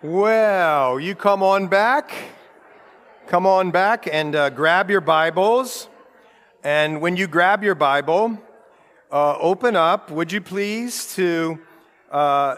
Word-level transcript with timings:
Well, 0.00 1.00
you 1.00 1.16
come 1.16 1.42
on 1.42 1.66
back. 1.66 2.12
Come 3.26 3.46
on 3.46 3.72
back 3.72 4.06
and 4.06 4.32
uh, 4.36 4.50
grab 4.50 4.90
your 4.90 5.00
Bibles. 5.00 5.88
And 6.62 7.00
when 7.00 7.16
you 7.16 7.26
grab 7.26 7.64
your 7.64 7.74
Bible, 7.74 8.40
uh, 9.10 9.36
open 9.40 9.74
up, 9.74 10.12
would 10.12 10.30
you 10.30 10.40
please, 10.40 11.12
to 11.16 11.58
uh, 12.12 12.54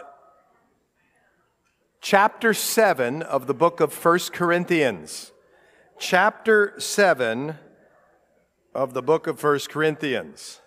chapter 1.99 2.53
7 2.53 3.23
of 3.23 3.47
the 3.47 3.55
book 3.55 3.79
of 3.79 3.91
First 3.91 4.33
Corinthians. 4.33 5.31
Chapter 5.97 6.75
7 6.77 7.55
of 8.75 8.93
the 8.93 9.01
book 9.01 9.25
of 9.25 9.39
First 9.39 9.71
Corinthians. 9.71 10.61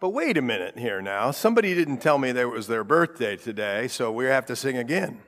But 0.00 0.10
wait 0.10 0.36
a 0.36 0.42
minute 0.42 0.78
here 0.78 1.02
now. 1.02 1.32
Somebody 1.32 1.74
didn't 1.74 1.98
tell 1.98 2.18
me 2.18 2.30
that 2.30 2.40
it 2.40 2.46
was 2.46 2.68
their 2.68 2.84
birthday 2.84 3.36
today, 3.36 3.88
so 3.88 4.12
we 4.12 4.26
have 4.26 4.46
to 4.46 4.54
sing 4.54 4.76
again. 4.76 5.20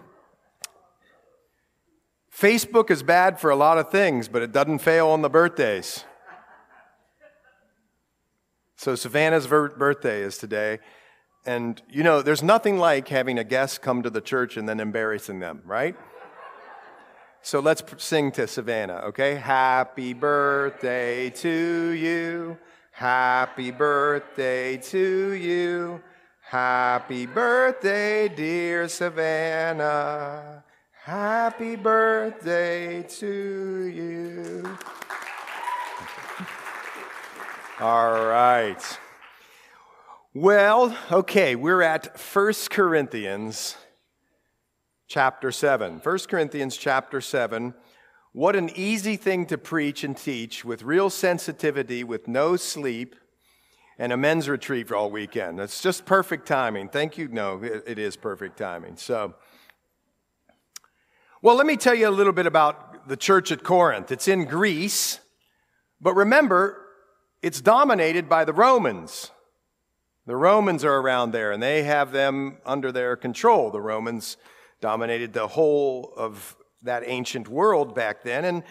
Facebook 2.32 2.92
is 2.92 3.02
bad 3.02 3.40
for 3.40 3.50
a 3.50 3.56
lot 3.56 3.76
of 3.76 3.90
things, 3.90 4.28
but 4.28 4.42
it 4.42 4.52
doesn't 4.52 4.78
fail 4.78 5.08
on 5.08 5.22
the 5.22 5.28
birthdays. 5.28 6.04
So 8.76 8.94
Savannah's 8.94 9.48
birthday 9.48 10.22
is 10.22 10.38
today. 10.38 10.78
And 11.44 11.82
you 11.90 12.04
know, 12.04 12.22
there's 12.22 12.44
nothing 12.44 12.78
like 12.78 13.08
having 13.08 13.38
a 13.38 13.44
guest 13.44 13.82
come 13.82 14.04
to 14.04 14.10
the 14.10 14.20
church 14.20 14.56
and 14.56 14.68
then 14.68 14.78
embarrassing 14.78 15.40
them, 15.40 15.62
right? 15.66 15.96
So 17.42 17.58
let's 17.58 17.82
sing 17.98 18.30
to 18.32 18.46
Savannah, 18.46 19.02
okay? 19.08 19.34
Happy 19.34 20.12
birthday 20.12 21.30
to 21.30 21.90
you. 21.90 22.58
Happy 23.00 23.70
birthday 23.70 24.76
to 24.76 25.32
you. 25.32 26.02
Happy 26.42 27.24
birthday, 27.24 28.28
dear 28.28 28.88
Savannah. 28.88 30.62
Happy 31.02 31.76
birthday 31.76 33.02
to 33.04 33.84
you. 33.86 34.78
All 37.80 38.26
right. 38.26 38.98
Well, 40.34 40.94
okay, 41.10 41.56
we're 41.56 41.80
at 41.80 42.20
1 42.20 42.52
Corinthians 42.68 43.78
chapter 45.08 45.50
7. 45.50 46.00
1 46.00 46.18
Corinthians 46.28 46.76
chapter 46.76 47.22
7. 47.22 47.72
What 48.32 48.54
an 48.54 48.70
easy 48.76 49.16
thing 49.16 49.46
to 49.46 49.58
preach 49.58 50.04
and 50.04 50.16
teach 50.16 50.64
with 50.64 50.84
real 50.84 51.10
sensitivity, 51.10 52.04
with 52.04 52.28
no 52.28 52.54
sleep, 52.54 53.16
and 53.98 54.12
a 54.12 54.16
men's 54.16 54.48
retreat 54.48 54.86
for 54.86 54.94
all 54.94 55.10
weekend. 55.10 55.58
That's 55.58 55.82
just 55.82 56.06
perfect 56.06 56.46
timing. 56.46 56.90
Thank 56.90 57.18
you. 57.18 57.26
No, 57.26 57.60
it 57.62 57.98
is 57.98 58.16
perfect 58.16 58.56
timing. 58.56 58.96
So, 58.96 59.34
well, 61.42 61.56
let 61.56 61.66
me 61.66 61.76
tell 61.76 61.94
you 61.94 62.08
a 62.08 62.10
little 62.10 62.32
bit 62.32 62.46
about 62.46 63.08
the 63.08 63.16
church 63.16 63.50
at 63.50 63.64
Corinth. 63.64 64.12
It's 64.12 64.28
in 64.28 64.44
Greece, 64.44 65.18
but 66.00 66.14
remember, 66.14 66.86
it's 67.42 67.60
dominated 67.60 68.28
by 68.28 68.44
the 68.44 68.52
Romans. 68.52 69.32
The 70.26 70.36
Romans 70.36 70.84
are 70.84 70.98
around 70.98 71.32
there, 71.32 71.50
and 71.50 71.60
they 71.60 71.82
have 71.82 72.12
them 72.12 72.58
under 72.64 72.92
their 72.92 73.16
control. 73.16 73.72
The 73.72 73.80
Romans 73.80 74.36
dominated 74.80 75.32
the 75.32 75.48
whole 75.48 76.12
of 76.16 76.56
that 76.82 77.02
ancient 77.06 77.48
world 77.48 77.94
back 77.94 78.22
then. 78.22 78.44
And 78.44 78.62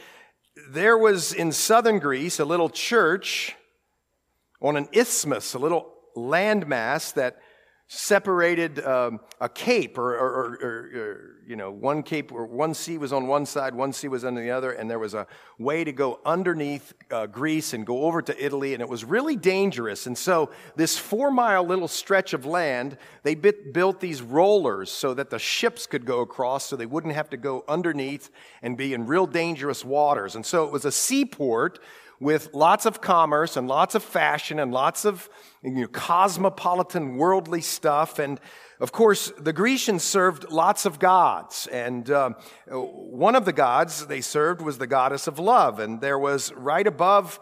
there 0.69 0.97
was 0.97 1.33
in 1.33 1.51
southern 1.51 1.99
Greece 1.99 2.39
a 2.39 2.45
little 2.45 2.69
church 2.69 3.55
on 4.61 4.75
an 4.75 4.87
isthmus, 4.93 5.53
a 5.53 5.59
little 5.59 5.93
landmass 6.15 7.13
that 7.13 7.39
separated 7.91 8.85
um, 8.85 9.19
a 9.41 9.49
cape 9.49 9.97
or, 9.97 10.13
or, 10.13 10.59
or, 10.61 10.91
or, 10.95 11.35
you 11.47 11.55
know 11.55 11.71
one 11.71 12.03
cape 12.03 12.31
or 12.31 12.45
one 12.45 12.71
sea 12.71 12.99
was 12.99 13.11
on 13.11 13.25
one 13.25 13.47
side 13.47 13.73
one 13.73 13.91
sea 13.91 14.07
was 14.07 14.23
on 14.23 14.35
the 14.35 14.51
other 14.51 14.73
and 14.73 14.87
there 14.87 14.99
was 14.99 15.15
a 15.15 15.25
way 15.57 15.83
to 15.83 15.91
go 15.91 16.19
underneath 16.23 16.93
uh, 17.09 17.25
greece 17.25 17.73
and 17.73 17.87
go 17.87 18.03
over 18.03 18.21
to 18.21 18.45
italy 18.45 18.75
and 18.75 18.81
it 18.83 18.87
was 18.87 19.03
really 19.03 19.35
dangerous. 19.35 20.05
And 20.05 20.15
so 20.15 20.51
this 20.75 20.99
four 20.99 21.31
mile 21.31 21.63
little 21.63 21.87
stretch 21.87 22.33
of 22.33 22.45
land 22.45 22.95
they 23.23 23.33
bit, 23.33 23.73
built 23.73 23.99
these 23.99 24.21
rollers 24.21 24.91
so 24.91 25.15
that 25.15 25.31
the 25.31 25.39
ships 25.39 25.87
could 25.87 26.05
go 26.05 26.21
across 26.21 26.67
so 26.67 26.75
they 26.75 26.85
wouldn't 26.85 27.15
have 27.15 27.31
to 27.31 27.37
go 27.37 27.65
underneath 27.67 28.29
and 28.61 28.77
be 28.77 28.93
in 28.93 29.07
real 29.07 29.25
dangerous 29.25 29.83
waters. 29.83 30.35
And 30.35 30.45
so 30.45 30.63
it 30.63 30.71
was 30.71 30.85
a 30.85 30.91
seaport 30.91 31.79
with 32.19 32.53
lots 32.53 32.85
of 32.85 33.01
commerce 33.01 33.55
and 33.55 33.67
lots 33.67 33.95
of 33.95 34.03
fashion 34.03 34.59
and 34.59 34.71
lots 34.71 35.05
of 35.05 35.29
you 35.63 35.71
know, 35.71 35.87
cosmopolitan 35.87 37.15
worldly 37.15 37.61
stuff. 37.61 38.19
And 38.19 38.39
of 38.79 38.91
course, 38.91 39.31
the 39.37 39.53
Grecians 39.53 40.03
served 40.03 40.51
lots 40.51 40.85
of 40.85 40.99
gods. 40.99 41.67
And 41.67 42.09
uh, 42.09 42.31
one 42.67 43.35
of 43.35 43.45
the 43.45 43.53
gods 43.53 44.07
they 44.07 44.21
served 44.21 44.61
was 44.61 44.77
the 44.77 44.87
goddess 44.87 45.27
of 45.27 45.39
love. 45.39 45.79
And 45.79 46.01
there 46.01 46.19
was 46.19 46.53
right 46.53 46.87
above 46.87 47.39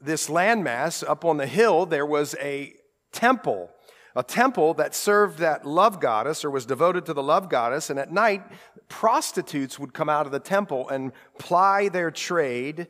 this 0.00 0.28
landmass, 0.28 1.06
up 1.06 1.24
on 1.24 1.36
the 1.36 1.46
hill, 1.46 1.86
there 1.86 2.06
was 2.06 2.34
a 2.40 2.74
temple 3.12 3.70
a 4.16 4.22
temple 4.22 4.74
that 4.74 4.94
served 4.94 5.38
that 5.38 5.64
love 5.64 6.00
goddess 6.00 6.44
or 6.44 6.50
was 6.50 6.66
devoted 6.66 7.06
to 7.06 7.14
the 7.14 7.22
love 7.22 7.48
goddess. 7.48 7.90
And 7.90 7.98
at 7.98 8.12
night, 8.12 8.42
prostitutes 8.88 9.78
would 9.78 9.94
come 9.94 10.08
out 10.08 10.26
of 10.26 10.32
the 10.32 10.40
temple 10.40 10.88
and 10.88 11.12
ply 11.38 11.88
their 11.88 12.10
trade 12.10 12.88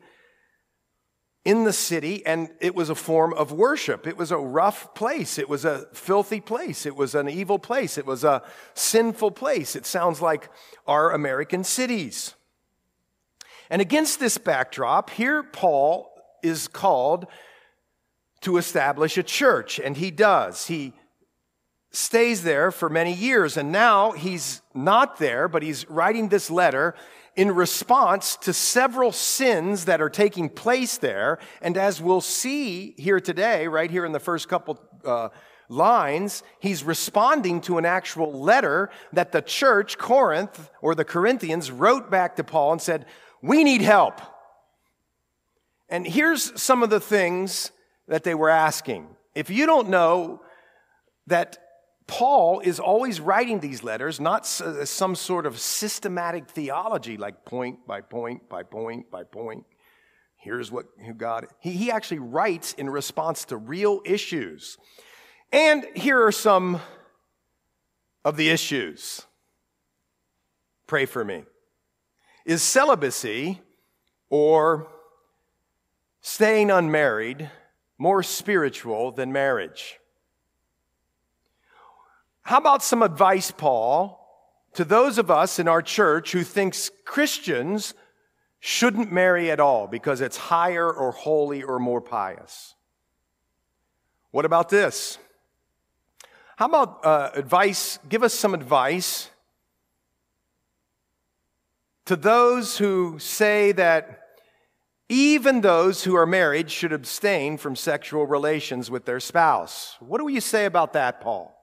in 1.44 1.64
the 1.64 1.72
city, 1.72 2.24
and 2.26 2.50
it 2.60 2.74
was 2.74 2.90
a 2.90 2.94
form 2.94 3.32
of 3.32 3.50
worship. 3.50 4.06
It 4.06 4.16
was 4.16 4.30
a 4.30 4.36
rough 4.36 4.94
place. 4.94 5.38
It 5.38 5.48
was 5.48 5.64
a 5.64 5.86
filthy 5.92 6.40
place. 6.40 6.84
It 6.84 6.94
was 6.94 7.14
an 7.14 7.28
evil 7.28 7.58
place. 7.58 7.96
It 7.96 8.04
was 8.04 8.24
a 8.24 8.42
sinful 8.74 9.30
place. 9.30 9.74
It 9.74 9.86
sounds 9.86 10.20
like 10.20 10.50
our 10.86 11.12
American 11.12 11.64
cities. 11.64 12.34
And 13.70 13.80
against 13.80 14.20
this 14.20 14.36
backdrop, 14.36 15.10
here 15.10 15.42
Paul 15.42 16.12
is 16.42 16.68
called 16.68 17.26
to 18.42 18.56
establish 18.56 19.16
a 19.16 19.22
church, 19.22 19.78
and 19.78 19.96
he 19.96 20.10
does. 20.10 20.66
He 20.66 20.92
stays 21.90 22.42
there 22.42 22.70
for 22.70 22.88
many 22.88 23.12
years, 23.12 23.56
and 23.56 23.72
now 23.72 24.12
he's 24.12 24.60
not 24.74 25.18
there, 25.18 25.48
but 25.48 25.62
he's 25.62 25.88
writing 25.88 26.28
this 26.28 26.50
letter 26.50 26.94
in 27.36 27.52
response 27.52 28.36
to 28.36 28.52
several 28.52 29.12
sins 29.12 29.84
that 29.84 30.00
are 30.00 30.10
taking 30.10 30.48
place 30.48 30.98
there. 30.98 31.38
And 31.62 31.76
as 31.76 32.00
we'll 32.00 32.20
see 32.20 32.94
here 32.98 33.20
today, 33.20 33.68
right 33.68 33.90
here 33.90 34.04
in 34.04 34.12
the 34.12 34.20
first 34.20 34.48
couple 34.48 34.80
uh, 35.04 35.28
lines, 35.68 36.42
he's 36.58 36.82
responding 36.82 37.60
to 37.62 37.78
an 37.78 37.86
actual 37.86 38.32
letter 38.32 38.90
that 39.12 39.32
the 39.32 39.42
church, 39.42 39.96
Corinth, 39.96 40.70
or 40.82 40.94
the 40.94 41.04
Corinthians, 41.04 41.70
wrote 41.70 42.10
back 42.10 42.36
to 42.36 42.44
Paul 42.44 42.72
and 42.72 42.82
said, 42.82 43.06
We 43.42 43.64
need 43.64 43.80
help. 43.80 44.20
And 45.88 46.06
here's 46.06 46.60
some 46.60 46.82
of 46.82 46.90
the 46.90 47.00
things 47.00 47.72
that 48.08 48.24
they 48.24 48.34
were 48.34 48.50
asking. 48.50 49.08
If 49.34 49.50
you 49.50 49.66
don't 49.66 49.88
know 49.88 50.42
that 51.26 51.58
Paul 52.10 52.58
is 52.58 52.80
always 52.80 53.20
writing 53.20 53.60
these 53.60 53.84
letters, 53.84 54.18
not 54.18 54.42
uh, 54.60 54.84
some 54.84 55.14
sort 55.14 55.46
of 55.46 55.60
systematic 55.60 56.50
theology, 56.50 57.16
like 57.16 57.44
point 57.44 57.86
by 57.86 58.00
point 58.00 58.48
by 58.48 58.64
point 58.64 59.08
by 59.12 59.22
point. 59.22 59.64
Here's 60.34 60.72
what 60.72 60.86
God. 61.16 61.46
He, 61.60 61.70
he 61.70 61.90
actually 61.92 62.18
writes 62.18 62.72
in 62.72 62.90
response 62.90 63.44
to 63.46 63.56
real 63.56 64.00
issues. 64.04 64.76
And 65.52 65.86
here 65.94 66.26
are 66.26 66.32
some 66.32 66.80
of 68.24 68.36
the 68.36 68.50
issues. 68.50 69.24
Pray 70.88 71.06
for 71.06 71.24
me. 71.24 71.44
Is 72.44 72.60
celibacy 72.60 73.60
or 74.30 74.88
staying 76.22 76.72
unmarried 76.72 77.52
more 77.98 78.24
spiritual 78.24 79.12
than 79.12 79.32
marriage? 79.32 79.99
How 82.42 82.58
about 82.58 82.82
some 82.82 83.02
advice, 83.02 83.50
Paul, 83.50 84.16
to 84.74 84.84
those 84.84 85.18
of 85.18 85.30
us 85.30 85.58
in 85.58 85.68
our 85.68 85.82
church 85.82 86.32
who 86.32 86.42
thinks 86.42 86.90
Christians 87.04 87.94
shouldn't 88.60 89.10
marry 89.10 89.50
at 89.50 89.60
all 89.60 89.86
because 89.86 90.20
it's 90.20 90.36
higher 90.36 90.90
or 90.90 91.12
holy 91.12 91.62
or 91.62 91.78
more 91.78 92.00
pious? 92.00 92.74
What 94.30 94.44
about 94.44 94.68
this? 94.68 95.18
How 96.56 96.66
about 96.66 97.04
uh, 97.04 97.30
advice? 97.34 97.98
Give 98.08 98.22
us 98.22 98.34
some 98.34 98.54
advice 98.54 99.30
to 102.04 102.16
those 102.16 102.78
who 102.78 103.18
say 103.18 103.72
that 103.72 104.20
even 105.08 105.60
those 105.60 106.04
who 106.04 106.14
are 106.14 106.26
married 106.26 106.70
should 106.70 106.92
abstain 106.92 107.56
from 107.56 107.74
sexual 107.74 108.26
relations 108.26 108.90
with 108.90 109.04
their 109.04 109.20
spouse. 109.20 109.96
What 109.98 110.20
do 110.20 110.28
you 110.28 110.40
say 110.40 110.66
about 110.66 110.92
that, 110.92 111.20
Paul? 111.20 111.59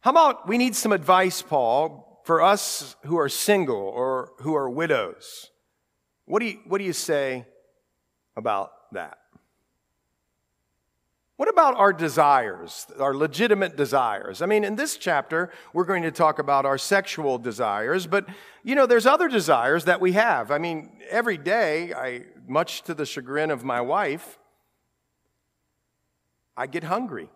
How 0.00 0.10
about 0.10 0.48
we 0.48 0.56
need 0.56 0.74
some 0.74 0.92
advice, 0.92 1.42
Paul, 1.42 2.22
for 2.24 2.40
us 2.40 2.96
who 3.04 3.18
are 3.18 3.28
single 3.28 3.76
or 3.76 4.32
who 4.38 4.54
are 4.54 4.68
widows? 4.68 5.50
What 6.24 6.40
do 6.40 6.46
you, 6.46 6.60
what 6.66 6.78
do 6.78 6.84
you 6.84 6.92
say 6.92 7.44
about 8.36 8.72
that? 8.92 9.18
What 11.36 11.48
about 11.48 11.76
our 11.76 11.92
desires, 11.92 12.86
our 12.98 13.14
legitimate 13.14 13.76
desires? 13.76 14.42
I 14.42 14.46
mean, 14.46 14.62
in 14.62 14.76
this 14.76 14.96
chapter, 14.96 15.50
we're 15.72 15.84
going 15.84 16.02
to 16.02 16.10
talk 16.10 16.38
about 16.38 16.66
our 16.66 16.76
sexual 16.78 17.38
desires, 17.38 18.06
but 18.06 18.26
you 18.62 18.74
know, 18.74 18.86
there's 18.86 19.06
other 19.06 19.26
desires 19.28 19.86
that 19.86 20.00
we 20.00 20.12
have. 20.12 20.50
I 20.50 20.58
mean, 20.58 20.90
every 21.08 21.38
day, 21.38 21.94
I, 21.94 22.24
much 22.46 22.82
to 22.82 22.94
the 22.94 23.06
chagrin 23.06 23.50
of 23.50 23.64
my 23.64 23.80
wife, 23.80 24.38
I 26.56 26.66
get 26.66 26.84
hungry. 26.84 27.30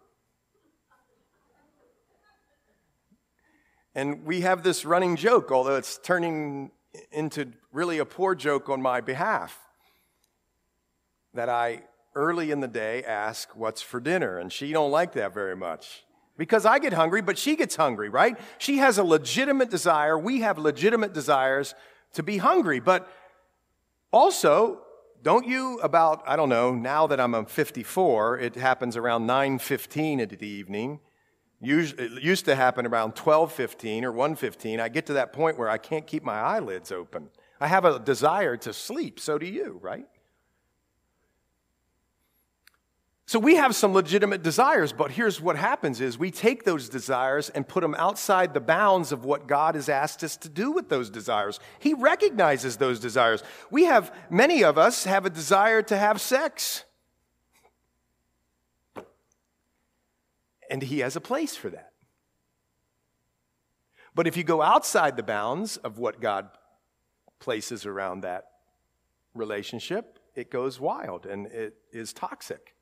And 3.94 4.24
we 4.24 4.40
have 4.40 4.62
this 4.62 4.84
running 4.84 5.16
joke, 5.16 5.52
although 5.52 5.76
it's 5.76 5.98
turning 5.98 6.72
into 7.12 7.52
really 7.72 7.98
a 7.98 8.04
poor 8.04 8.34
joke 8.34 8.68
on 8.68 8.82
my 8.82 9.00
behalf, 9.00 9.58
that 11.32 11.48
I 11.48 11.82
early 12.14 12.50
in 12.50 12.60
the 12.60 12.68
day 12.68 13.02
ask 13.02 13.54
what's 13.56 13.82
for 13.82 14.00
dinner, 14.00 14.38
and 14.38 14.52
she 14.52 14.72
don't 14.72 14.90
like 14.90 15.12
that 15.12 15.34
very 15.34 15.56
much. 15.56 16.04
Because 16.36 16.66
I 16.66 16.80
get 16.80 16.92
hungry, 16.92 17.22
but 17.22 17.38
she 17.38 17.54
gets 17.54 17.76
hungry, 17.76 18.08
right? 18.08 18.36
She 18.58 18.78
has 18.78 18.98
a 18.98 19.04
legitimate 19.04 19.70
desire. 19.70 20.18
We 20.18 20.40
have 20.40 20.58
legitimate 20.58 21.12
desires 21.12 21.76
to 22.14 22.24
be 22.24 22.38
hungry. 22.38 22.80
But 22.80 23.08
also, 24.12 24.80
don't 25.22 25.46
you 25.46 25.78
about, 25.78 26.24
I 26.26 26.34
don't 26.34 26.48
know, 26.48 26.74
now 26.74 27.06
that 27.06 27.20
I'm 27.20 27.46
54, 27.46 28.38
it 28.40 28.56
happens 28.56 28.96
around 28.96 29.28
9.15 29.28 30.20
in 30.20 30.28
the 30.28 30.46
evening. 30.46 31.00
It 31.64 32.22
used 32.22 32.44
to 32.44 32.54
happen 32.54 32.86
around 32.86 33.14
12.15 33.14 34.02
or 34.02 34.12
1.15. 34.12 34.80
I 34.80 34.88
get 34.88 35.06
to 35.06 35.14
that 35.14 35.32
point 35.32 35.58
where 35.58 35.68
I 35.68 35.78
can't 35.78 36.06
keep 36.06 36.22
my 36.22 36.38
eyelids 36.38 36.92
open. 36.92 37.28
I 37.60 37.68
have 37.68 37.84
a 37.84 37.98
desire 37.98 38.56
to 38.58 38.72
sleep. 38.72 39.18
So 39.18 39.38
do 39.38 39.46
you, 39.46 39.78
right? 39.80 40.06
So 43.26 43.38
we 43.38 43.54
have 43.56 43.74
some 43.74 43.94
legitimate 43.94 44.42
desires, 44.42 44.92
but 44.92 45.10
here's 45.10 45.40
what 45.40 45.56
happens 45.56 46.00
is 46.00 46.18
we 46.18 46.30
take 46.30 46.64
those 46.64 46.90
desires 46.90 47.48
and 47.48 47.66
put 47.66 47.80
them 47.80 47.94
outside 47.94 48.52
the 48.52 48.60
bounds 48.60 49.12
of 49.12 49.24
what 49.24 49.48
God 49.48 49.76
has 49.76 49.88
asked 49.88 50.22
us 50.22 50.36
to 50.38 50.48
do 50.50 50.70
with 50.70 50.90
those 50.90 51.08
desires. 51.08 51.58
He 51.78 51.94
recognizes 51.94 52.76
those 52.76 53.00
desires. 53.00 53.42
We 53.70 53.84
have 53.84 54.14
many 54.28 54.62
of 54.62 54.76
us 54.76 55.04
have 55.04 55.24
a 55.24 55.30
desire 55.30 55.80
to 55.82 55.96
have 55.96 56.20
sex. 56.20 56.84
And 60.70 60.82
he 60.82 61.00
has 61.00 61.16
a 61.16 61.20
place 61.20 61.56
for 61.56 61.70
that. 61.70 61.92
But 64.14 64.26
if 64.26 64.36
you 64.36 64.44
go 64.44 64.62
outside 64.62 65.16
the 65.16 65.22
bounds 65.22 65.76
of 65.78 65.98
what 65.98 66.20
God 66.20 66.48
places 67.40 67.84
around 67.84 68.22
that 68.22 68.44
relationship, 69.34 70.18
it 70.34 70.50
goes 70.50 70.78
wild 70.80 71.26
and 71.26 71.46
it 71.46 71.74
is 71.92 72.12
toxic. 72.12 72.74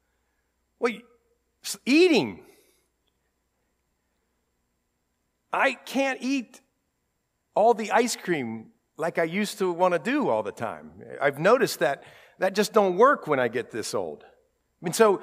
Well, 0.79 0.93
eating. 1.87 2.45
I 5.53 5.75
can't 5.75 6.19
eat 6.21 6.61
all 7.55 7.75
the 7.75 7.91
ice 7.93 8.17
cream 8.17 8.73
like 8.97 9.19
I 9.19 9.25
used 9.25 9.59
to 9.59 9.73
want 9.73 9.95
to 9.95 9.99
do 9.99 10.29
all 10.29 10.43
the 10.43 10.53
time. 10.53 10.93
I've 11.21 11.39
noticed 11.39 11.79
that 11.81 12.05
that 12.39 12.55
just 12.55 12.73
don't 12.73 12.97
work 12.97 13.27
when 13.27 13.39
I 13.39 13.49
get 13.49 13.71
this 13.71 13.95
old. 13.95 14.25
I 14.25 14.85
mean, 14.85 14.93
so 14.93 15.21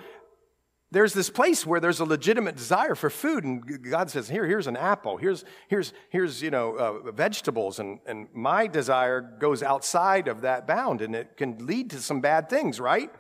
there's 0.92 1.14
this 1.14 1.30
place 1.30 1.66
where 1.66 1.80
there's 1.80 2.00
a 2.00 2.06
legitimate 2.06 2.56
desire 2.56 2.96
for 2.96 3.12
food, 3.12 3.44
and 3.44 3.84
God 3.90 4.10
says, 4.10 4.28
"Here, 4.28 4.46
here's 4.46 4.66
an 4.66 4.76
apple. 4.76 5.18
Here's, 5.18 5.46
here's, 5.68 5.94
here's, 6.10 6.42
you 6.42 6.50
know, 6.50 6.76
uh, 6.76 7.12
vegetables." 7.12 7.80
And 7.80 8.00
and 8.08 8.28
my 8.34 8.66
desire 8.66 9.22
goes 9.22 9.62
outside 9.62 10.28
of 10.28 10.42
that 10.42 10.66
bound, 10.66 11.02
and 11.02 11.16
it 11.16 11.38
can 11.38 11.66
lead 11.66 11.92
to 11.92 12.00
some 12.00 12.22
bad 12.22 12.50
things, 12.50 12.80
right? 12.80 13.12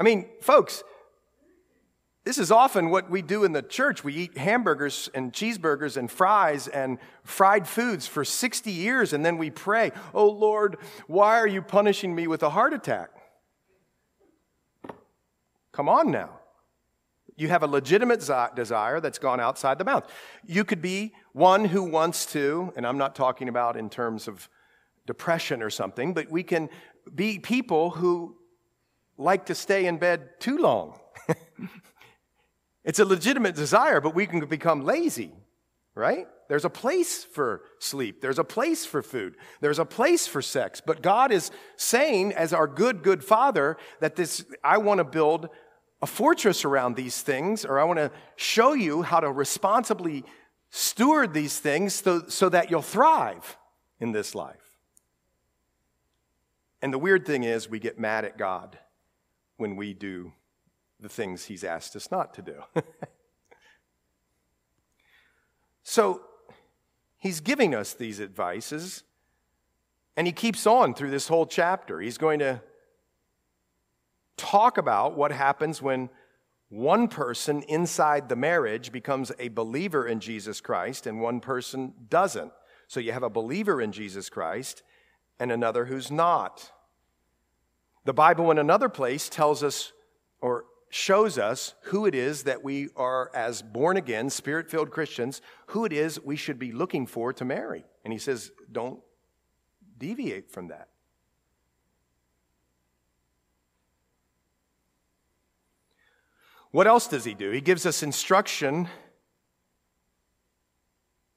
I 0.00 0.04
mean, 0.04 0.26
folks, 0.40 0.82
this 2.24 2.38
is 2.38 2.50
often 2.50 2.88
what 2.88 3.10
we 3.10 3.20
do 3.20 3.44
in 3.44 3.52
the 3.52 3.60
church. 3.60 4.02
We 4.02 4.14
eat 4.14 4.38
hamburgers 4.38 5.10
and 5.14 5.32
cheeseburgers 5.32 5.98
and 5.98 6.10
fries 6.10 6.66
and 6.66 6.98
fried 7.22 7.68
foods 7.68 8.06
for 8.06 8.24
60 8.24 8.70
years, 8.70 9.12
and 9.12 9.24
then 9.24 9.36
we 9.36 9.50
pray, 9.50 9.92
Oh 10.14 10.30
Lord, 10.30 10.78
why 11.06 11.38
are 11.38 11.46
you 11.46 11.60
punishing 11.60 12.14
me 12.14 12.26
with 12.26 12.42
a 12.42 12.50
heart 12.50 12.72
attack? 12.72 13.10
Come 15.72 15.90
on 15.90 16.10
now. 16.10 16.40
You 17.36 17.48
have 17.48 17.62
a 17.62 17.66
legitimate 17.66 18.20
desire 18.54 19.00
that's 19.00 19.18
gone 19.18 19.40
outside 19.40 19.78
the 19.78 19.84
bounds. 19.84 20.06
You 20.46 20.64
could 20.64 20.80
be 20.80 21.12
one 21.32 21.64
who 21.64 21.82
wants 21.82 22.26
to, 22.26 22.72
and 22.76 22.86
I'm 22.86 22.98
not 22.98 23.14
talking 23.14 23.48
about 23.48 23.76
in 23.76 23.90
terms 23.90 24.28
of 24.28 24.48
depression 25.06 25.62
or 25.62 25.70
something, 25.70 26.14
but 26.14 26.30
we 26.30 26.42
can 26.42 26.68
be 27.14 27.38
people 27.38 27.90
who 27.90 28.36
like 29.18 29.46
to 29.46 29.54
stay 29.54 29.86
in 29.86 29.98
bed 29.98 30.40
too 30.40 30.58
long. 30.58 30.98
It's 32.84 32.98
a 32.98 33.04
legitimate 33.04 33.56
desire, 33.56 34.00
but 34.00 34.14
we 34.14 34.26
can 34.26 34.44
become 34.44 34.84
lazy, 34.84 35.32
right? 35.94 36.26
There's 36.48 36.66
a 36.66 36.70
place 36.70 37.24
for 37.24 37.62
sleep. 37.78 38.20
There's 38.20 38.38
a 38.38 38.44
place 38.44 38.84
for 38.84 39.02
food. 39.02 39.36
There's 39.62 39.78
a 39.78 39.86
place 39.86 40.26
for 40.26 40.42
sex. 40.42 40.82
But 40.84 41.00
God 41.00 41.32
is 41.32 41.50
saying, 41.76 42.34
as 42.34 42.52
our 42.52 42.66
good, 42.66 43.02
good 43.02 43.24
Father, 43.24 43.78
that 44.00 44.16
this, 44.16 44.44
I 44.62 44.78
want 44.78 44.98
to 44.98 45.04
build 45.04 45.48
a 46.04 46.06
fortress 46.06 46.66
around 46.66 46.96
these 46.96 47.22
things, 47.22 47.64
or 47.64 47.80
I 47.80 47.84
want 47.84 47.98
to 47.98 48.10
show 48.36 48.74
you 48.74 49.00
how 49.00 49.20
to 49.20 49.32
responsibly 49.32 50.22
steward 50.68 51.32
these 51.32 51.58
things 51.58 51.94
so, 51.94 52.24
so 52.28 52.50
that 52.50 52.70
you'll 52.70 52.82
thrive 52.82 53.56
in 54.00 54.12
this 54.12 54.34
life. 54.34 54.76
And 56.82 56.92
the 56.92 56.98
weird 56.98 57.24
thing 57.24 57.42
is, 57.42 57.70
we 57.70 57.78
get 57.78 57.98
mad 57.98 58.26
at 58.26 58.36
God 58.36 58.78
when 59.56 59.76
we 59.76 59.94
do 59.94 60.34
the 61.00 61.08
things 61.08 61.46
he's 61.46 61.64
asked 61.64 61.96
us 61.96 62.10
not 62.10 62.34
to 62.34 62.42
do. 62.42 62.62
so 65.84 66.20
he's 67.16 67.40
giving 67.40 67.74
us 67.74 67.94
these 67.94 68.20
advices, 68.20 69.04
and 70.18 70.26
he 70.26 70.34
keeps 70.34 70.66
on 70.66 70.92
through 70.92 71.12
this 71.12 71.28
whole 71.28 71.46
chapter. 71.46 71.98
He's 71.98 72.18
going 72.18 72.40
to 72.40 72.60
talk 74.36 74.78
about 74.78 75.16
what 75.16 75.32
happens 75.32 75.80
when 75.80 76.10
one 76.68 77.08
person 77.08 77.62
inside 77.62 78.28
the 78.28 78.36
marriage 78.36 78.90
becomes 78.90 79.30
a 79.38 79.48
believer 79.48 80.06
in 80.06 80.20
Jesus 80.20 80.60
Christ 80.60 81.06
and 81.06 81.20
one 81.20 81.40
person 81.40 81.94
doesn't. 82.08 82.52
So 82.88 83.00
you 83.00 83.12
have 83.12 83.22
a 83.22 83.30
believer 83.30 83.80
in 83.80 83.92
Jesus 83.92 84.28
Christ 84.28 84.82
and 85.38 85.52
another 85.52 85.84
who's 85.84 86.10
not. 86.10 86.70
The 88.04 88.12
Bible, 88.12 88.50
in 88.50 88.58
another 88.58 88.88
place, 88.88 89.28
tells 89.28 89.62
us 89.62 89.92
or 90.40 90.64
shows 90.90 91.38
us 91.38 91.74
who 91.84 92.06
it 92.06 92.14
is 92.14 92.44
that 92.44 92.62
we 92.62 92.88
are, 92.96 93.30
as 93.34 93.62
born 93.62 93.96
again, 93.96 94.30
spirit 94.30 94.70
filled 94.70 94.90
Christians, 94.90 95.40
who 95.68 95.84
it 95.84 95.92
is 95.92 96.20
we 96.20 96.36
should 96.36 96.58
be 96.58 96.70
looking 96.70 97.06
for 97.06 97.32
to 97.32 97.44
marry. 97.44 97.84
And 98.04 98.12
he 98.12 98.18
says, 98.18 98.52
don't 98.70 99.00
deviate 99.98 100.50
from 100.50 100.68
that. 100.68 100.88
What 106.74 106.88
else 106.88 107.06
does 107.06 107.24
he 107.24 107.34
do? 107.34 107.52
He 107.52 107.60
gives 107.60 107.86
us 107.86 108.02
instruction 108.02 108.88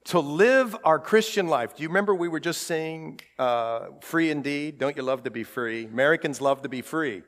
to 0.05 0.19
live 0.19 0.75
our 0.83 0.97
Christian 0.97 1.45
life. 1.45 1.75
Do 1.75 1.83
you 1.83 1.89
remember 1.89 2.15
we 2.15 2.27
were 2.27 2.39
just 2.39 2.63
saying, 2.63 3.19
uh, 3.37 3.89
free 4.01 4.31
indeed? 4.31 4.79
Don't 4.79 4.97
you 4.97 5.03
love 5.03 5.25
to 5.25 5.29
be 5.29 5.43
free? 5.43 5.85
Americans 5.85 6.41
love 6.41 6.63
to 6.63 6.69
be 6.69 6.81
free. 6.81 7.21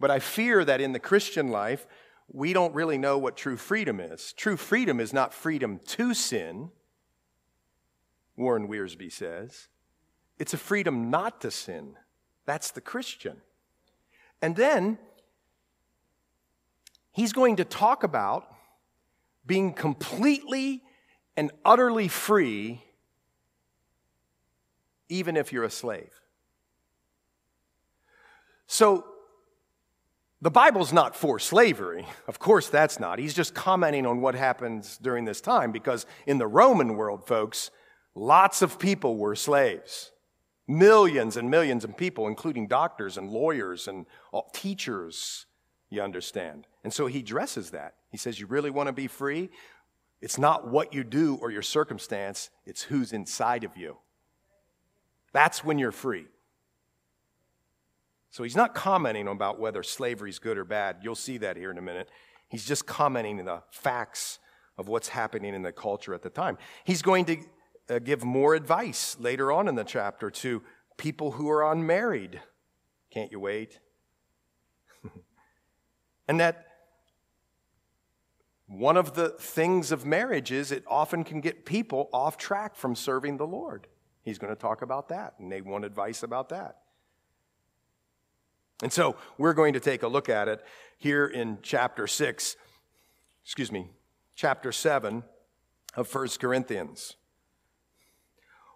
But 0.00 0.10
I 0.10 0.18
fear 0.18 0.64
that 0.64 0.80
in 0.80 0.90
the 0.90 0.98
Christian 0.98 1.46
life, 1.52 1.86
we 2.32 2.52
don't 2.52 2.74
really 2.74 2.98
know 2.98 3.16
what 3.16 3.36
true 3.36 3.56
freedom 3.56 4.00
is. 4.00 4.32
True 4.32 4.56
freedom 4.56 4.98
is 4.98 5.12
not 5.12 5.32
freedom 5.32 5.78
to 5.86 6.14
sin, 6.14 6.72
Warren 8.36 8.66
Wiersbe 8.66 9.12
says. 9.12 9.68
It's 10.40 10.52
a 10.52 10.58
freedom 10.58 11.10
not 11.10 11.40
to 11.42 11.52
sin. 11.52 11.94
That's 12.44 12.72
the 12.72 12.80
Christian. 12.80 13.36
And 14.42 14.56
then 14.56 14.98
he's 17.16 17.32
going 17.32 17.56
to 17.56 17.64
talk 17.64 18.04
about 18.04 18.46
being 19.46 19.72
completely 19.72 20.82
and 21.34 21.50
utterly 21.64 22.08
free, 22.08 22.82
even 25.08 25.36
if 25.36 25.50
you're 25.50 25.64
a 25.64 25.70
slave. 25.70 26.12
So, 28.66 29.06
the 30.42 30.50
Bible's 30.50 30.92
not 30.92 31.16
for 31.16 31.38
slavery. 31.38 32.06
Of 32.28 32.38
course, 32.38 32.68
that's 32.68 33.00
not. 33.00 33.18
He's 33.18 33.32
just 33.32 33.54
commenting 33.54 34.04
on 34.04 34.20
what 34.20 34.34
happens 34.34 34.98
during 34.98 35.24
this 35.24 35.40
time 35.40 35.72
because 35.72 36.04
in 36.26 36.36
the 36.36 36.46
Roman 36.46 36.96
world, 36.96 37.26
folks, 37.26 37.70
lots 38.14 38.60
of 38.60 38.78
people 38.78 39.16
were 39.16 39.34
slaves. 39.34 40.12
Millions 40.68 41.38
and 41.38 41.50
millions 41.50 41.84
of 41.84 41.96
people, 41.96 42.26
including 42.26 42.66
doctors 42.66 43.16
and 43.16 43.30
lawyers 43.30 43.88
and 43.88 44.04
teachers, 44.52 45.45
you 45.90 46.02
understand. 46.02 46.66
And 46.84 46.92
so 46.92 47.06
he 47.06 47.22
dresses 47.22 47.70
that. 47.70 47.94
He 48.10 48.18
says, 48.18 48.40
You 48.40 48.46
really 48.46 48.70
want 48.70 48.88
to 48.88 48.92
be 48.92 49.06
free? 49.06 49.50
It's 50.20 50.38
not 50.38 50.66
what 50.68 50.94
you 50.94 51.04
do 51.04 51.38
or 51.40 51.50
your 51.50 51.62
circumstance, 51.62 52.50
it's 52.64 52.82
who's 52.82 53.12
inside 53.12 53.64
of 53.64 53.76
you. 53.76 53.98
That's 55.32 55.62
when 55.62 55.78
you're 55.78 55.92
free. 55.92 56.26
So 58.30 58.42
he's 58.42 58.56
not 58.56 58.74
commenting 58.74 59.28
about 59.28 59.60
whether 59.60 59.82
slavery 59.82 60.30
is 60.30 60.38
good 60.38 60.58
or 60.58 60.64
bad. 60.64 60.98
You'll 61.02 61.14
see 61.14 61.38
that 61.38 61.56
here 61.56 61.70
in 61.70 61.78
a 61.78 61.82
minute. 61.82 62.10
He's 62.48 62.64
just 62.64 62.86
commenting 62.86 63.38
on 63.40 63.46
the 63.46 63.62
facts 63.70 64.38
of 64.78 64.88
what's 64.88 65.08
happening 65.08 65.54
in 65.54 65.62
the 65.62 65.72
culture 65.72 66.14
at 66.14 66.22
the 66.22 66.30
time. 66.30 66.58
He's 66.84 67.02
going 67.02 67.24
to 67.26 67.38
uh, 67.88 67.98
give 67.98 68.24
more 68.24 68.54
advice 68.54 69.16
later 69.18 69.50
on 69.52 69.68
in 69.68 69.74
the 69.74 69.84
chapter 69.84 70.30
to 70.30 70.62
people 70.96 71.32
who 71.32 71.48
are 71.48 71.70
unmarried. 71.72 72.40
Can't 73.10 73.30
you 73.30 73.40
wait? 73.40 73.78
And 76.28 76.40
that 76.40 76.66
one 78.68 78.96
of 78.96 79.14
the 79.14 79.30
things 79.30 79.92
of 79.92 80.04
marriage 80.04 80.50
is 80.50 80.72
it 80.72 80.84
often 80.88 81.22
can 81.22 81.40
get 81.40 81.64
people 81.64 82.08
off 82.12 82.36
track 82.36 82.74
from 82.74 82.96
serving 82.96 83.36
the 83.36 83.46
Lord. 83.46 83.86
He's 84.22 84.38
going 84.38 84.54
to 84.54 84.60
talk 84.60 84.82
about 84.82 85.08
that, 85.10 85.34
and 85.38 85.52
they 85.52 85.60
want 85.60 85.84
advice 85.84 86.24
about 86.24 86.48
that. 86.48 86.78
And 88.82 88.92
so 88.92 89.16
we're 89.38 89.54
going 89.54 89.72
to 89.74 89.80
take 89.80 90.02
a 90.02 90.08
look 90.08 90.28
at 90.28 90.48
it 90.48 90.64
here 90.98 91.26
in 91.26 91.58
chapter 91.62 92.06
6, 92.06 92.56
excuse 93.44 93.70
me, 93.70 93.88
chapter 94.34 94.72
7 94.72 95.22
of 95.94 96.12
1 96.12 96.28
Corinthians. 96.40 97.16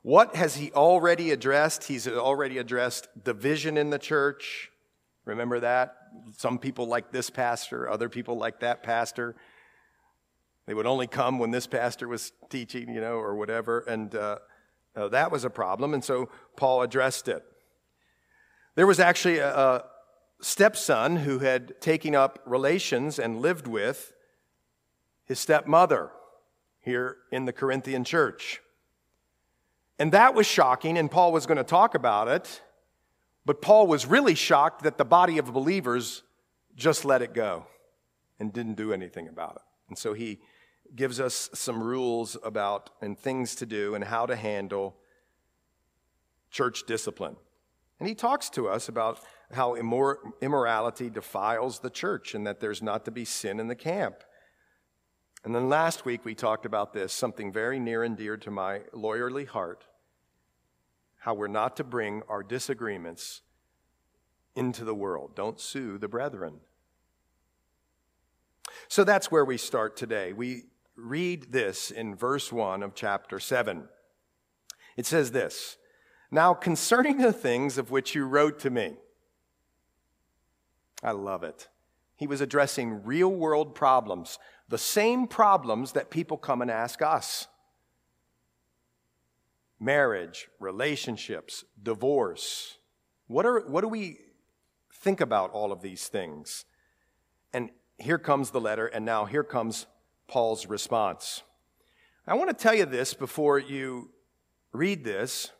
What 0.03 0.37
has 0.37 0.57
he 0.57 0.73
already 0.73 1.31
addressed? 1.31 1.85
He's 1.85 2.09
already 2.09 2.57
addressed 2.57 3.09
division 3.23 3.77
in 3.77 3.91
the 3.91 3.99
church. 3.99 4.71
Remember 5.25 5.61
that? 5.61 5.97
Some 6.37 6.59
people 6.59 6.87
like 6.87 7.13
this 7.13 7.31
pastor, 7.31 7.89
other 7.89 8.09
people 8.09 8.37
like 8.37 8.61
that 8.61 8.83
pastor. 8.83 9.37
They 10.67 10.75
would 10.75 10.87
only 10.87 11.07
come 11.07 11.39
when 11.39 11.51
this 11.51 11.67
pastor 11.67 12.09
was 12.09 12.33
teaching, 12.49 12.89
you 12.91 13.01
know, 13.01 13.15
or 13.15 13.35
whatever. 13.35 13.81
And 13.81 14.15
uh, 14.15 14.39
uh, 14.97 15.09
that 15.09 15.31
was 15.31 15.45
a 15.45 15.51
problem. 15.51 15.95
And 15.95 16.05
so 16.05 16.29
Paul 16.57 16.83
addressed 16.83 17.29
it. 17.29 17.45
There 18.75 18.87
was 18.87 19.01
actually 19.01 19.39
a, 19.39 19.57
a 19.57 19.85
stepson 20.41 21.17
who 21.17 21.41
had 21.41 21.81
taken 21.81 22.15
up 22.15 22.39
relations 22.47 23.19
and 23.19 23.41
lived 23.41 23.67
with 23.67 24.13
his 25.25 25.39
stepmother 25.39 26.11
here 26.81 27.19
in 27.31 27.45
the 27.45 27.53
Corinthian 27.53 28.05
church. 28.05 28.61
And 29.99 30.13
that 30.13 30.35
was 30.35 30.47
shocking, 30.47 30.97
and 30.97 31.11
Paul 31.11 31.31
was 31.31 31.45
going 31.45 31.59
to 31.59 31.65
talk 31.65 31.95
about 31.95 32.27
it. 32.27 32.63
But 33.45 33.63
Paul 33.63 33.87
was 33.87 34.07
really 34.07 34.35
shocked 34.35 34.83
that 34.83 34.99
the 34.99 35.05
body 35.05 35.39
of 35.39 35.53
believers 35.53 36.23
just 36.77 37.05
let 37.05 37.23
it 37.23 37.35
go 37.35 37.67
and 38.39 38.53
didn't 38.53 38.75
do 38.75 38.93
anything 38.93 39.29
about 39.29 39.57
it. 39.57 39.63
And 39.89 39.99
so 39.99 40.13
he 40.13 40.41
gives 40.95 41.21
us 41.21 41.51
some 41.55 41.83
rules 41.83 42.37
about 42.43 42.91
and 43.01 43.19
things 43.19 43.55
to 43.57 43.67
do 43.67 43.95
and 43.95 44.05
how 44.05 44.27
to 44.27 44.37
handle 44.37 44.97
church 46.51 46.85
discipline. 46.87 47.37
And 47.99 48.09
he 48.09 48.15
talks 48.15 48.49
to 48.51 48.69
us 48.69 48.89
about 48.89 49.21
how 49.53 49.75
immor- 49.75 50.17
immorality 50.41 51.11
defiles 51.11 51.81
the 51.81 51.91
church 51.91 52.35
and 52.35 52.47
that 52.47 52.61
there's 52.61 52.83
not 52.83 53.05
to 53.05 53.11
be 53.11 53.25
sin 53.25 53.61
in 53.61 53.69
the 53.69 53.75
camp. 53.75 54.17
And 55.45 55.55
then 55.55 55.69
last 55.69 56.05
week 56.05 56.25
we 56.25 56.35
talked 56.35 56.67
about 56.67 56.93
this, 56.93 57.13
something 57.13 57.53
very 57.53 57.79
near 57.79 58.03
and 58.03 58.17
dear 58.17 58.37
to 58.39 58.51
my 58.51 58.81
lawyerly 58.95 59.47
heart 59.47 59.85
how 61.21 61.35
we're 61.35 61.49
not 61.49 61.77
to 61.77 61.85
bring 61.85 62.23
our 62.29 62.43
disagreements 62.43 63.43
into 64.57 64.85
the 64.85 64.95
world. 64.95 65.37
Don't 65.37 65.61
sue 65.61 65.99
the 65.99 66.09
brethren. 66.09 66.61
So 68.89 69.05
that's 69.05 69.31
where 69.31 69.45
we 69.45 69.57
start 69.57 69.97
today. 69.97 70.33
We 70.33 70.65
read 70.97 71.53
this 71.53 71.91
in 71.91 72.15
verse 72.15 72.53
1 72.53 72.83
of 72.83 72.95
chapter 72.95 73.39
7. 73.39 73.89
It 74.97 75.07
says 75.07 75.33
this 75.33 75.77
Now 76.31 76.55
concerning 76.55 77.19
the 77.19 77.33
things 77.33 77.79
of 77.79 77.91
which 77.91 78.15
you 78.15 78.25
wrote 78.25 78.59
to 78.61 78.71
me, 78.71 78.97
I 81.03 81.13
love 81.13 81.43
it. 81.45 81.69
He 82.17 82.27
was 82.27 82.41
addressing 82.41 83.05
real 83.05 83.31
world 83.31 83.75
problems, 83.75 84.39
the 84.69 84.79
same 84.79 85.27
problems 85.27 85.93
that 85.93 86.11
people 86.11 86.37
come 86.37 86.61
and 86.61 86.71
ask 86.71 87.03
us 87.03 87.47
marriage, 89.81 90.49
relationships, 90.61 91.65
divorce. 91.83 92.77
What, 93.27 93.47
are, 93.47 93.61
what 93.61 93.81
do 93.81 93.89
we 93.89 94.19
think 94.93 95.21
about 95.21 95.51
all 95.53 95.73
of 95.73 95.81
these 95.81 96.07
things? 96.09 96.67
And 97.53 97.71
here 97.99 98.19
comes 98.19 98.51
the 98.51 98.61
letter, 98.61 98.87
and 98.87 99.05
now 99.05 99.25
here 99.25 99.43
comes 99.43 99.87
Paul's 100.29 100.67
response. 100.67 101.43
I 102.27 102.35
want 102.35 102.51
to 102.51 102.55
tell 102.55 102.75
you 102.75 102.85
this 102.85 103.15
before 103.15 103.59
you 103.59 104.11
read 104.73 105.03
this. 105.03 105.51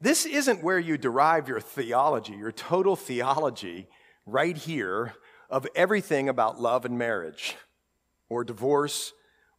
This 0.00 0.26
isn't 0.26 0.62
where 0.62 0.78
you 0.78 0.98
derive 0.98 1.48
your 1.48 1.60
theology, 1.60 2.34
your 2.34 2.52
total 2.52 2.96
theology, 2.96 3.88
right 4.26 4.56
here, 4.56 5.14
of 5.48 5.66
everything 5.74 6.28
about 6.28 6.60
love 6.60 6.84
and 6.84 6.98
marriage, 6.98 7.56
or 8.28 8.44
divorce, 8.44 9.12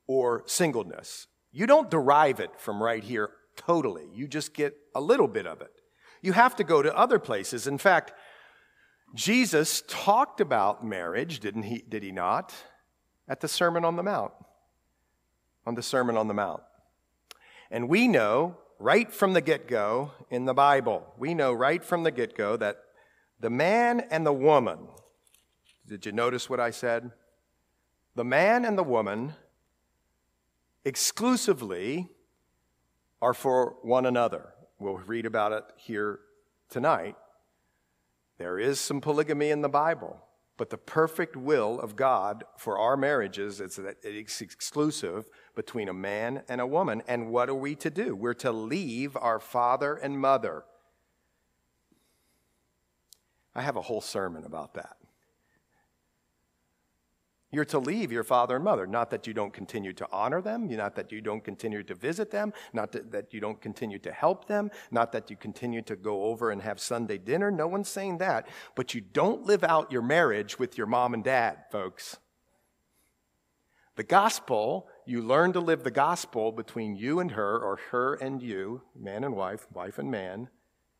or 0.08 0.44
singleness. 0.46 1.28
You 1.54 1.68
don't 1.68 1.90
derive 1.90 2.40
it 2.40 2.60
from 2.60 2.82
right 2.82 3.04
here 3.04 3.30
totally. 3.56 4.08
You 4.14 4.28
just 4.28 4.54
get 4.54 4.76
a 4.96 5.00
little 5.00 5.28
bit 5.28 5.46
of 5.46 5.62
it. 5.62 5.72
You 6.22 6.34
have 6.34 6.56
to 6.56 6.64
go 6.64 6.82
to 6.82 6.98
other 6.98 7.20
places. 7.20 7.68
In 7.68 7.78
fact, 7.78 8.12
Jesus 9.14 9.84
talked 9.88 10.42
about 10.42 10.84
marriage, 10.84 11.40
didn't 11.40 11.64
he? 11.64 11.84
Did 11.88 12.02
he 12.02 12.12
not? 12.12 12.54
At 13.28 13.42
the 13.42 13.48
Sermon 13.48 13.86
on 13.86 13.96
the 13.96 14.04
Mount. 14.04 14.32
On 15.66 15.76
the 15.76 15.84
Sermon 15.84 16.18
on 16.18 16.28
the 16.28 16.34
Mount. 16.34 16.64
And 17.70 17.88
we 17.88 18.08
know 18.08 18.58
right 18.80 19.14
from 19.14 19.34
the 19.34 19.42
get 19.42 19.68
go 19.68 20.12
in 20.30 20.46
the 20.46 20.54
Bible, 20.54 21.14
we 21.18 21.34
know 21.34 21.54
right 21.54 21.84
from 21.84 22.04
the 22.04 22.12
get 22.12 22.36
go 22.36 22.58
that 22.58 22.78
the 23.40 23.50
man 23.50 24.02
and 24.10 24.26
the 24.26 24.34
woman, 24.34 24.80
did 25.88 26.06
you 26.06 26.12
notice 26.12 26.50
what 26.50 26.60
I 26.60 26.72
said? 26.72 27.12
The 28.16 28.24
man 28.24 28.66
and 28.66 28.78
the 28.78 28.84
woman 28.84 29.34
exclusively 30.86 32.10
are 33.22 33.34
for 33.34 33.78
one 33.82 34.06
another. 34.06 34.54
We'll 34.80 34.98
read 34.98 35.26
about 35.26 35.54
it 35.54 35.64
here 35.78 36.20
tonight. 36.70 37.16
There 38.38 38.60
is 38.60 38.80
some 38.80 39.00
polygamy 39.00 39.50
in 39.50 39.62
the 39.62 39.70
Bible, 39.70 40.20
but 40.58 40.70
the 40.70 40.78
perfect 40.78 41.36
will 41.38 41.80
of 41.80 41.96
God 41.96 42.44
for 42.58 42.78
our 42.78 42.98
marriages 42.98 43.62
is 43.62 43.78
that 43.78 43.98
it's 44.04 44.42
exclusive 44.42 45.30
between 45.56 45.88
a 45.88 45.94
man 45.94 46.44
and 46.50 46.60
a 46.60 46.68
woman. 46.68 47.02
And 47.08 47.30
what 47.30 47.50
are 47.50 47.56
we 47.56 47.76
to 47.76 47.90
do? 47.90 48.16
We're 48.16 48.34
to 48.36 48.52
leave 48.52 49.16
our 49.16 49.40
father 49.40 49.96
and 49.96 50.20
mother. 50.20 50.66
I 53.56 53.62
have 53.62 53.76
a 53.76 53.82
whole 53.82 54.02
sermon 54.02 54.44
about 54.46 54.74
that. 54.74 54.98
You're 57.54 57.66
to 57.66 57.78
leave 57.78 58.12
your 58.12 58.24
father 58.24 58.56
and 58.56 58.66
mother. 58.66 58.88
Not 58.88 59.12
that 59.12 59.28
you 59.28 59.34
don't 59.36 59.54
continue 59.54 59.94
to 59.94 60.08
honor 60.12 60.42
them, 60.42 60.68
not 60.68 60.96
that 60.96 61.12
you 61.12 61.22
don't 61.22 61.44
continue 61.44 61.84
to 61.84 61.94
visit 61.94 62.32
them, 62.32 62.52
not 62.74 62.92
that 63.12 63.32
you 63.32 63.40
don't 63.40 63.62
continue 63.62 64.00
to 64.00 64.12
help 64.12 64.48
them, 64.48 64.72
not 64.90 65.12
that 65.12 65.30
you 65.30 65.36
continue 65.36 65.84
to 65.84 65.96
go 65.96 66.24
over 66.24 66.50
and 66.50 66.64
have 66.64 66.80
Sunday 66.80 67.20
dinner. 67.20 67.52
No 67.52 67.68
one's 67.68 67.90
saying 67.90 68.18
that. 68.18 68.48
But 68.74 68.96
you 68.96 69.02
don't 69.02 69.46
live 69.46 69.64
out 69.64 69.92
your 69.92 70.02
marriage 70.02 70.58
with 70.58 70.80
your 70.80 70.88
mom 70.88 71.14
and 71.14 71.24
dad, 71.24 71.66
folks. 71.72 72.18
The 73.98 74.04
gospel, 74.04 74.88
you 75.06 75.22
learn 75.22 75.54
to 75.54 75.60
live 75.60 75.84
the 75.84 75.92
gospel 75.92 76.52
between 76.52 76.96
you 76.96 77.20
and 77.20 77.30
her, 77.32 77.60
or 77.60 77.80
her 77.92 78.16
and 78.16 78.42
you, 78.42 78.82
man 79.00 79.24
and 79.24 79.36
wife, 79.36 79.68
wife 79.72 80.00
and 80.00 80.10
man, 80.10 80.50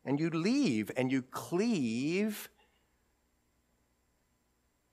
and 0.04 0.20
you 0.20 0.30
leave 0.30 0.92
and 0.96 1.10
you 1.10 1.22
cleave 1.22 2.48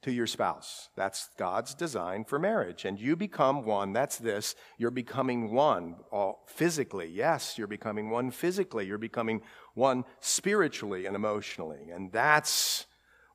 to 0.02 0.12
your 0.12 0.28
spouse. 0.28 0.90
That's 0.96 1.30
God's 1.38 1.74
design 1.76 2.26
for 2.26 2.40
marriage. 2.40 2.86
And 2.86 3.00
you 3.00 3.16
become 3.16 3.66
one. 3.66 3.94
That's 3.94 4.18
this. 4.18 4.56
You're 4.78 4.92
becoming 4.92 5.52
one 5.52 5.98
all 6.12 6.44
physically. 6.48 7.08
Yes, 7.08 7.58
you're 7.58 7.68
becoming 7.68 8.10
one 8.10 8.32
physically. 8.32 8.88
You're 8.88 8.98
becoming 8.98 9.42
one 9.76 10.06
spiritually 10.20 11.06
and 11.06 11.16
emotionally. 11.16 11.92
And 11.94 12.12
that's 12.12 12.88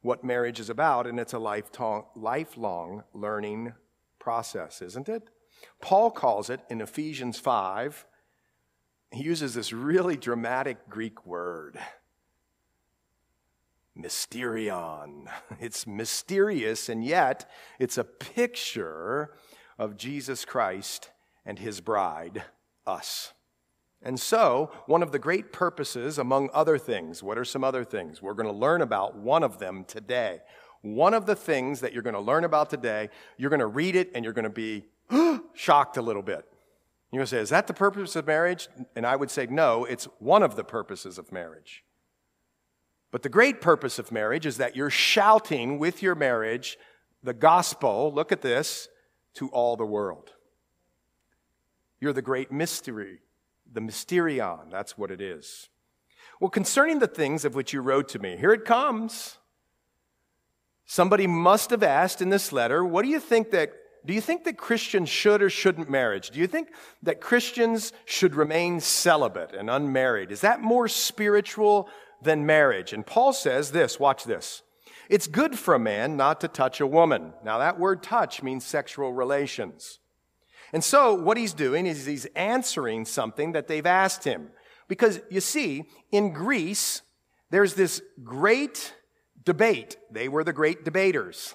what 0.02 0.24
marriage 0.24 0.58
is 0.58 0.70
about. 0.70 1.06
And 1.06 1.20
it's 1.20 1.34
a 1.34 1.38
lifelong 1.38 3.04
learning 3.14 3.74
process, 4.18 4.82
isn't 4.82 5.08
it? 5.08 5.30
Paul 5.80 6.10
calls 6.10 6.50
it 6.50 6.60
in 6.68 6.80
Ephesians 6.80 7.38
5. 7.38 8.06
He 9.12 9.22
uses 9.22 9.54
this 9.54 9.72
really 9.72 10.16
dramatic 10.16 10.88
Greek 10.88 11.24
word 11.24 11.78
mysterion. 13.96 15.26
It's 15.60 15.86
mysterious, 15.86 16.88
and 16.88 17.04
yet 17.04 17.50
it's 17.78 17.98
a 17.98 18.04
picture 18.04 19.30
of 19.78 19.96
Jesus 19.96 20.44
Christ 20.44 21.10
and 21.44 21.58
his 21.58 21.80
bride, 21.80 22.42
us. 22.86 23.32
And 24.02 24.20
so, 24.20 24.70
one 24.86 25.02
of 25.02 25.12
the 25.12 25.18
great 25.18 25.52
purposes, 25.52 26.18
among 26.18 26.50
other 26.52 26.78
things, 26.78 27.22
what 27.22 27.38
are 27.38 27.44
some 27.44 27.64
other 27.64 27.84
things? 27.84 28.20
We're 28.20 28.34
going 28.34 28.48
to 28.48 28.54
learn 28.54 28.82
about 28.82 29.16
one 29.16 29.42
of 29.42 29.58
them 29.58 29.84
today. 29.84 30.40
One 30.82 31.14
of 31.14 31.26
the 31.26 31.34
things 31.34 31.80
that 31.80 31.92
you're 31.92 32.02
going 32.02 32.14
to 32.14 32.20
learn 32.20 32.44
about 32.44 32.70
today, 32.70 33.08
you're 33.36 33.50
going 33.50 33.60
to 33.60 33.66
read 33.66 33.96
it 33.96 34.10
and 34.14 34.24
you're 34.24 34.34
going 34.34 34.44
to 34.44 34.50
be 34.50 34.84
shocked 35.54 35.96
a 35.96 36.02
little 36.02 36.22
bit. 36.22 36.44
You're 37.10 37.20
going 37.20 37.26
to 37.26 37.30
say, 37.30 37.40
Is 37.40 37.48
that 37.48 37.66
the 37.66 37.74
purpose 37.74 38.14
of 38.14 38.26
marriage? 38.26 38.68
And 38.94 39.06
I 39.06 39.16
would 39.16 39.30
say, 39.30 39.46
No, 39.46 39.84
it's 39.84 40.04
one 40.18 40.42
of 40.42 40.54
the 40.54 40.64
purposes 40.64 41.18
of 41.18 41.32
marriage. 41.32 41.82
But 43.16 43.22
the 43.22 43.30
great 43.30 43.62
purpose 43.62 43.98
of 43.98 44.12
marriage 44.12 44.44
is 44.44 44.58
that 44.58 44.76
you're 44.76 44.90
shouting 44.90 45.78
with 45.78 46.02
your 46.02 46.14
marriage 46.14 46.76
the 47.22 47.32
gospel, 47.32 48.12
look 48.12 48.30
at 48.30 48.42
this, 48.42 48.88
to 49.36 49.48
all 49.52 49.74
the 49.74 49.86
world. 49.86 50.34
You're 51.98 52.12
the 52.12 52.20
great 52.20 52.52
mystery, 52.52 53.22
the 53.72 53.80
mysterion, 53.80 54.70
that's 54.70 54.98
what 54.98 55.10
it 55.10 55.22
is. 55.22 55.70
Well, 56.40 56.50
concerning 56.50 56.98
the 56.98 57.06
things 57.06 57.46
of 57.46 57.54
which 57.54 57.72
you 57.72 57.80
wrote 57.80 58.10
to 58.10 58.18
me, 58.18 58.36
here 58.36 58.52
it 58.52 58.66
comes. 58.66 59.38
Somebody 60.84 61.26
must 61.26 61.70
have 61.70 61.82
asked 61.82 62.20
in 62.20 62.28
this 62.28 62.52
letter, 62.52 62.84
what 62.84 63.02
do 63.02 63.08
you 63.08 63.18
think 63.18 63.50
that 63.52 63.72
do 64.04 64.12
you 64.12 64.20
think 64.20 64.44
that 64.44 64.58
Christians 64.58 65.08
should 65.08 65.42
or 65.42 65.48
shouldn't 65.48 65.88
marriage? 65.88 66.30
Do 66.30 66.38
you 66.38 66.46
think 66.46 66.68
that 67.02 67.20
Christians 67.22 67.94
should 68.04 68.36
remain 68.36 68.78
celibate 68.78 69.52
and 69.52 69.70
unmarried? 69.70 70.30
Is 70.30 70.42
that 70.42 70.60
more 70.60 70.86
spiritual 70.86 71.88
than 72.22 72.46
marriage? 72.46 72.92
And 72.92 73.06
Paul 73.06 73.32
says 73.32 73.72
this, 73.72 74.00
watch 74.00 74.24
this. 74.24 74.62
It's 75.08 75.26
good 75.26 75.58
for 75.58 75.74
a 75.74 75.78
man 75.78 76.16
not 76.16 76.40
to 76.40 76.48
touch 76.48 76.80
a 76.80 76.86
woman. 76.86 77.32
Now 77.44 77.58
that 77.58 77.78
word 77.78 78.02
touch 78.02 78.42
means 78.42 78.64
sexual 78.64 79.12
relations. 79.12 80.00
And 80.72 80.82
so 80.82 81.14
what 81.14 81.36
he's 81.36 81.52
doing 81.52 81.86
is 81.86 82.06
he's 82.06 82.26
answering 82.34 83.04
something 83.04 83.52
that 83.52 83.68
they've 83.68 83.86
asked 83.86 84.24
him. 84.24 84.50
Because 84.88 85.20
you 85.30 85.40
see, 85.40 85.84
in 86.10 86.32
Greece, 86.32 87.02
there's 87.50 87.74
this 87.74 88.02
great 88.24 88.94
debate. 89.44 89.96
They 90.10 90.28
were 90.28 90.44
the 90.44 90.52
great 90.52 90.84
debaters. 90.84 91.54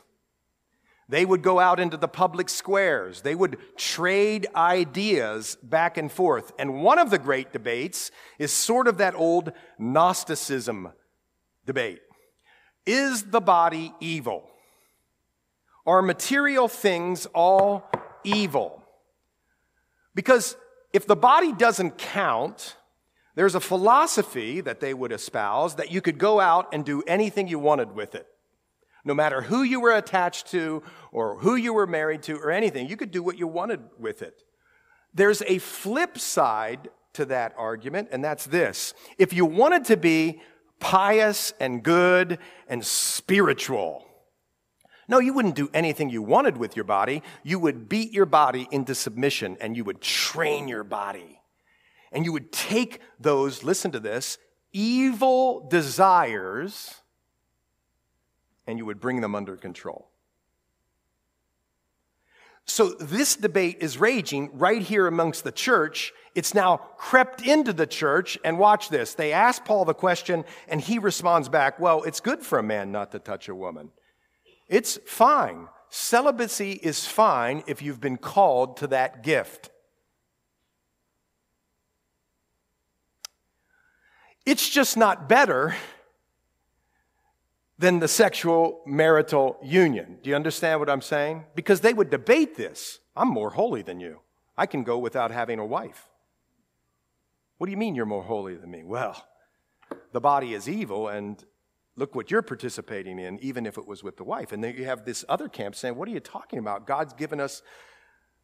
They 1.12 1.25
would 1.25 1.41
go 1.41 1.60
out 1.60 1.82
into 1.82 1.98
the 1.98 2.08
public 2.08 2.48
squares. 2.48 3.22
They 3.22 3.36
would 3.36 3.58
trade 3.75 4.48
ideas 4.56 5.58
back 5.62 5.98
and 5.98 6.10
forth. 6.10 6.53
And 6.58 6.82
one 6.82 7.00
of 7.00 7.10
the 7.10 7.20
great 7.20 7.51
debates 7.51 8.12
is 8.39 8.53
sort 8.53 8.88
of 8.88 8.98
that 9.00 9.13
old 9.15 9.51
Gnosticism 9.77 10.94
debate. 11.65 12.00
Is 12.86 13.24
the 13.24 13.41
body 13.41 13.94
evil? 14.00 14.50
Are 15.86 16.01
material 16.01 16.70
things 16.70 17.25
all 17.34 17.91
evil? 18.24 18.82
Because 20.15 20.56
if 20.94 21.06
the 21.06 21.18
body 21.18 21.51
doesn't 21.51 21.98
count, 21.98 22.77
there's 23.36 23.56
a 23.56 23.60
philosophy 23.60 24.62
that 24.62 24.80
they 24.80 24.94
would 24.94 25.12
espouse 25.12 25.75
that 25.75 25.91
you 25.91 26.00
could 26.00 26.18
go 26.18 26.39
out 26.39 26.74
and 26.74 26.86
do 26.86 27.03
anything 27.06 27.50
you 27.50 27.60
wanted 27.60 27.96
with 27.96 28.15
it. 28.15 28.27
No 29.03 29.13
matter 29.13 29.41
who 29.41 29.63
you 29.63 29.79
were 29.79 29.96
attached 29.96 30.48
to 30.51 30.84
or 31.12 31.39
who 31.39 31.55
you 31.55 31.74
were 31.74 31.88
married 31.88 32.24
to 32.24 32.38
or 32.38 32.51
anything, 32.51 32.88
you 32.88 32.98
could 32.98 33.12
do 33.12 33.24
what 33.24 33.38
you 33.38 33.48
wanted 33.48 33.81
with 33.98 34.22
it. 34.22 34.43
There's 35.13 35.41
a 35.43 35.58
flip 35.58 36.17
side 36.17 36.89
to 37.13 37.25
that 37.25 37.53
argument, 37.58 38.10
and 38.12 38.24
that's 38.24 38.46
this. 38.46 38.93
If 39.17 39.34
you 39.34 39.46
wanted 39.46 39.86
to 39.86 39.98
be 39.98 40.41
pious 40.79 41.53
and 41.60 41.84
good 41.84 42.39
and 42.67 42.86
spiritual, 42.86 44.05
no, 45.08 45.20
you 45.20 45.34
wouldn't 45.34 45.55
do 45.55 45.70
anything 45.74 46.10
you 46.10 46.22
wanted 46.22 46.55
with 46.55 46.77
your 46.77 46.86
body. 46.86 47.22
You 47.43 47.60
would 47.60 47.89
beat 47.89 48.13
your 48.13 48.25
body 48.25 48.67
into 48.72 48.96
submission 48.96 49.58
and 49.60 49.75
you 49.75 49.84
would 49.84 50.00
train 50.00 50.70
your 50.70 50.86
body 50.86 51.41
and 52.13 52.24
you 52.24 52.31
would 52.31 52.51
take 52.51 53.01
those, 53.20 53.63
listen 53.63 53.91
to 53.91 54.00
this, 54.00 54.38
evil 54.72 55.67
desires 55.70 57.00
and 58.72 58.80
you 58.80 58.86
would 58.86 59.01
bring 59.01 59.20
them 59.20 59.36
under 59.36 59.58
control. 59.58 60.08
So 62.66 62.92
this 62.92 63.36
debate 63.36 63.78
is 63.82 63.98
raging 63.98 64.50
right 64.54 64.82
here 64.82 65.08
amongst 65.08 65.44
the 65.44 65.51
church. 65.51 66.13
It's 66.36 66.54
now 66.54 66.78
crept 66.96 67.46
into 67.46 67.74
the 67.74 67.86
church, 67.86 68.38
and 68.46 68.58
watch 68.58 68.88
this. 68.88 69.13
They 69.13 69.34
ask 69.34 69.66
Paul 69.66 69.84
the 69.84 69.94
question, 69.94 70.46
and 70.70 70.80
he 70.80 70.98
responds 71.00 71.50
back, 71.50 71.82
Well, 71.82 72.04
it's 72.04 72.22
good 72.22 72.42
for 72.42 72.60
a 72.60 72.63
man 72.63 72.94
not 72.94 73.12
to 73.12 73.20
touch 73.20 73.50
a 73.50 73.56
woman. 73.56 73.92
It's 74.70 74.98
fine. 75.06 75.68
Celibacy 75.90 76.72
is 76.72 77.06
fine 77.06 77.63
if 77.68 77.82
you've 77.82 78.00
been 78.00 78.16
called 78.16 78.78
to 78.78 78.88
that 78.88 79.22
gift. 79.22 79.70
It's 84.46 84.70
just 84.70 84.96
not 84.96 85.27
better 85.27 85.75
than 87.81 88.00
the 88.00 88.07
sexual 88.07 88.83
marital 88.85 89.57
union. 89.63 90.20
Do 90.22 90.29
you 90.29 90.35
understand 90.35 90.79
what 90.79 90.89
I'm 90.89 91.01
saying? 91.01 91.46
Because 91.55 91.81
they 91.81 91.94
would 91.94 92.11
debate 92.11 92.55
this. 92.55 93.00
I'm 93.15 93.27
more 93.27 93.50
holy 93.50 93.81
than 93.81 94.00
you. 94.00 94.20
I 94.55 94.67
can 94.67 94.83
go 94.83 95.00
without 95.00 95.31
having 95.31 95.57
a 95.57 95.65
wife. 95.65 96.07
What 97.57 97.65
do 97.65 97.72
you 97.72 97.77
mean 97.77 97.96
you're 97.96 98.05
more 98.05 98.22
holy 98.22 98.55
than 98.55 98.70
me? 98.70 98.83
Well, 98.83 99.25
the 100.11 100.22
body 100.22 100.53
is 100.53 100.70
evil, 100.70 101.07
and 101.07 101.44
look 101.96 102.13
what 102.13 102.29
you're 102.29 102.44
participating 102.44 103.17
in, 103.17 103.39
even 103.39 103.65
if 103.65 103.79
it 103.79 103.87
was 103.87 104.03
with 104.03 104.15
the 104.15 104.24
wife. 104.24 104.51
And 104.51 104.63
then 104.63 104.75
you 104.75 104.85
have 104.85 105.03
this 105.03 105.25
other 105.27 105.50
camp 105.50 105.74
saying, 105.74 105.96
What 105.96 106.07
are 106.07 106.11
you 106.11 106.20
talking 106.20 106.59
about? 106.59 106.85
God's 106.85 107.13
given 107.13 107.39
us 107.39 107.63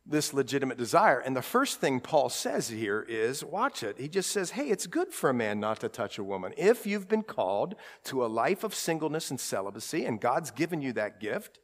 this 0.09 0.33
legitimate 0.33 0.77
desire. 0.77 1.19
And 1.19 1.35
the 1.35 1.41
first 1.41 1.79
thing 1.79 1.99
Paul 1.99 2.29
says 2.29 2.69
here 2.69 3.05
is 3.07 3.43
watch 3.43 3.83
it. 3.83 3.99
He 3.99 4.07
just 4.07 4.31
says, 4.31 4.51
hey, 4.51 4.69
it's 4.69 4.87
good 4.87 5.11
for 5.11 5.29
a 5.29 5.33
man 5.33 5.59
not 5.59 5.81
to 5.81 5.89
touch 5.89 6.17
a 6.17 6.23
woman. 6.23 6.53
If 6.57 6.85
you've 6.85 7.07
been 7.07 7.23
called 7.23 7.75
to 8.05 8.25
a 8.25 8.27
life 8.27 8.63
of 8.63 8.73
singleness 8.73 9.29
and 9.29 9.39
celibacy, 9.39 10.05
and 10.05 10.21
God's 10.21 10.51
given 10.51 10.81
you 10.81 10.93
that 10.93 11.19
gift, 11.19 11.59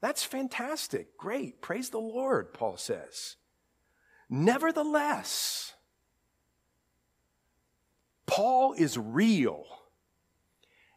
that's 0.00 0.24
fantastic. 0.24 1.16
Great. 1.16 1.60
Praise 1.62 1.90
the 1.90 1.98
Lord, 1.98 2.52
Paul 2.52 2.76
says. 2.76 3.36
Nevertheless, 4.28 5.74
Paul 8.26 8.74
is 8.74 8.96
real. 8.96 9.64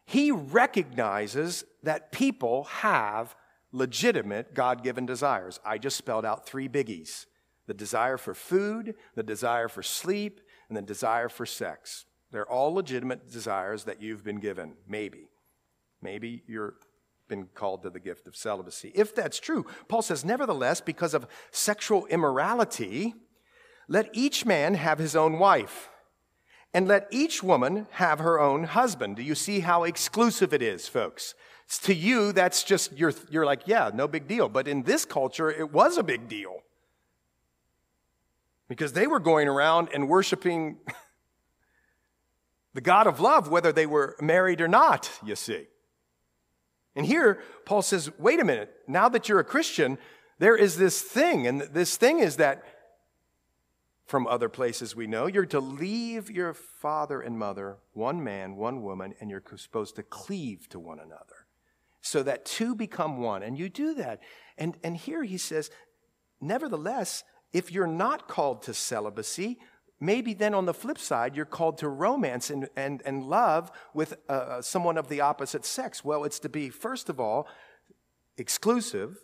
He 0.04 0.30
recognizes 0.30 1.64
that 1.82 2.12
people 2.12 2.64
have 2.64 3.34
legitimate 3.74 4.54
God 4.54 4.82
given 4.82 5.04
desires. 5.04 5.58
I 5.66 5.78
just 5.78 5.96
spelled 5.96 6.24
out 6.24 6.46
three 6.46 6.68
biggies 6.68 7.26
the 7.66 7.74
desire 7.74 8.18
for 8.18 8.34
food, 8.34 8.94
the 9.14 9.22
desire 9.22 9.68
for 9.68 9.82
sleep, 9.82 10.40
and 10.68 10.76
the 10.76 10.82
desire 10.82 11.30
for 11.30 11.46
sex. 11.46 12.04
They're 12.30 12.50
all 12.50 12.74
legitimate 12.74 13.30
desires 13.30 13.84
that 13.84 14.02
you've 14.02 14.22
been 14.22 14.38
given, 14.38 14.74
maybe. 14.86 15.28
Maybe 16.02 16.42
you're 16.46 16.74
been 17.26 17.46
called 17.54 17.82
to 17.82 17.90
the 17.90 18.00
gift 18.00 18.26
of 18.26 18.36
celibacy. 18.36 18.92
If 18.94 19.14
that's 19.14 19.40
true, 19.40 19.64
Paul 19.88 20.02
says, 20.02 20.26
nevertheless, 20.26 20.82
because 20.82 21.14
of 21.14 21.26
sexual 21.50 22.04
immorality, 22.06 23.14
let 23.88 24.10
each 24.12 24.44
man 24.44 24.74
have 24.74 24.98
his 24.98 25.16
own 25.16 25.38
wife, 25.38 25.88
and 26.74 26.86
let 26.86 27.08
each 27.10 27.42
woman 27.42 27.86
have 27.92 28.18
her 28.18 28.38
own 28.38 28.64
husband. 28.64 29.16
Do 29.16 29.22
you 29.22 29.34
see 29.34 29.60
how 29.60 29.84
exclusive 29.84 30.52
it 30.52 30.60
is, 30.60 30.86
folks? 30.86 31.34
To 31.68 31.94
you, 31.94 32.32
that's 32.32 32.62
just, 32.62 32.92
you're, 32.96 33.12
you're 33.30 33.46
like, 33.46 33.62
yeah, 33.66 33.90
no 33.92 34.06
big 34.06 34.28
deal. 34.28 34.48
But 34.48 34.68
in 34.68 34.82
this 34.82 35.04
culture, 35.04 35.50
it 35.50 35.72
was 35.72 35.96
a 35.96 36.02
big 36.02 36.28
deal. 36.28 36.62
Because 38.68 38.92
they 38.92 39.06
were 39.06 39.20
going 39.20 39.48
around 39.48 39.88
and 39.92 40.08
worshiping 40.08 40.78
the 42.74 42.80
God 42.80 43.06
of 43.06 43.20
love, 43.20 43.48
whether 43.48 43.72
they 43.72 43.86
were 43.86 44.16
married 44.20 44.60
or 44.60 44.68
not, 44.68 45.10
you 45.24 45.36
see. 45.36 45.66
And 46.96 47.06
here, 47.06 47.40
Paul 47.64 47.82
says, 47.82 48.10
wait 48.18 48.40
a 48.40 48.44
minute, 48.44 48.72
now 48.86 49.08
that 49.08 49.28
you're 49.28 49.40
a 49.40 49.44
Christian, 49.44 49.98
there 50.38 50.56
is 50.56 50.76
this 50.76 51.02
thing, 51.02 51.46
and 51.46 51.62
this 51.62 51.96
thing 51.96 52.20
is 52.20 52.36
that 52.36 52.62
from 54.06 54.26
other 54.26 54.48
places 54.48 54.94
we 54.94 55.06
know, 55.06 55.26
you're 55.26 55.46
to 55.46 55.60
leave 55.60 56.30
your 56.30 56.52
father 56.54 57.20
and 57.20 57.38
mother, 57.38 57.78
one 57.94 58.22
man, 58.22 58.54
one 58.54 58.82
woman, 58.82 59.14
and 59.20 59.30
you're 59.30 59.42
supposed 59.56 59.96
to 59.96 60.02
cleave 60.02 60.68
to 60.68 60.78
one 60.78 61.00
another 61.00 61.43
so 62.04 62.22
that 62.22 62.44
two 62.44 62.74
become 62.74 63.16
one. 63.16 63.42
And 63.42 63.58
you 63.58 63.70
do 63.70 63.94
that. 63.94 64.20
And, 64.58 64.76
and 64.84 64.94
here 64.94 65.24
he 65.24 65.38
says, 65.38 65.70
nevertheless, 66.38 67.24
if 67.52 67.72
you're 67.72 67.86
not 67.86 68.28
called 68.28 68.62
to 68.64 68.74
celibacy, 68.74 69.58
maybe 70.00 70.34
then 70.34 70.52
on 70.52 70.66
the 70.66 70.74
flip 70.74 70.98
side, 70.98 71.34
you're 71.34 71.46
called 71.46 71.78
to 71.78 71.88
romance 71.88 72.50
and, 72.50 72.68
and, 72.76 73.00
and 73.06 73.24
love 73.24 73.72
with 73.94 74.14
uh, 74.28 74.32
uh, 74.32 74.62
someone 74.62 74.98
of 74.98 75.08
the 75.08 75.22
opposite 75.22 75.64
sex. 75.64 76.04
Well, 76.04 76.24
it's 76.24 76.38
to 76.40 76.50
be, 76.50 76.68
first 76.68 77.08
of 77.08 77.18
all, 77.18 77.48
exclusive. 78.36 79.16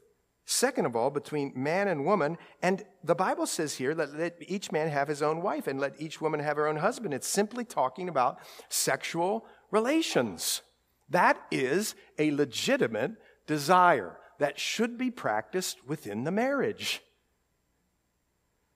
Second 0.47 0.87
of 0.87 0.97
all, 0.97 1.11
between 1.11 1.53
man 1.55 1.87
and 1.87 2.07
woman. 2.07 2.39
And 2.63 2.83
the 3.05 3.15
Bible 3.15 3.47
says 3.47 3.75
here, 3.75 3.95
let, 3.95 4.19
let 4.19 4.37
each 4.41 4.73
man 4.73 4.89
have 4.89 5.07
his 5.07 5.23
own 5.23 5.43
wife 5.43 5.67
and 5.67 5.79
let 5.79 6.01
each 6.01 6.21
woman 6.21 6.41
have 6.41 6.57
her 6.57 6.67
own 6.67 6.77
husband. 6.77 7.13
It's 7.13 7.29
simply 7.29 7.65
talking 7.65 8.09
about 8.09 8.39
sexual 8.71 9.45
relations. 9.71 10.63
That 11.11 11.41
is 11.51 11.95
a 12.19 12.31
legitimate 12.31 13.13
desire 13.47 14.17
that 14.39 14.59
should 14.59 14.97
be 14.97 15.11
practiced 15.11 15.87
within 15.87 16.25
the 16.25 16.31
marriage. 16.31 17.03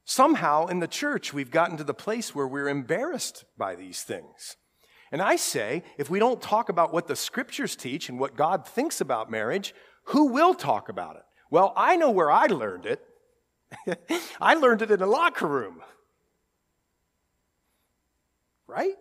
Somehow 0.05 0.67
in 0.67 0.81
the 0.81 0.89
church, 0.89 1.33
we've 1.33 1.51
gotten 1.51 1.77
to 1.79 1.85
the 1.85 1.95
place 1.95 2.35
where 2.35 2.47
we're 2.47 2.69
embarrassed 2.69 3.45
by 3.57 3.75
these 3.75 4.03
things. 4.03 4.57
And 5.11 5.23
I 5.23 5.37
say, 5.37 5.85
if 5.97 6.11
we 6.11 6.19
don't 6.19 6.43
talk 6.43 6.69
about 6.69 6.93
what 6.93 7.07
the 7.07 7.17
scriptures 7.17 7.77
teach 7.77 8.09
and 8.09 8.19
what 8.19 8.37
God 8.37 8.67
thinks 8.67 9.01
about 9.01 9.31
marriage, 9.31 9.75
who 10.07 10.27
will 10.27 10.55
talk 10.55 10.89
about 10.89 11.17
it? 11.17 11.23
Well, 11.51 11.73
I 11.77 11.97
know 11.97 12.11
where 12.11 12.31
I 12.31 12.47
learned 12.47 12.85
it. 12.87 13.07
I 14.41 14.55
learned 14.55 14.83
it 14.83 14.91
in 14.91 15.01
a 15.01 15.07
locker 15.07 15.47
room. 15.47 15.81
Right? 18.67 18.97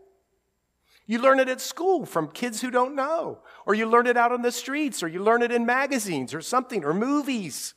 You 1.06 1.20
learn 1.20 1.40
it 1.40 1.50
at 1.50 1.60
school 1.60 2.06
from 2.06 2.30
kids 2.30 2.62
who 2.62 2.72
don't 2.72 2.96
know, 2.96 3.40
or 3.66 3.74
you 3.76 3.88
learn 3.88 4.08
it 4.08 4.18
out 4.18 4.32
on 4.32 4.42
the 4.42 4.52
streets, 4.52 5.04
or 5.04 5.08
you 5.08 5.22
learn 5.22 5.42
it 5.42 5.52
in 5.52 5.66
magazines 5.66 6.34
or 6.34 6.42
something, 6.42 6.86
or 6.86 6.94
movies. 6.94 7.74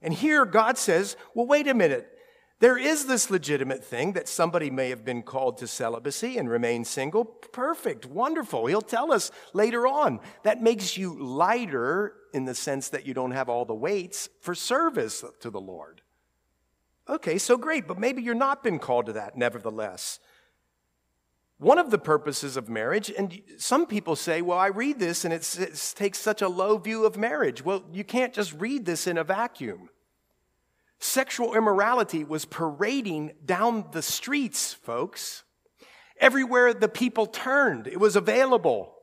And 0.00 0.14
here 0.14 0.44
God 0.46 0.78
says, 0.78 1.16
well, 1.34 1.46
wait 1.46 1.68
a 1.68 1.74
minute. 1.74 2.12
There 2.58 2.78
is 2.78 3.04
this 3.04 3.30
legitimate 3.30 3.84
thing 3.84 4.14
that 4.14 4.28
somebody 4.28 4.70
may 4.70 4.88
have 4.88 5.04
been 5.04 5.22
called 5.22 5.58
to 5.58 5.66
celibacy 5.66 6.38
and 6.38 6.48
remain 6.48 6.86
single. 6.86 7.26
Perfect, 7.26 8.06
wonderful. 8.06 8.64
He'll 8.64 8.80
tell 8.80 9.12
us 9.12 9.30
later 9.52 9.86
on. 9.86 10.20
That 10.42 10.62
makes 10.62 10.96
you 10.96 11.22
lighter 11.22 12.14
in 12.32 12.46
the 12.46 12.54
sense 12.54 12.88
that 12.88 13.06
you 13.06 13.12
don't 13.12 13.32
have 13.32 13.50
all 13.50 13.66
the 13.66 13.74
weights 13.74 14.30
for 14.40 14.54
service 14.54 15.22
to 15.40 15.50
the 15.50 15.60
Lord. 15.60 16.00
Okay, 17.08 17.36
so 17.36 17.58
great, 17.58 17.86
but 17.86 17.98
maybe 17.98 18.22
you're 18.22 18.34
not 18.34 18.64
been 18.64 18.78
called 18.78 19.06
to 19.06 19.12
that 19.12 19.36
nevertheless. 19.36 20.18
One 21.58 21.78
of 21.78 21.90
the 21.90 21.98
purposes 21.98 22.58
of 22.58 22.68
marriage, 22.68 23.10
and 23.16 23.40
some 23.56 23.86
people 23.86 24.14
say, 24.14 24.42
well, 24.42 24.58
I 24.58 24.66
read 24.66 24.98
this 24.98 25.24
and 25.24 25.32
it 25.32 25.42
takes 25.96 26.18
such 26.18 26.42
a 26.42 26.48
low 26.48 26.76
view 26.76 27.06
of 27.06 27.16
marriage. 27.16 27.64
Well, 27.64 27.82
you 27.92 28.04
can't 28.04 28.34
just 28.34 28.52
read 28.52 28.84
this 28.84 29.06
in 29.06 29.16
a 29.16 29.24
vacuum. 29.24 29.88
Sexual 30.98 31.54
immorality 31.54 32.24
was 32.24 32.44
parading 32.44 33.32
down 33.44 33.86
the 33.92 34.02
streets, 34.02 34.74
folks. 34.74 35.44
Everywhere 36.18 36.74
the 36.74 36.88
people 36.88 37.26
turned, 37.26 37.86
it 37.86 38.00
was 38.00 38.16
available. 38.16 38.94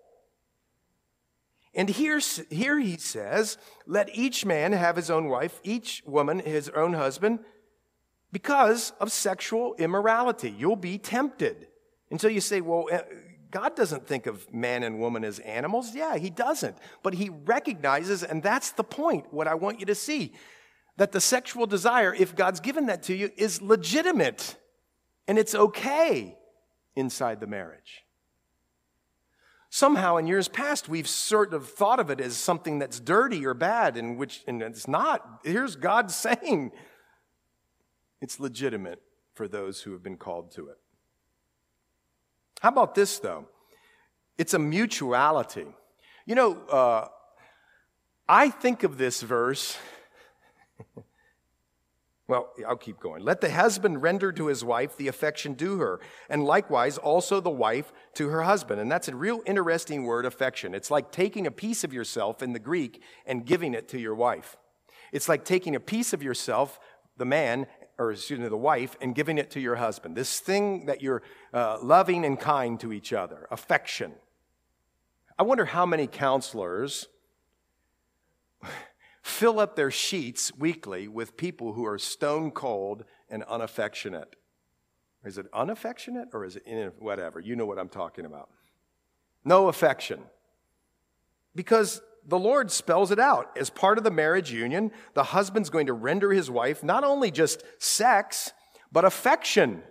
And 1.74 1.89
here, 1.89 2.20
here 2.52 2.80
he 2.80 2.98
says, 2.98 3.58
let 3.88 4.16
each 4.16 4.46
man 4.46 4.74
have 4.74 4.96
his 4.96 5.10
own 5.10 5.28
wife, 5.28 5.60
each 5.63 6.04
woman 6.06 6.38
his 6.38 6.70
own 6.70 6.94
husband, 6.94 7.39
because 8.32 8.94
of 9.00 9.12
sexual 9.12 9.74
immorality. 9.80 10.54
You'll 10.56 10.76
be 10.76 11.00
tempted. 11.00 11.68
And 12.13 12.21
so 12.21 12.28
you 12.28 12.41
say, 12.41 12.62
well, 12.62 12.86
eh, 12.91 13.02
God 13.49 13.76
doesn't 13.76 14.06
think 14.06 14.28
of 14.28 14.54
man 14.54 14.84
and 14.84 14.99
woman 14.99 15.23
as 15.23 15.39
animals. 15.39 15.95
Yeah, 15.95 16.15
he 16.15 16.30
doesn't. 16.30 16.78
But 17.02 17.15
he 17.15 17.32
recognizes, 17.32 18.21
and 18.21 18.43
that's 18.43 18.69
the 18.69 18.84
point, 18.84 19.34
what 19.34 19.47
I 19.47 19.56
want 19.56 19.80
you 19.80 19.88
to 19.88 19.95
see, 19.95 20.34
that 20.97 21.12
the 21.12 21.19
sexual 21.19 21.65
desire, 21.65 22.13
if 22.13 22.36
God's 22.36 22.60
given 22.60 22.86
that 22.86 23.02
to 23.04 23.15
you, 23.15 23.32
is 23.36 23.63
legitimate 23.63 24.58
and 25.28 25.39
it's 25.39 25.56
okay 25.56 26.38
inside 26.95 27.39
the 27.39 27.47
marriage. 27.47 28.04
Somehow 29.71 30.17
in 30.17 30.28
years 30.28 30.47
past, 30.47 30.88
we've 30.88 31.08
sort 31.08 31.52
of 31.52 31.67
thought 31.67 31.99
of 31.99 32.12
it 32.12 32.21
as 32.21 32.38
something 32.38 32.78
that's 32.78 32.99
dirty 32.99 33.43
or 33.43 33.56
bad, 33.56 33.97
and 33.97 34.19
which 34.19 34.43
and 34.45 34.62
it's 34.62 34.88
not. 34.88 35.39
Here's 35.43 35.76
God 35.76 36.12
saying 36.26 36.73
it's 38.21 38.39
legitimate 38.39 39.02
for 39.34 39.47
those 39.47 39.82
who 39.82 39.93
have 39.93 40.04
been 40.04 40.17
called 40.17 40.52
to 40.52 40.67
it. 40.67 40.78
How 42.63 42.69
about 42.69 42.95
this, 42.95 43.19
though? 43.19 43.45
It's 44.38 44.54
a 44.54 44.60
mutuality. 44.60 45.67
You 46.26 46.36
know, 46.36 46.62
uh, 46.71 47.10
I 48.30 48.52
think 48.52 48.84
of 48.84 48.97
this 48.97 49.21
verse. 49.21 49.78
well, 52.30 52.54
I'll 52.65 52.78
keep 52.78 53.02
going. 53.02 53.21
Let 53.21 53.41
the 53.41 53.52
husband 53.52 54.02
render 54.02 54.32
to 54.32 54.47
his 54.47 54.63
wife 54.63 54.95
the 54.95 55.10
affection 55.10 55.56
due 55.56 55.80
her, 55.80 55.99
and 56.30 56.45
likewise 56.45 56.97
also 56.97 57.41
the 57.41 57.49
wife 57.49 57.91
to 58.13 58.30
her 58.30 58.43
husband. 58.43 58.80
And 58.80 58.89
that's 58.89 59.10
a 59.10 59.15
real 59.15 59.41
interesting 59.45 60.06
word, 60.06 60.26
affection. 60.26 60.73
It's 60.73 60.89
like 60.89 61.12
taking 61.12 61.45
a 61.45 61.52
piece 61.52 61.84
of 61.84 61.91
yourself 61.91 62.41
in 62.41 62.54
the 62.54 62.60
Greek 62.60 63.04
and 63.26 63.45
giving 63.45 63.73
it 63.73 63.89
to 63.89 63.99
your 63.99 64.15
wife. 64.15 64.56
It's 65.12 65.28
like 65.28 65.43
taking 65.43 65.76
a 65.76 65.82
piece 65.82 66.13
of 66.13 66.23
yourself, 66.23 66.80
the 67.17 67.26
man, 67.26 67.67
or 67.98 68.12
excuse 68.12 68.40
me, 68.40 68.48
the 68.48 68.58
wife, 68.58 68.96
and 69.02 69.14
giving 69.14 69.38
it 69.38 69.52
to 69.52 69.60
your 69.60 69.76
husband. 69.76 70.16
This 70.16 70.40
thing 70.40 70.86
that 70.88 71.02
you're 71.02 71.22
uh, 71.54 71.78
loving 71.82 72.26
and 72.26 72.40
kind 72.40 72.80
to 72.80 72.92
each 72.92 73.14
other, 73.14 73.48
affection. 73.52 74.14
I 75.38 75.44
wonder 75.44 75.66
how 75.66 75.86
many 75.86 76.08
counselors 76.08 77.08
fill 79.22 79.60
up 79.60 79.76
their 79.76 79.92
sheets 79.92 80.56
weekly 80.56 81.08
with 81.08 81.38
people 81.38 81.74
who 81.74 81.86
are 81.86 81.98
stone 81.98 82.52
cold 82.52 83.06
and 83.30 83.44
unaffectionate. 83.44 84.36
Is 85.24 85.38
it 85.38 85.46
unaffectionate 85.54 86.30
or 86.34 86.46
is 86.46 86.58
it 86.58 86.64
in, 86.66 86.92
whatever? 87.00 87.40
You 87.40 87.56
know 87.56 87.66
what 87.66 87.80
I'm 87.80 87.90
talking 87.90 88.26
about. 88.26 88.50
No 89.46 89.68
affection. 89.68 90.20
Because 91.56 92.02
the 92.28 92.40
Lord 92.40 92.72
spells 92.72 93.12
it 93.12 93.20
out. 93.20 93.58
As 93.58 93.70
part 93.70 93.98
of 93.98 94.04
the 94.04 94.12
marriage 94.12 94.52
union, 94.52 94.92
the 95.14 95.24
husband's 95.24 95.70
going 95.70 95.88
to 95.88 95.94
render 95.94 96.32
his 96.32 96.50
wife 96.50 96.84
not 96.84 97.04
only 97.04 97.32
just 97.32 97.64
sex, 97.80 98.54
but 98.92 99.06
affection. 99.06 99.84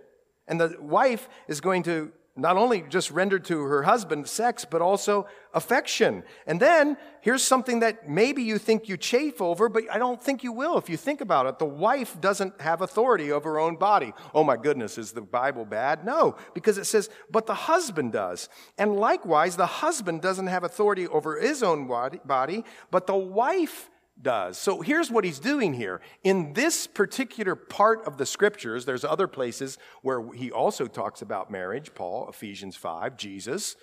And 0.47 0.59
the 0.59 0.75
wife 0.79 1.29
is 1.47 1.61
going 1.61 1.83
to 1.83 2.11
not 2.35 2.57
only 2.57 2.81
just 2.89 3.11
render 3.11 3.37
to 3.37 3.61
her 3.61 3.83
husband 3.83 4.27
sex, 4.27 4.65
but 4.65 4.81
also 4.81 5.27
affection. 5.53 6.23
And 6.47 6.59
then 6.59 6.97
here's 7.21 7.43
something 7.43 7.81
that 7.81 8.09
maybe 8.09 8.41
you 8.41 8.57
think 8.57 8.89
you 8.89 8.97
chafe 8.97 9.39
over, 9.39 9.69
but 9.69 9.83
I 9.91 9.99
don't 9.99 10.21
think 10.21 10.43
you 10.43 10.51
will 10.51 10.79
if 10.79 10.89
you 10.89 10.97
think 10.97 11.21
about 11.21 11.45
it. 11.45 11.59
The 11.59 11.65
wife 11.65 12.19
doesn't 12.19 12.59
have 12.59 12.81
authority 12.81 13.31
over 13.31 13.51
her 13.51 13.59
own 13.59 13.75
body. 13.75 14.13
Oh 14.33 14.43
my 14.43 14.57
goodness, 14.57 14.97
is 14.97 15.11
the 15.11 15.21
Bible 15.21 15.63
bad? 15.63 16.05
No, 16.05 16.35
because 16.55 16.79
it 16.79 16.85
says, 16.85 17.09
but 17.29 17.45
the 17.45 17.53
husband 17.53 18.13
does. 18.13 18.49
And 18.79 18.95
likewise, 18.95 19.55
the 19.55 19.67
husband 19.67 20.21
doesn't 20.23 20.47
have 20.47 20.63
authority 20.63 21.07
over 21.07 21.39
his 21.39 21.61
own 21.61 21.87
body, 21.87 22.63
but 22.89 23.05
the 23.05 23.15
wife 23.15 23.91
does. 24.21 24.57
So 24.57 24.81
here's 24.81 25.11
what 25.11 25.23
he's 25.23 25.39
doing 25.39 25.73
here. 25.73 26.01
In 26.23 26.53
this 26.53 26.87
particular 26.87 27.55
part 27.55 28.05
of 28.05 28.17
the 28.17 28.25
scriptures, 28.25 28.85
there's 28.85 29.03
other 29.03 29.27
places 29.27 29.77
where 30.01 30.31
he 30.33 30.51
also 30.51 30.87
talks 30.87 31.21
about 31.21 31.51
marriage. 31.51 31.93
Paul, 31.93 32.29
Ephesians 32.29 32.75
5, 32.75 33.17
Jesus, 33.17 33.75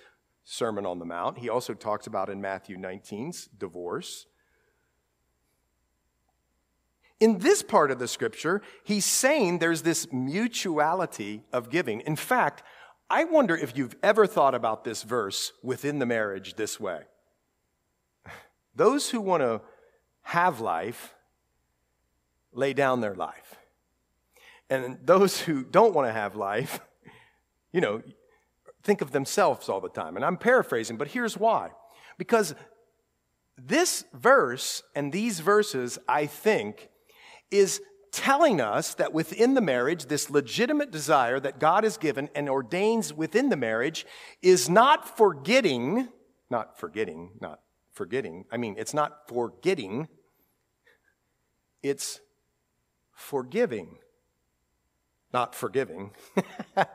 Sermon 0.43 0.85
on 0.85 0.99
the 0.99 1.05
Mount. 1.05 1.37
He 1.37 1.49
also 1.49 1.73
talks 1.73 2.07
about 2.07 2.29
in 2.29 2.41
Matthew 2.41 2.77
19's 2.77 3.47
divorce. 3.57 4.25
In 7.19 7.37
this 7.37 7.61
part 7.61 7.91
of 7.91 7.99
the 7.99 8.07
scripture, 8.07 8.63
he's 8.83 9.05
saying 9.05 9.59
there's 9.59 9.83
this 9.83 10.11
mutuality 10.11 11.43
of 11.53 11.69
giving. 11.69 12.01
In 12.01 12.15
fact, 12.15 12.63
I 13.11 13.25
wonder 13.25 13.55
if 13.55 13.77
you've 13.77 13.95
ever 14.01 14.25
thought 14.25 14.55
about 14.55 14.83
this 14.83 15.03
verse 15.03 15.51
within 15.61 15.99
the 15.99 16.05
marriage 16.07 16.55
this 16.55 16.79
way. 16.79 17.01
Those 18.75 19.11
who 19.11 19.21
want 19.21 19.41
to 19.43 19.61
have 20.31 20.61
life 20.61 21.13
lay 22.53 22.71
down 22.71 23.01
their 23.01 23.15
life. 23.15 23.57
And 24.69 24.97
those 25.03 25.41
who 25.41 25.65
don't 25.65 25.93
want 25.93 26.07
to 26.07 26.13
have 26.13 26.37
life, 26.37 26.79
you 27.73 27.81
know, 27.81 28.01
think 28.81 29.01
of 29.01 29.11
themselves 29.11 29.67
all 29.67 29.81
the 29.81 29.89
time. 29.89 30.15
And 30.15 30.23
I'm 30.23 30.37
paraphrasing, 30.37 30.95
but 30.95 31.09
here's 31.09 31.37
why. 31.37 31.71
Because 32.17 32.55
this 33.57 34.05
verse 34.13 34.83
and 34.95 35.11
these 35.11 35.41
verses, 35.41 35.99
I 36.07 36.27
think, 36.27 36.87
is 37.51 37.81
telling 38.13 38.61
us 38.61 38.93
that 38.93 39.11
within 39.11 39.53
the 39.53 39.61
marriage, 39.61 40.05
this 40.05 40.29
legitimate 40.29 40.91
desire 40.91 41.41
that 41.41 41.59
God 41.59 41.83
has 41.83 41.97
given 41.97 42.29
and 42.35 42.47
ordains 42.47 43.13
within 43.13 43.49
the 43.49 43.57
marriage 43.57 44.05
is 44.41 44.69
not 44.69 45.17
forgetting, 45.17 46.07
not 46.49 46.79
forgetting, 46.79 47.31
not 47.41 47.59
forgetting. 47.91 48.45
I 48.49 48.55
mean, 48.55 48.75
it's 48.77 48.93
not 48.93 49.27
forgetting, 49.27 50.07
it's 51.83 52.19
forgiving, 53.13 53.97
not 55.33 55.55
forgiving. 55.55 56.11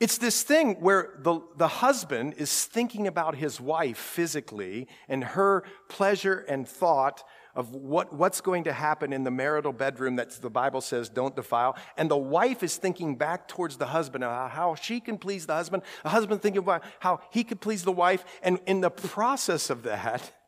it's 0.00 0.18
this 0.18 0.42
thing 0.42 0.74
where 0.80 1.18
the, 1.18 1.40
the 1.56 1.68
husband 1.68 2.34
is 2.36 2.64
thinking 2.64 3.06
about 3.06 3.36
his 3.36 3.60
wife 3.60 3.98
physically 3.98 4.88
and 5.08 5.24
her 5.24 5.64
pleasure 5.88 6.44
and 6.48 6.66
thought 6.66 7.22
of 7.54 7.74
what, 7.74 8.12
what's 8.12 8.40
going 8.40 8.64
to 8.64 8.72
happen 8.72 9.12
in 9.12 9.24
the 9.24 9.30
marital 9.30 9.72
bedroom 9.72 10.16
that 10.16 10.30
the 10.42 10.50
Bible 10.50 10.80
says 10.80 11.08
don't 11.08 11.36
defile. 11.36 11.76
And 11.96 12.10
the 12.10 12.16
wife 12.16 12.62
is 12.62 12.76
thinking 12.76 13.16
back 13.16 13.46
towards 13.46 13.76
the 13.76 13.86
husband, 13.86 14.24
how 14.24 14.74
she 14.80 15.00
can 15.00 15.18
please 15.18 15.46
the 15.46 15.54
husband. 15.54 15.82
The 16.02 16.08
husband 16.08 16.42
thinking 16.42 16.58
about 16.58 16.82
how 17.00 17.20
he 17.30 17.44
could 17.44 17.60
please 17.60 17.84
the 17.84 17.92
wife. 17.92 18.24
And 18.42 18.58
in 18.66 18.80
the 18.80 18.90
process 18.90 19.70
of 19.70 19.84
that, 19.84 20.32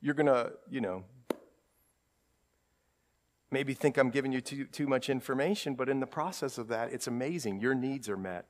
you're 0.00 0.14
going 0.14 0.26
to, 0.26 0.52
you 0.68 0.80
know, 0.80 1.04
maybe 3.50 3.74
think 3.74 3.98
I'm 3.98 4.10
giving 4.10 4.32
you 4.32 4.40
too, 4.40 4.64
too 4.66 4.86
much 4.86 5.10
information, 5.10 5.74
but 5.74 5.88
in 5.88 6.00
the 6.00 6.06
process 6.06 6.58
of 6.58 6.68
that, 6.68 6.92
it's 6.92 7.06
amazing. 7.06 7.60
Your 7.60 7.74
needs 7.74 8.08
are 8.08 8.16
met. 8.16 8.46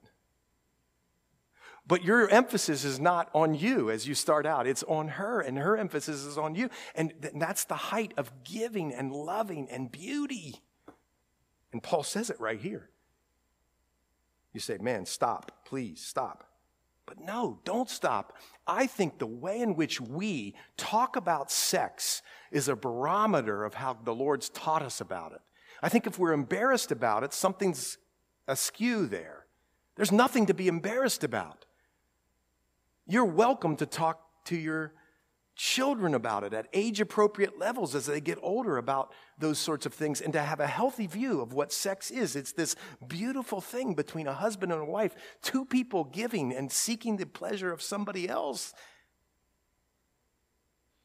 But 1.86 2.04
your 2.04 2.28
emphasis 2.28 2.84
is 2.84 3.00
not 3.00 3.30
on 3.34 3.54
you 3.54 3.90
as 3.90 4.06
you 4.06 4.14
start 4.14 4.46
out, 4.46 4.66
it's 4.66 4.84
on 4.84 5.08
her, 5.08 5.40
and 5.40 5.58
her 5.58 5.76
emphasis 5.76 6.24
is 6.24 6.38
on 6.38 6.54
you. 6.54 6.68
And 6.94 7.12
that's 7.34 7.64
the 7.64 7.74
height 7.74 8.12
of 8.16 8.30
giving 8.44 8.92
and 8.92 9.10
loving 9.12 9.68
and 9.70 9.90
beauty. 9.90 10.60
And 11.72 11.82
Paul 11.82 12.02
says 12.02 12.30
it 12.30 12.38
right 12.38 12.60
here. 12.60 12.90
You 14.52 14.60
say, 14.60 14.78
man, 14.78 15.06
stop, 15.06 15.64
please 15.64 16.04
stop. 16.04 16.49
But 17.10 17.24
no, 17.24 17.58
don't 17.64 17.90
stop. 17.90 18.38
I 18.68 18.86
think 18.86 19.18
the 19.18 19.26
way 19.26 19.60
in 19.60 19.74
which 19.74 20.00
we 20.00 20.54
talk 20.76 21.16
about 21.16 21.50
sex 21.50 22.22
is 22.52 22.68
a 22.68 22.76
barometer 22.76 23.64
of 23.64 23.74
how 23.74 23.98
the 24.04 24.14
Lord's 24.14 24.48
taught 24.48 24.80
us 24.80 25.00
about 25.00 25.32
it. 25.32 25.40
I 25.82 25.88
think 25.88 26.06
if 26.06 26.20
we're 26.20 26.32
embarrassed 26.32 26.92
about 26.92 27.24
it, 27.24 27.32
something's 27.32 27.98
askew 28.46 29.06
there. 29.06 29.46
There's 29.96 30.12
nothing 30.12 30.46
to 30.46 30.54
be 30.54 30.68
embarrassed 30.68 31.24
about. 31.24 31.64
You're 33.08 33.24
welcome 33.24 33.74
to 33.78 33.86
talk 33.86 34.44
to 34.44 34.56
your 34.56 34.92
children 35.60 36.14
about 36.14 36.42
it 36.42 36.54
at 36.54 36.66
age 36.72 37.02
appropriate 37.02 37.58
levels 37.58 37.94
as 37.94 38.06
they 38.06 38.18
get 38.18 38.38
older 38.40 38.78
about 38.78 39.12
those 39.36 39.58
sorts 39.58 39.84
of 39.84 39.92
things 39.92 40.22
and 40.22 40.32
to 40.32 40.40
have 40.40 40.58
a 40.58 40.66
healthy 40.66 41.06
view 41.06 41.42
of 41.42 41.52
what 41.52 41.70
sex 41.70 42.10
is. 42.10 42.34
It's 42.34 42.52
this 42.52 42.76
beautiful 43.06 43.60
thing 43.60 43.92
between 43.92 44.26
a 44.26 44.32
husband 44.32 44.72
and 44.72 44.80
a 44.80 44.86
wife, 44.86 45.14
two 45.42 45.66
people 45.66 46.04
giving 46.04 46.50
and 46.50 46.72
seeking 46.72 47.18
the 47.18 47.26
pleasure 47.26 47.70
of 47.72 47.82
somebody 47.82 48.26
else. 48.26 48.72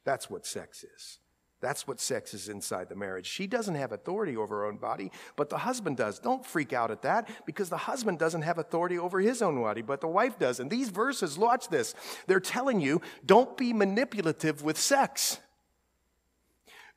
That's 0.05 0.29
what 0.29 0.45
sex 0.45 0.85
is. 0.85 1.19
That's 1.65 1.87
what 1.87 1.99
sex 1.99 2.35
is 2.35 2.47
inside 2.47 2.89
the 2.89 2.95
marriage. 2.95 3.25
She 3.25 3.47
doesn't 3.47 3.73
have 3.73 3.91
authority 3.91 4.37
over 4.37 4.57
her 4.57 4.65
own 4.65 4.77
body, 4.77 5.11
but 5.35 5.49
the 5.49 5.57
husband 5.57 5.97
does. 5.97 6.19
Don't 6.19 6.45
freak 6.45 6.73
out 6.73 6.91
at 6.91 7.01
that 7.01 7.27
because 7.47 7.69
the 7.69 7.77
husband 7.77 8.19
doesn't 8.19 8.43
have 8.43 8.59
authority 8.59 8.99
over 8.99 9.19
his 9.19 9.41
own 9.41 9.59
body, 9.59 9.81
but 9.81 9.99
the 9.99 10.07
wife 10.07 10.37
does. 10.37 10.59
And 10.59 10.69
these 10.69 10.89
verses, 10.89 11.39
watch 11.39 11.69
this. 11.69 11.95
They're 12.27 12.39
telling 12.39 12.81
you 12.81 13.01
don't 13.25 13.57
be 13.57 13.73
manipulative 13.73 14.61
with 14.61 14.77
sex. 14.77 15.39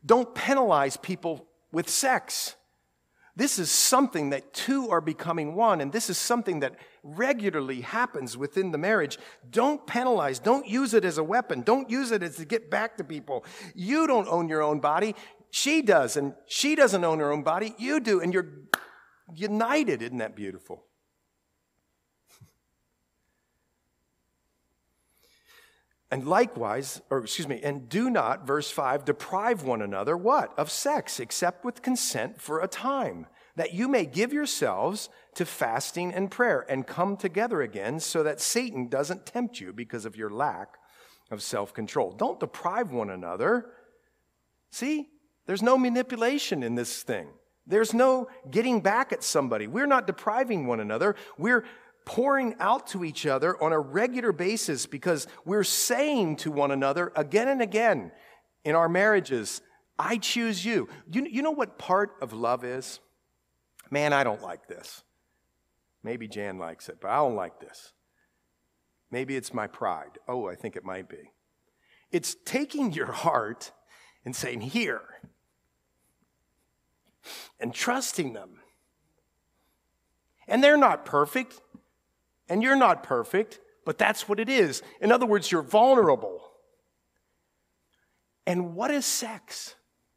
Don't 0.05 0.35
penalize 0.35 0.99
people 0.99 1.47
with 1.73 1.89
sex. 1.89 2.55
This 3.39 3.61
is 3.61 3.71
something 3.71 4.31
that 4.31 4.53
two 4.53 4.91
are 4.91 5.01
becoming 5.01 5.55
one, 5.55 5.81
and 5.81 5.93
this 5.93 6.11
is 6.11 6.19
something 6.19 6.59
that 6.59 6.75
regularly 7.05 7.83
happens 7.83 8.37
within 8.37 8.73
the 8.73 8.79
marriage. 8.79 9.17
Don't 9.49 9.87
penalize. 9.87 10.41
Don't 10.41 10.67
use 10.67 10.93
it 10.93 11.05
as 11.05 11.19
a 11.19 11.23
weapon. 11.23 11.63
Don't 11.63 11.89
use 11.89 12.11
it 12.11 12.25
as 12.25 12.35
to 12.39 12.45
get 12.45 12.69
back 12.69 12.97
to 12.97 13.05
people. 13.05 13.45
You 13.77 14.09
don't 14.09 14.27
own 14.27 14.49
your 14.49 14.61
own 14.61 14.81
body. 14.81 15.15
She 15.53 15.83
does, 15.83 16.17
and 16.17 16.35
she 16.49 16.75
doesn't 16.75 17.05
own 17.05 17.21
her 17.21 17.31
own 17.31 17.45
body. 17.45 17.77
You 17.79 18.01
do, 18.01 18.21
and 18.21 18.35
you're 18.35 18.49
united. 19.33 20.03
Isn't 20.03 20.19
that 20.19 20.35
beautiful? 20.35 20.88
And 26.11 26.27
likewise, 26.27 27.03
or 27.11 27.19
excuse 27.19 27.49
me, 27.49 27.61
and 27.63 27.89
do 27.89 28.09
not, 28.09 28.47
verse 28.47 28.71
5, 28.71 29.05
deprive 29.05 29.63
one 29.63 29.83
another 29.83 30.17
what? 30.17 30.59
Of 30.59 30.71
sex, 30.71 31.21
except 31.21 31.65
with 31.65 31.83
consent 31.83 32.41
for 32.41 32.61
a 32.61 32.69
time, 32.69 33.27
that 33.57 33.75
you 33.75 33.89
may 33.89 34.07
give 34.07 34.33
yourselves 34.33 35.11
to 35.35 35.45
fasting 35.45 36.15
and 36.15 36.31
prayer 36.31 36.65
and 36.69 36.87
come 36.87 37.17
together 37.17 37.61
again 37.61 38.01
so 38.01 38.23
that 38.23 38.41
Satan 38.41 38.89
doesn't 38.89 39.27
tempt 39.27 39.61
you 39.61 39.73
because 39.73 40.07
of 40.07 40.17
your 40.17 40.31
lack 40.31 40.79
of 41.31 41.43
self 41.43 41.75
control. 41.75 42.13
Don't 42.13 42.41
deprive 42.41 42.91
one 42.91 43.11
another. 43.11 43.67
See, 44.71 45.09
there's 45.47 45.63
no 45.63 45.77
manipulation 45.77 46.63
in 46.63 46.75
this 46.75 47.03
thing. 47.03 47.29
There's 47.67 47.93
no 47.93 48.29
getting 48.51 48.81
back 48.81 49.13
at 49.13 49.23
somebody. 49.23 49.67
We're 49.67 49.87
not 49.87 50.07
depriving 50.07 50.67
one 50.67 50.81
another. 50.81 51.17
We're 51.37 51.65
pouring 52.09 52.55
out 52.59 52.87
to 52.87 53.05
each 53.05 53.27
other 53.27 53.63
on 53.63 53.71
a 53.71 53.79
regular 53.79 54.33
basis 54.33 54.87
because 54.87 55.27
we're 55.45 55.63
saying 55.63 56.35
to 56.35 56.51
one 56.51 56.71
another 56.71 57.13
again 57.15 57.49
and 57.49 57.61
again 57.61 58.11
in 58.65 58.75
our 58.75 58.89
marriages, 58.89 59.61
I 59.99 60.17
choose 60.17 60.65
you. 60.65 60.89
You, 61.13 61.27
you 61.31 61.43
know 61.43 61.51
what 61.51 61.77
part 61.79 62.13
of 62.23 62.33
love 62.33 62.65
is? 62.65 63.01
Man, 63.91 64.15
I 64.15 64.25
don't 64.25 64.41
like 64.41 64.69
this. 64.69 65.03
Maybe 66.03 66.29
Jan 66.29 66.59
likes 66.59 66.89
it, 66.89 66.97
but 66.99 67.11
I 67.11 67.17
don't 67.17 67.37
like 67.37 67.61
this. 67.61 67.93
Maybe 69.11 69.37
it's 69.37 69.53
my 69.53 69.67
pride. 69.67 70.19
Oh, 70.27 70.49
I 70.49 70.55
think 70.55 70.77
it 70.77 70.85
might 70.85 71.11
be. 71.11 71.33
It's 72.11 72.37
taking 72.47 72.91
your 72.91 73.13
heart 73.13 73.73
and 74.25 74.35
saying, 74.35 74.63
Here, 74.63 75.03
and 77.61 77.75
trusting 77.75 78.33
them. 78.33 78.61
And 80.47 80.65
they're 80.65 80.79
not 80.79 81.05
perfect. 81.05 81.61
And 82.49 82.63
you're 82.63 82.77
not 82.77 83.03
perfect, 83.03 83.61
but 83.85 83.99
that's 83.99 84.29
what 84.29 84.41
it 84.41 84.49
is. 84.49 84.83
In 85.01 85.13
other 85.13 85.27
words, 85.27 85.51
you're 85.51 85.63
vulnerable. 85.63 86.43
And 88.47 88.75
what 88.75 88.91
is 88.91 89.05
sex? 89.05 89.75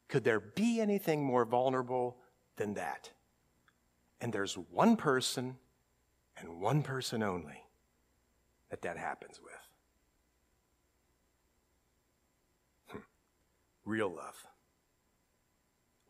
Could 0.08 0.24
there 0.24 0.40
be 0.40 0.80
anything 0.80 1.24
more 1.24 1.46
vulnerable 1.46 2.18
than 2.56 2.74
that? 2.76 3.12
And 4.22 4.32
there's 4.32 4.56
one 4.56 4.96
person 4.96 5.58
and 6.38 6.62
one 6.62 6.84
person 6.84 7.24
only 7.24 7.64
that 8.70 8.82
that 8.84 8.98
happens 8.98 9.40
with. 9.44 9.54
Hmm. 12.88 13.00
Real 13.86 14.10
love. 14.10 14.46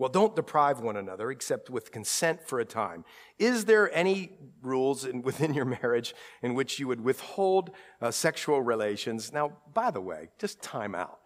Well, 0.02 0.10
don't 0.10 0.36
deprive 0.36 0.80
one 0.80 0.98
another 0.98 1.30
except 1.30 1.70
with 1.70 1.92
consent 1.92 2.42
for 2.48 2.60
a 2.60 2.66
time. 2.66 3.06
Is 3.38 3.66
there 3.66 3.96
any 3.96 4.32
rules 4.64 5.06
in, 5.06 5.22
within 5.28 5.54
your 5.54 5.66
marriage 5.66 6.16
in 6.42 6.56
which 6.56 6.80
you 6.80 6.88
would 6.88 7.02
withhold 7.02 7.70
uh, 8.02 8.10
sexual 8.10 8.64
relations? 8.64 9.32
Now, 9.32 9.52
by 9.76 9.92
the 9.92 10.02
way, 10.02 10.30
just 10.40 10.60
time 10.60 10.96
out. 10.96 11.20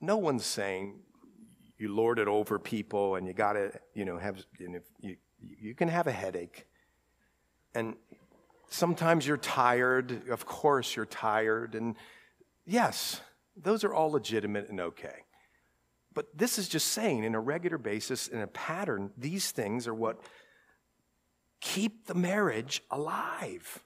No 0.00 0.16
one's 0.16 0.44
saying 0.44 0.98
you 1.78 1.94
lord 1.94 2.18
it 2.18 2.26
over 2.26 2.58
people 2.58 3.14
and 3.14 3.24
you 3.24 3.34
got 3.34 3.52
to, 3.52 3.70
you 3.94 4.04
know, 4.04 4.18
have, 4.18 4.44
you, 4.58 4.68
know, 4.68 4.80
you, 4.98 5.16
you 5.40 5.76
can 5.76 5.86
have 5.86 6.08
a 6.08 6.12
headache. 6.12 6.66
And 7.72 7.94
sometimes 8.68 9.28
you're 9.28 9.36
tired. 9.36 10.28
Of 10.28 10.44
course, 10.44 10.96
you're 10.96 11.06
tired. 11.06 11.76
And 11.76 11.94
yes, 12.66 13.20
those 13.56 13.84
are 13.84 13.94
all 13.94 14.10
legitimate 14.10 14.70
and 14.70 14.80
okay. 14.80 15.22
But 16.18 16.36
this 16.36 16.58
is 16.58 16.68
just 16.68 16.88
saying, 16.88 17.22
in 17.22 17.36
a 17.36 17.40
regular 17.40 17.78
basis, 17.78 18.26
in 18.26 18.40
a 18.40 18.48
pattern, 18.48 19.12
these 19.16 19.52
things 19.52 19.86
are 19.86 19.94
what 19.94 20.18
keep 21.60 22.08
the 22.08 22.14
marriage 22.16 22.82
alive. 22.90 23.84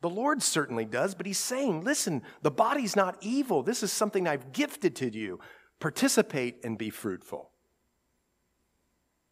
The 0.00 0.10
Lord 0.10 0.44
certainly 0.44 0.84
does, 0.84 1.16
but 1.16 1.26
He's 1.26 1.36
saying, 1.36 1.82
listen, 1.82 2.22
the 2.42 2.52
body's 2.52 2.94
not 2.94 3.16
evil. 3.20 3.64
This 3.64 3.82
is 3.82 3.90
something 3.90 4.28
I've 4.28 4.52
gifted 4.52 4.94
to 4.94 5.12
you. 5.12 5.40
Participate 5.80 6.60
and 6.62 6.78
be 6.78 6.88
fruitful. 6.88 7.50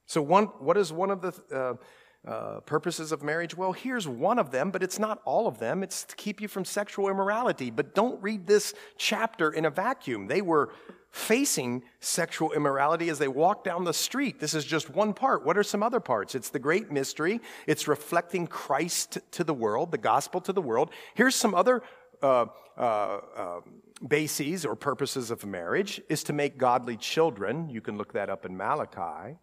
So, 0.07 0.21
one, 0.21 0.47
what 0.59 0.77
is 0.77 0.93
one 0.93 1.13
of 1.13 1.21
the 1.21 1.77
uh, 2.27 2.29
uh, 2.29 2.61
purposes 2.63 3.13
of 3.13 3.23
marriage? 3.23 3.57
Well, 3.57 3.73
here's 3.73 4.09
one 4.09 4.41
of 4.41 4.51
them, 4.51 4.73
but 4.73 4.83
it's 4.83 4.99
not 4.99 5.23
all 5.25 5.47
of 5.47 5.61
them. 5.61 5.85
It's 5.85 6.03
to 6.03 6.17
keep 6.17 6.41
you 6.41 6.49
from 6.49 6.65
sexual 6.65 7.09
immorality. 7.09 7.71
But 7.71 7.95
don't 7.95 8.21
read 8.21 8.49
this 8.49 8.75
chapter 8.99 9.53
in 9.53 9.65
a 9.65 9.71
vacuum. 9.71 10.27
They 10.27 10.43
were 10.43 10.73
facing 11.17 11.83
sexual 11.99 12.53
immorality 12.53 13.09
as 13.09 13.19
they 13.19 13.27
walk 13.27 13.65
down 13.65 13.85
the 13.85 13.95
street. 13.95 14.39
This 14.39 14.53
is 14.53 14.67
just 14.67 14.91
one 14.91 15.15
part. 15.15 15.47
What 15.47 15.57
are 15.57 15.63
some 15.63 15.83
other 15.83 15.99
parts? 15.99 16.35
It's 16.35 16.51
the 16.51 16.59
great 16.59 16.93
mystery, 16.93 17.41
it's 17.67 17.89
reflecting 17.89 18.47
Christ 18.47 19.19
to 19.31 19.43
the 19.43 19.55
world, 19.55 19.93
the 19.93 19.99
gospel 19.99 20.43
to 20.43 20.53
the 20.53 20.61
world. 20.61 20.91
Here's 21.15 21.35
some 21.35 21.55
other. 21.55 21.83
Uh, 22.23 22.47
uh, 22.79 23.21
uh, 23.35 23.61
bases 24.07 24.67
or 24.67 24.75
purposes 24.75 25.31
of 25.31 25.47
marriage 25.47 25.99
is 26.11 26.23
to 26.23 26.35
make 26.35 26.59
godly 26.59 26.97
children. 26.99 27.71
You 27.71 27.81
can 27.81 27.97
look 27.97 28.13
that 28.13 28.29
up 28.29 28.45
in 28.45 28.55
Malachi. 28.55 29.39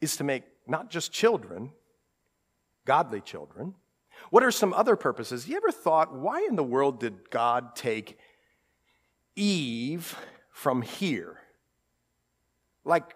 Is 0.00 0.16
to 0.18 0.24
make 0.24 0.44
not 0.68 0.90
just 0.90 1.10
children, 1.10 1.72
godly 2.84 3.20
children. 3.20 3.74
What 4.30 4.42
are 4.42 4.50
some 4.50 4.72
other 4.72 4.96
purposes? 4.96 5.48
You 5.48 5.56
ever 5.56 5.70
thought, 5.70 6.14
why 6.14 6.46
in 6.48 6.56
the 6.56 6.64
world 6.64 7.00
did 7.00 7.30
God 7.30 7.76
take 7.76 8.18
Eve 9.36 10.16
from 10.50 10.82
here. 10.82 11.38
Like, 12.84 13.14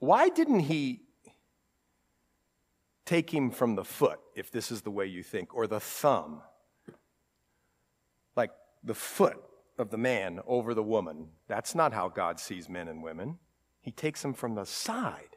why 0.00 0.28
didn't 0.28 0.60
he 0.60 1.02
take 3.04 3.30
him 3.32 3.50
from 3.50 3.74
the 3.74 3.84
foot, 3.84 4.20
if 4.34 4.50
this 4.50 4.70
is 4.70 4.82
the 4.82 4.90
way 4.90 5.06
you 5.06 5.22
think, 5.22 5.54
or 5.54 5.66
the 5.66 5.80
thumb? 5.80 6.42
Like 8.36 8.50
the 8.84 8.94
foot 8.94 9.42
of 9.78 9.90
the 9.90 9.96
man 9.96 10.40
over 10.46 10.74
the 10.74 10.82
woman. 10.82 11.28
That's 11.46 11.74
not 11.74 11.92
how 11.92 12.08
God 12.08 12.40
sees 12.40 12.68
men 12.68 12.88
and 12.88 13.02
women. 13.02 13.38
He 13.80 13.92
takes 13.92 14.22
them 14.22 14.34
from 14.34 14.54
the 14.54 14.66
side. 14.66 15.36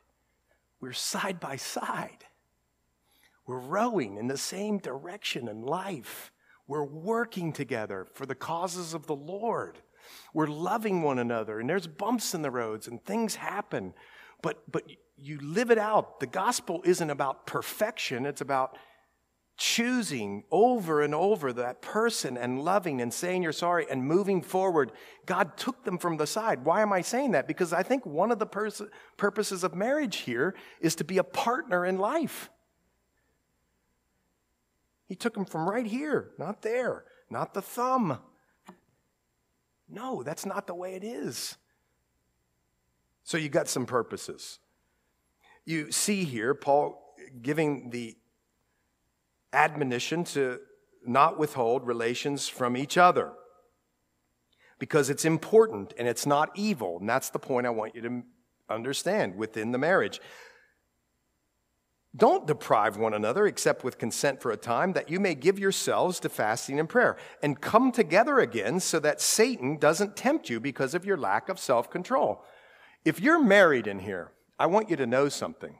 We're 0.80 0.94
side 0.94 1.40
by 1.40 1.56
side. 1.58 2.26
We're 3.46 3.60
rowing 3.60 4.18
in 4.18 4.28
the 4.28 4.38
same 4.38 4.80
direction 4.80 5.48
in 5.48 5.62
life. 5.62 6.32
We're 6.72 6.86
working 6.86 7.52
together 7.52 8.08
for 8.14 8.26
the 8.26 8.34
causes 8.34 8.94
of 8.94 9.06
the 9.06 9.14
Lord. 9.14 9.80
We're 10.34 10.48
loving 10.48 11.02
one 11.02 11.20
another, 11.20 11.60
and 11.60 11.70
there's 11.70 11.86
bumps 11.86 12.34
in 12.34 12.44
the 12.44 12.50
roads, 12.50 12.88
and 12.88 13.04
things 13.04 13.36
happen. 13.36 13.94
But, 14.42 14.72
but 14.72 14.84
you 15.18 15.38
live 15.42 15.70
it 15.70 15.78
out. 15.78 16.22
The 16.22 16.28
gospel 16.28 16.82
isn't 16.86 17.10
about 17.10 17.46
perfection, 17.46 18.26
it's 18.26 18.40
about 18.40 18.78
choosing 19.58 20.46
over 20.50 21.02
and 21.02 21.14
over 21.14 21.52
that 21.52 21.82
person 21.82 22.38
and 22.38 22.64
loving 22.64 23.02
and 23.02 23.14
saying 23.14 23.44
you're 23.44 23.52
sorry 23.52 23.86
and 23.92 24.06
moving 24.06 24.42
forward. 24.42 24.94
God 25.26 25.58
took 25.58 25.84
them 25.84 25.98
from 25.98 26.16
the 26.16 26.26
side. 26.26 26.64
Why 26.64 26.84
am 26.84 26.94
I 26.94 27.02
saying 27.02 27.32
that? 27.32 27.50
Because 27.50 27.74
I 27.74 27.84
think 27.84 28.06
one 28.06 28.32
of 28.32 28.40
the 28.40 28.46
pers- 28.46 28.82
purposes 29.18 29.66
of 29.66 29.76
marriage 29.76 30.20
here 30.20 30.56
is 30.80 30.96
to 30.96 31.04
be 31.04 31.18
a 31.18 31.24
partner 31.26 31.86
in 31.86 31.98
life. 31.98 32.50
He 35.12 35.18
took 35.18 35.34
them 35.34 35.44
from 35.44 35.70
right 35.70 35.86
here, 35.86 36.32
not 36.38 36.62
there, 36.62 37.04
not 37.30 37.54
the 37.54 37.62
thumb. 37.62 38.20
No, 39.90 40.24
that's 40.24 40.46
not 40.46 40.68
the 40.68 40.74
way 40.74 40.96
it 40.96 41.04
is. 41.04 41.58
So 43.26 43.38
you 43.38 43.50
got 43.50 43.68
some 43.68 43.86
purposes. 43.86 44.60
You 45.66 45.92
see 45.92 46.24
here 46.24 46.54
Paul 46.54 47.14
giving 47.42 47.90
the 47.90 48.16
admonition 49.52 50.24
to 50.24 50.62
not 51.06 51.38
withhold 51.38 51.86
relations 51.86 52.48
from 52.48 52.78
each 52.78 52.98
other 52.98 53.34
because 54.80 55.10
it's 55.10 55.26
important 55.26 55.94
and 55.98 56.08
it's 56.08 56.26
not 56.26 56.52
evil. 56.56 57.00
And 57.02 57.10
that's 57.10 57.32
the 57.32 57.38
point 57.38 57.68
I 57.68 57.72
want 57.72 57.96
you 57.96 58.02
to 58.04 58.24
understand 58.70 59.36
within 59.36 59.74
the 59.74 59.78
marriage. 59.78 60.22
Don't 62.16 62.46
deprive 62.46 62.98
one 62.98 63.14
another 63.14 63.48
except 63.48 63.84
with 63.86 63.98
consent 63.98 64.42
for 64.42 64.52
a 64.52 64.58
time, 64.58 64.94
that 64.94 65.10
you 65.10 65.20
may 65.20 65.34
give 65.34 65.58
yourselves 65.58 66.20
to 66.20 66.30
fasting 66.30 66.80
and 66.80 66.90
prayer, 66.90 67.16
and 67.42 67.62
come 67.62 67.92
together 67.92 68.40
again 68.40 68.82
so 68.82 69.00
that 69.00 69.22
Satan 69.22 69.78
doesn't 69.78 70.18
tempt 70.18 70.50
you 70.50 70.60
because 70.60 70.94
of 70.94 71.06
your 71.06 71.18
lack 71.18 71.48
of 71.48 71.58
self 71.58 71.90
control. 71.90 72.44
If 73.06 73.22
you're 73.22 73.42
married 73.42 73.88
in 73.88 74.00
here, 74.00 74.32
I 74.60 74.66
want 74.66 74.90
you 74.90 74.98
to 74.98 75.08
know 75.08 75.30
something. 75.30 75.80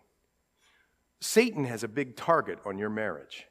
Satan 1.20 1.66
has 1.66 1.84
a 1.84 1.88
big 1.88 2.16
target 2.16 2.60
on 2.66 2.78
your 2.78 2.90
marriage. 2.90 3.48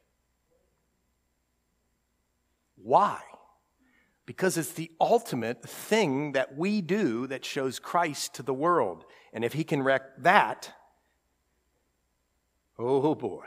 Why? 2.83 3.21
Because 4.25 4.57
it's 4.57 4.73
the 4.73 4.91
ultimate 5.01 5.63
thing 5.63 6.33
that 6.33 6.57
we 6.57 6.81
do 6.81 7.27
that 7.27 7.45
shows 7.45 7.79
Christ 7.79 8.35
to 8.35 8.43
the 8.43 8.55
world. 8.55 9.05
And 9.33 9.45
if 9.45 9.53
he 9.53 9.65
can 9.65 9.83
wreck 9.83 10.03
that, 10.19 10.73
oh 12.81 13.15
boy, 13.15 13.47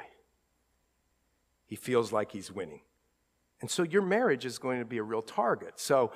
he 1.65 1.75
feels 1.75 2.11
like 2.11 2.31
he's 2.31 2.51
winning. 2.51 2.81
And 3.61 3.69
so 3.69 3.83
your 3.83 4.01
marriage 4.01 4.45
is 4.45 4.57
going 4.57 4.79
to 4.79 4.85
be 4.85 4.97
a 4.97 5.03
real 5.03 5.21
target. 5.21 5.79
So, 5.79 6.11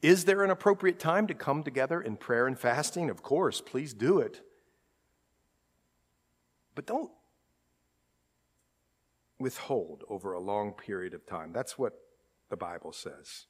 is 0.00 0.24
there 0.24 0.44
an 0.44 0.50
appropriate 0.50 1.00
time 1.00 1.26
to 1.26 1.34
come 1.34 1.64
together 1.64 2.00
in 2.00 2.16
prayer 2.16 2.46
and 2.46 2.58
fasting? 2.58 3.10
Of 3.10 3.22
course, 3.22 3.60
please 3.60 3.92
do 3.92 4.20
it. 4.20 4.42
But 6.74 6.86
don't 6.86 7.10
withhold 9.40 10.04
over 10.08 10.32
a 10.32 10.40
long 10.40 10.72
period 10.72 11.14
of 11.14 11.26
time. 11.26 11.52
That's 11.52 11.78
what 11.78 11.94
the 12.48 12.56
Bible 12.56 12.92
says. 12.92 13.46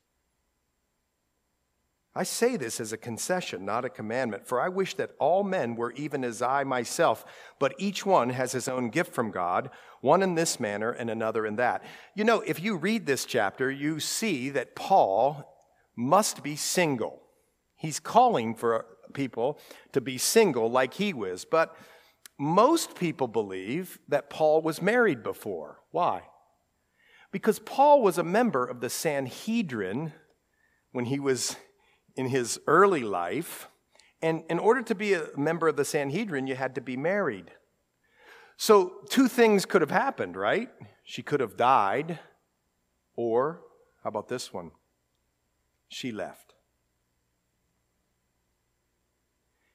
I 2.15 2.23
say 2.23 2.57
this 2.57 2.81
as 2.81 2.93
a 2.93 2.97
concession, 2.97 3.65
not 3.65 3.85
a 3.85 3.91
commandment, 3.91 4.47
for 4.47 4.61
I 4.61 4.69
wish 4.69 4.95
that 4.95 5.13
all 5.19 5.45
men 5.45 5.77
were 5.77 5.93
even 5.93 6.25
as 6.25 6.43
I 6.43 6.65
myself, 6.65 7.25
but 7.59 7.75
each 7.79 8.05
one 8.05 8.31
has 8.31 8.53
his 8.53 8.67
own 8.67 8.91
gift 8.91 9.15
from 9.15 9.31
God, 9.31 9.71
one 10.01 10.23
in 10.23 10.35
this 10.35 10.59
manner 10.59 10.91
and 10.91 11.11
another 11.11 11.47
in 11.47 11.57
that. 11.57 11.85
You 12.15 12.25
know, 12.25 12.41
if 12.41 12.61
you 12.61 12.77
read 12.77 13.07
this 13.07 13.25
chapter, 13.25 13.71
you 13.71 14.01
see 14.01 14.51
that 14.51 14.75
Paul 14.75 15.55
must 15.97 16.43
be 16.43 16.57
single. 16.57 17.23
He's 17.77 18.01
calling 18.01 18.55
for 18.55 18.87
people 19.13 19.59
to 19.93 20.01
be 20.01 20.19
single 20.19 20.71
like 20.71 20.95
he 20.95 21.13
was, 21.13 21.45
but 21.45 21.77
most 22.39 22.95
people 22.95 23.29
believe 23.29 23.99
that 24.09 24.31
Paul 24.31 24.63
was 24.63 24.81
married 24.81 25.23
before. 25.23 25.81
Why? 25.91 26.23
Because 27.33 27.59
Paul 27.59 28.01
was 28.01 28.17
a 28.17 28.25
member 28.25 28.65
of 28.65 28.81
the 28.81 28.91
Sanhedrin 28.91 30.13
when 30.93 31.05
he 31.05 31.21
was 31.21 31.57
in 32.19 32.29
his 32.29 32.61
early 32.67 33.03
life. 33.03 33.69
And 34.21 34.43
in 34.51 34.59
order 34.59 34.83
to 34.83 34.95
be 34.95 35.15
a 35.15 35.29
member 35.37 35.69
of 35.69 35.77
the 35.77 35.85
Sanhedrin, 35.85 36.47
you 36.47 36.57
had 36.57 36.75
to 36.75 36.81
be 36.81 36.97
married. 36.97 37.53
So, 38.57 38.95
two 39.09 39.29
things 39.29 39.65
could 39.65 39.83
have 39.83 39.93
happened, 39.93 40.37
right? 40.37 40.69
She 41.05 41.23
could 41.23 41.39
have 41.39 41.57
died, 41.57 42.19
or, 43.15 43.61
how 44.03 44.09
about 44.09 44.29
this 44.29 44.53
one? 44.53 44.73
She 45.89 46.11
left. 46.11 46.55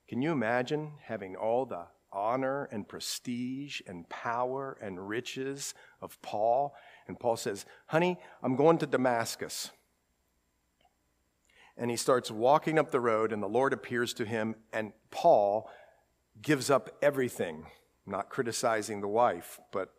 Can 0.09 0.21
you 0.21 0.33
imagine 0.33 0.91
having 1.03 1.37
all 1.37 1.65
the 1.65 1.85
honor 2.11 2.65
and 2.71 2.87
prestige 2.87 3.81
and 3.87 4.07
power 4.09 4.77
and 4.81 5.07
riches 5.07 5.73
of 6.01 6.21
Paul 6.21 6.75
and 7.07 7.19
Paul 7.19 7.37
says, 7.37 7.65
Honey, 7.87 8.17
I'm 8.41 8.55
going 8.55 8.77
to 8.79 8.85
Damascus. 8.85 9.71
And 11.77 11.89
he 11.89 11.97
starts 11.97 12.29
walking 12.29 12.77
up 12.77 12.91
the 12.91 12.99
road, 12.99 13.31
and 13.33 13.41
the 13.41 13.47
Lord 13.47 13.73
appears 13.73 14.13
to 14.15 14.25
him, 14.25 14.55
and 14.71 14.93
Paul 15.09 15.69
gives 16.41 16.69
up 16.69 16.89
everything, 17.01 17.65
not 18.05 18.29
criticizing 18.29 19.01
the 19.01 19.07
wife, 19.07 19.59
but 19.71 19.93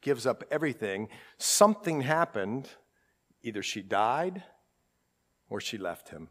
gives 0.00 0.26
up 0.26 0.44
everything. 0.50 1.08
Something 1.38 2.02
happened. 2.02 2.68
Either 3.42 3.62
she 3.62 3.82
died 3.82 4.44
or 5.50 5.60
she 5.60 5.78
left 5.78 6.10
him. 6.10 6.28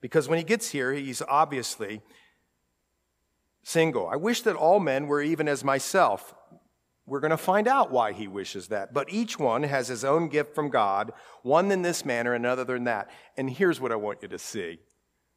Because 0.00 0.28
when 0.28 0.38
he 0.38 0.44
gets 0.44 0.70
here, 0.70 0.92
he's 0.92 1.22
obviously 1.22 2.02
single. 3.64 4.08
I 4.08 4.14
wish 4.14 4.42
that 4.42 4.54
all 4.54 4.78
men 4.78 5.08
were 5.08 5.20
even 5.20 5.48
as 5.48 5.64
myself. 5.64 6.34
We're 7.06 7.20
going 7.20 7.30
to 7.30 7.36
find 7.36 7.68
out 7.68 7.92
why 7.92 8.12
he 8.12 8.26
wishes 8.26 8.68
that. 8.68 8.92
But 8.92 9.12
each 9.12 9.38
one 9.38 9.62
has 9.62 9.86
his 9.86 10.04
own 10.04 10.28
gift 10.28 10.54
from 10.54 10.70
God, 10.70 11.12
one 11.42 11.70
in 11.70 11.82
this 11.82 12.04
manner, 12.04 12.34
another 12.34 12.64
than 12.64 12.84
that. 12.84 13.10
And 13.36 13.48
here's 13.48 13.80
what 13.80 13.92
I 13.92 13.96
want 13.96 14.22
you 14.22 14.28
to 14.28 14.38
see. 14.38 14.80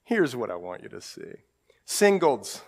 Here's 0.03 0.35
what 0.35 0.49
I 0.49 0.55
want 0.55 0.81
you 0.81 0.89
to 0.89 1.01
see. 1.01 1.43
Singles, 1.85 2.61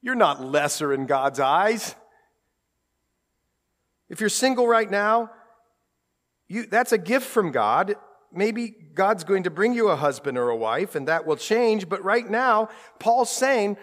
you're 0.00 0.14
not 0.14 0.42
lesser 0.42 0.94
in 0.94 1.04
God's 1.04 1.38
eyes. 1.38 1.94
If 4.08 4.20
you're 4.20 4.30
single 4.30 4.66
right 4.66 4.90
now, 4.90 5.30
you, 6.48 6.66
that's 6.66 6.92
a 6.92 6.98
gift 6.98 7.26
from 7.26 7.52
God. 7.52 7.96
Maybe 8.32 8.74
God's 8.94 9.24
going 9.24 9.42
to 9.42 9.50
bring 9.50 9.74
you 9.74 9.88
a 9.88 9.96
husband 9.96 10.38
or 10.38 10.48
a 10.48 10.56
wife, 10.56 10.94
and 10.94 11.08
that 11.08 11.26
will 11.26 11.36
change. 11.36 11.88
But 11.88 12.02
right 12.04 12.28
now, 12.28 12.70
Paul's 12.98 13.30
saying 13.30 13.76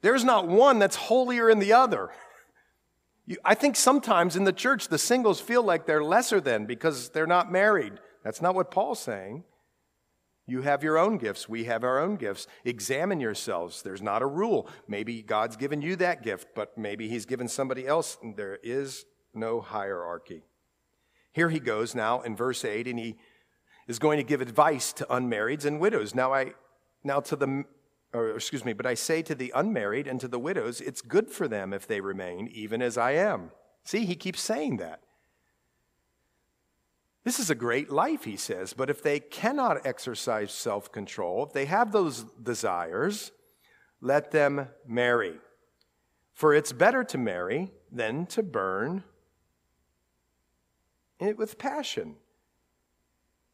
there's 0.00 0.24
not 0.24 0.46
one 0.46 0.78
that's 0.78 0.96
holier 0.96 1.48
than 1.48 1.58
the 1.58 1.72
other. 1.74 2.10
You, 3.28 3.36
I 3.44 3.54
think 3.54 3.76
sometimes 3.76 4.36
in 4.36 4.44
the 4.44 4.54
church, 4.54 4.88
the 4.88 4.96
singles 4.96 5.38
feel 5.38 5.62
like 5.62 5.84
they're 5.84 6.02
lesser 6.02 6.40
than 6.40 6.64
because 6.64 7.10
they're 7.10 7.26
not 7.26 7.52
married. 7.52 7.92
That's 8.24 8.40
not 8.40 8.54
what 8.54 8.70
Paul's 8.70 9.00
saying. 9.00 9.44
You 10.46 10.62
have 10.62 10.82
your 10.82 10.96
own 10.96 11.18
gifts. 11.18 11.46
We 11.46 11.64
have 11.64 11.84
our 11.84 12.00
own 12.00 12.16
gifts. 12.16 12.46
Examine 12.64 13.20
yourselves. 13.20 13.82
There's 13.82 14.00
not 14.00 14.22
a 14.22 14.26
rule. 14.26 14.66
Maybe 14.88 15.20
God's 15.20 15.56
given 15.56 15.82
you 15.82 15.94
that 15.96 16.22
gift, 16.22 16.48
but 16.54 16.78
maybe 16.78 17.06
He's 17.06 17.26
given 17.26 17.48
somebody 17.48 17.86
else. 17.86 18.16
There 18.34 18.58
is 18.62 19.04
no 19.34 19.60
hierarchy. 19.60 20.42
Here 21.32 21.50
he 21.50 21.60
goes 21.60 21.94
now 21.94 22.22
in 22.22 22.34
verse 22.34 22.64
8, 22.64 22.86
and 22.86 22.98
he 22.98 23.16
is 23.86 23.98
going 23.98 24.16
to 24.16 24.24
give 24.24 24.40
advice 24.40 24.94
to 24.94 25.04
unmarrieds 25.04 25.66
and 25.66 25.78
widows. 25.78 26.14
Now, 26.14 26.32
I, 26.32 26.54
now 27.04 27.20
to 27.20 27.36
the 27.36 27.64
or 28.12 28.30
excuse 28.30 28.64
me, 28.64 28.72
but 28.72 28.86
I 28.86 28.94
say 28.94 29.22
to 29.22 29.34
the 29.34 29.52
unmarried 29.54 30.06
and 30.06 30.20
to 30.20 30.28
the 30.28 30.38
widows, 30.38 30.80
it's 30.80 31.02
good 31.02 31.30
for 31.30 31.46
them 31.46 31.72
if 31.72 31.86
they 31.86 32.00
remain, 32.00 32.48
even 32.48 32.80
as 32.80 32.96
I 32.96 33.12
am. 33.12 33.50
See, 33.84 34.04
he 34.04 34.14
keeps 34.14 34.40
saying 34.40 34.78
that. 34.78 35.00
This 37.24 37.38
is 37.38 37.50
a 37.50 37.54
great 37.54 37.90
life, 37.90 38.24
he 38.24 38.36
says, 38.36 38.72
but 38.72 38.88
if 38.88 39.02
they 39.02 39.20
cannot 39.20 39.86
exercise 39.86 40.52
self 40.52 40.90
control, 40.90 41.44
if 41.44 41.52
they 41.52 41.66
have 41.66 41.92
those 41.92 42.24
desires, 42.42 43.32
let 44.00 44.30
them 44.30 44.68
marry. 44.86 45.34
For 46.32 46.54
it's 46.54 46.72
better 46.72 47.04
to 47.04 47.18
marry 47.18 47.72
than 47.92 48.26
to 48.26 48.42
burn 48.42 49.04
it 51.18 51.36
with 51.36 51.58
passion. 51.58 52.16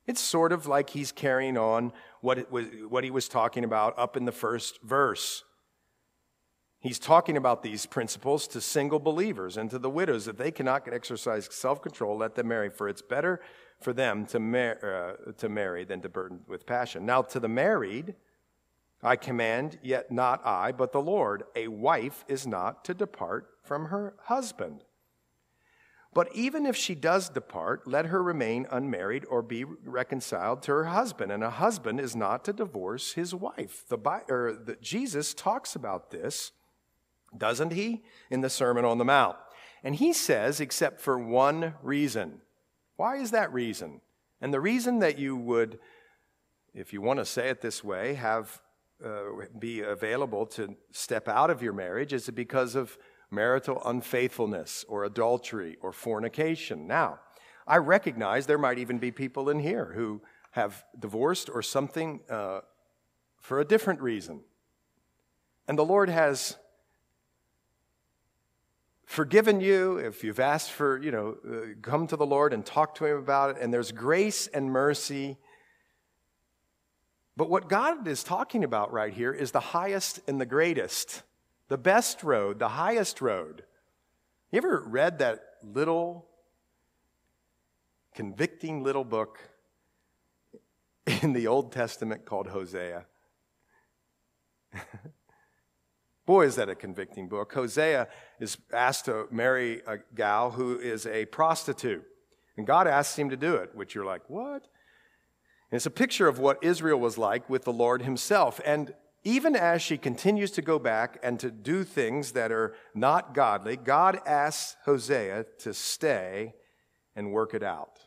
It's 0.06 0.20
sort 0.20 0.52
of 0.52 0.66
like 0.66 0.90
he's 0.90 1.12
carrying 1.12 1.56
on 1.56 1.92
what, 2.24 2.50
was, 2.50 2.64
what 2.88 3.04
he 3.04 3.10
was 3.10 3.28
talking 3.28 3.64
about 3.64 3.96
up 3.98 4.16
in 4.16 4.24
the 4.24 4.32
first 4.32 4.80
verse. 4.82 5.44
He's 6.80 6.98
talking 6.98 7.36
about 7.36 7.62
these 7.62 7.84
principles 7.84 8.48
to 8.48 8.60
single 8.60 8.98
believers 8.98 9.56
and 9.58 9.70
to 9.70 9.78
the 9.78 9.90
widows 9.90 10.24
that 10.24 10.38
they 10.38 10.50
cannot 10.50 10.90
exercise 10.90 11.48
self 11.52 11.82
control, 11.82 12.16
let 12.16 12.34
them 12.34 12.48
marry, 12.48 12.70
for 12.70 12.88
it's 12.88 13.02
better 13.02 13.40
for 13.80 13.92
them 13.92 14.24
to, 14.26 14.38
mar- 14.38 15.16
uh, 15.28 15.32
to 15.32 15.48
marry 15.48 15.84
than 15.84 16.00
to 16.00 16.08
burden 16.08 16.40
with 16.48 16.66
passion. 16.66 17.04
Now, 17.04 17.22
to 17.22 17.38
the 17.38 17.48
married, 17.48 18.14
I 19.02 19.16
command, 19.16 19.78
yet 19.82 20.10
not 20.10 20.40
I, 20.46 20.72
but 20.72 20.92
the 20.92 21.02
Lord, 21.02 21.44
a 21.54 21.68
wife 21.68 22.24
is 22.26 22.46
not 22.46 22.86
to 22.86 22.94
depart 22.94 23.48
from 23.62 23.86
her 23.86 24.14
husband. 24.24 24.84
But 26.14 26.28
even 26.32 26.64
if 26.64 26.76
she 26.76 26.94
does 26.94 27.28
depart, 27.28 27.88
let 27.88 28.06
her 28.06 28.22
remain 28.22 28.68
unmarried 28.70 29.24
or 29.28 29.42
be 29.42 29.64
reconciled 29.64 30.62
to 30.62 30.72
her 30.72 30.84
husband. 30.84 31.32
And 31.32 31.42
a 31.42 31.50
husband 31.50 31.98
is 31.98 32.14
not 32.14 32.44
to 32.44 32.52
divorce 32.52 33.14
his 33.14 33.34
wife. 33.34 33.84
The, 33.88 33.98
or 34.28 34.56
the, 34.64 34.76
Jesus 34.80 35.34
talks 35.34 35.74
about 35.74 36.12
this, 36.12 36.52
doesn't 37.36 37.72
he, 37.72 38.04
in 38.30 38.42
the 38.42 38.48
Sermon 38.48 38.84
on 38.84 38.98
the 38.98 39.04
Mount? 39.04 39.36
And 39.82 39.96
he 39.96 40.12
says, 40.12 40.60
except 40.60 41.00
for 41.00 41.18
one 41.18 41.74
reason. 41.82 42.40
Why 42.96 43.16
is 43.16 43.32
that 43.32 43.52
reason? 43.52 44.00
And 44.40 44.54
the 44.54 44.60
reason 44.60 45.00
that 45.00 45.18
you 45.18 45.36
would, 45.36 45.80
if 46.74 46.92
you 46.92 47.00
want 47.00 47.18
to 47.18 47.24
say 47.24 47.48
it 47.48 47.60
this 47.60 47.82
way, 47.82 48.14
have 48.14 48.62
uh, 49.04 49.24
be 49.58 49.80
available 49.80 50.46
to 50.46 50.76
step 50.92 51.28
out 51.28 51.50
of 51.50 51.60
your 51.60 51.72
marriage 51.72 52.12
is 52.12 52.30
because 52.30 52.76
of 52.76 52.96
marital 53.34 53.82
unfaithfulness 53.84 54.84
or 54.88 55.04
adultery 55.04 55.76
or 55.82 55.92
fornication. 55.92 56.86
Now, 56.86 57.20
I 57.66 57.78
recognize 57.78 58.46
there 58.46 58.58
might 58.58 58.78
even 58.78 58.98
be 58.98 59.10
people 59.10 59.50
in 59.50 59.58
here 59.58 59.92
who 59.94 60.22
have 60.52 60.84
divorced 60.98 61.50
or 61.52 61.62
something 61.62 62.20
uh, 62.30 62.60
for 63.40 63.60
a 63.60 63.64
different 63.64 64.00
reason. 64.00 64.40
and 65.66 65.78
the 65.78 65.84
Lord 65.84 66.10
has 66.10 66.56
forgiven 69.06 69.60
you, 69.60 69.98
if 69.98 70.24
you've 70.24 70.40
asked 70.40 70.72
for, 70.72 71.00
you 71.02 71.10
know, 71.10 71.36
uh, 71.48 71.74
come 71.82 72.06
to 72.06 72.16
the 72.16 72.26
Lord 72.26 72.52
and 72.52 72.64
talk 72.64 72.94
to 72.96 73.06
Him 73.06 73.18
about 73.18 73.50
it, 73.50 73.56
and 73.62 73.72
there's 73.72 73.92
grace 73.92 74.46
and 74.48 74.70
mercy. 74.70 75.38
But 77.36 77.48
what 77.48 77.68
God 77.68 78.06
is 78.06 78.22
talking 78.22 78.64
about 78.64 78.92
right 78.92 79.12
here 79.12 79.32
is 79.32 79.52
the 79.52 79.60
highest 79.60 80.20
and 80.26 80.40
the 80.40 80.46
greatest, 80.46 81.22
the 81.68 81.78
best 81.78 82.22
road, 82.22 82.58
the 82.58 82.68
highest 82.70 83.20
road. 83.20 83.64
You 84.50 84.58
ever 84.58 84.84
read 84.86 85.18
that 85.18 85.40
little, 85.62 86.26
convicting 88.14 88.82
little 88.82 89.04
book 89.04 89.38
in 91.22 91.32
the 91.32 91.46
Old 91.46 91.72
Testament 91.72 92.24
called 92.24 92.48
Hosea? 92.48 93.06
Boy, 96.26 96.46
is 96.46 96.56
that 96.56 96.68
a 96.68 96.74
convicting 96.74 97.28
book. 97.28 97.52
Hosea 97.52 98.08
is 98.40 98.56
asked 98.72 99.04
to 99.06 99.26
marry 99.30 99.82
a 99.86 99.98
gal 100.14 100.50
who 100.50 100.78
is 100.78 101.06
a 101.06 101.26
prostitute. 101.26 102.04
And 102.56 102.66
God 102.66 102.86
asks 102.86 103.18
him 103.18 103.30
to 103.30 103.36
do 103.36 103.56
it, 103.56 103.74
which 103.74 103.94
you're 103.94 104.06
like, 104.06 104.22
what? 104.28 104.68
And 105.70 105.76
it's 105.76 105.86
a 105.86 105.90
picture 105.90 106.28
of 106.28 106.38
what 106.38 106.62
Israel 106.62 107.00
was 107.00 107.18
like 107.18 107.50
with 107.50 107.64
the 107.64 107.72
Lord 107.72 108.02
himself. 108.02 108.60
And 108.64 108.94
even 109.24 109.56
as 109.56 109.80
she 109.80 109.96
continues 109.96 110.50
to 110.52 110.62
go 110.62 110.78
back 110.78 111.18
and 111.22 111.40
to 111.40 111.50
do 111.50 111.82
things 111.82 112.32
that 112.32 112.52
are 112.52 112.74
not 112.94 113.34
godly, 113.34 113.76
God 113.76 114.20
asks 114.26 114.76
Hosea 114.84 115.46
to 115.60 115.72
stay 115.72 116.54
and 117.16 117.32
work 117.32 117.54
it 117.54 117.62
out. 117.62 118.00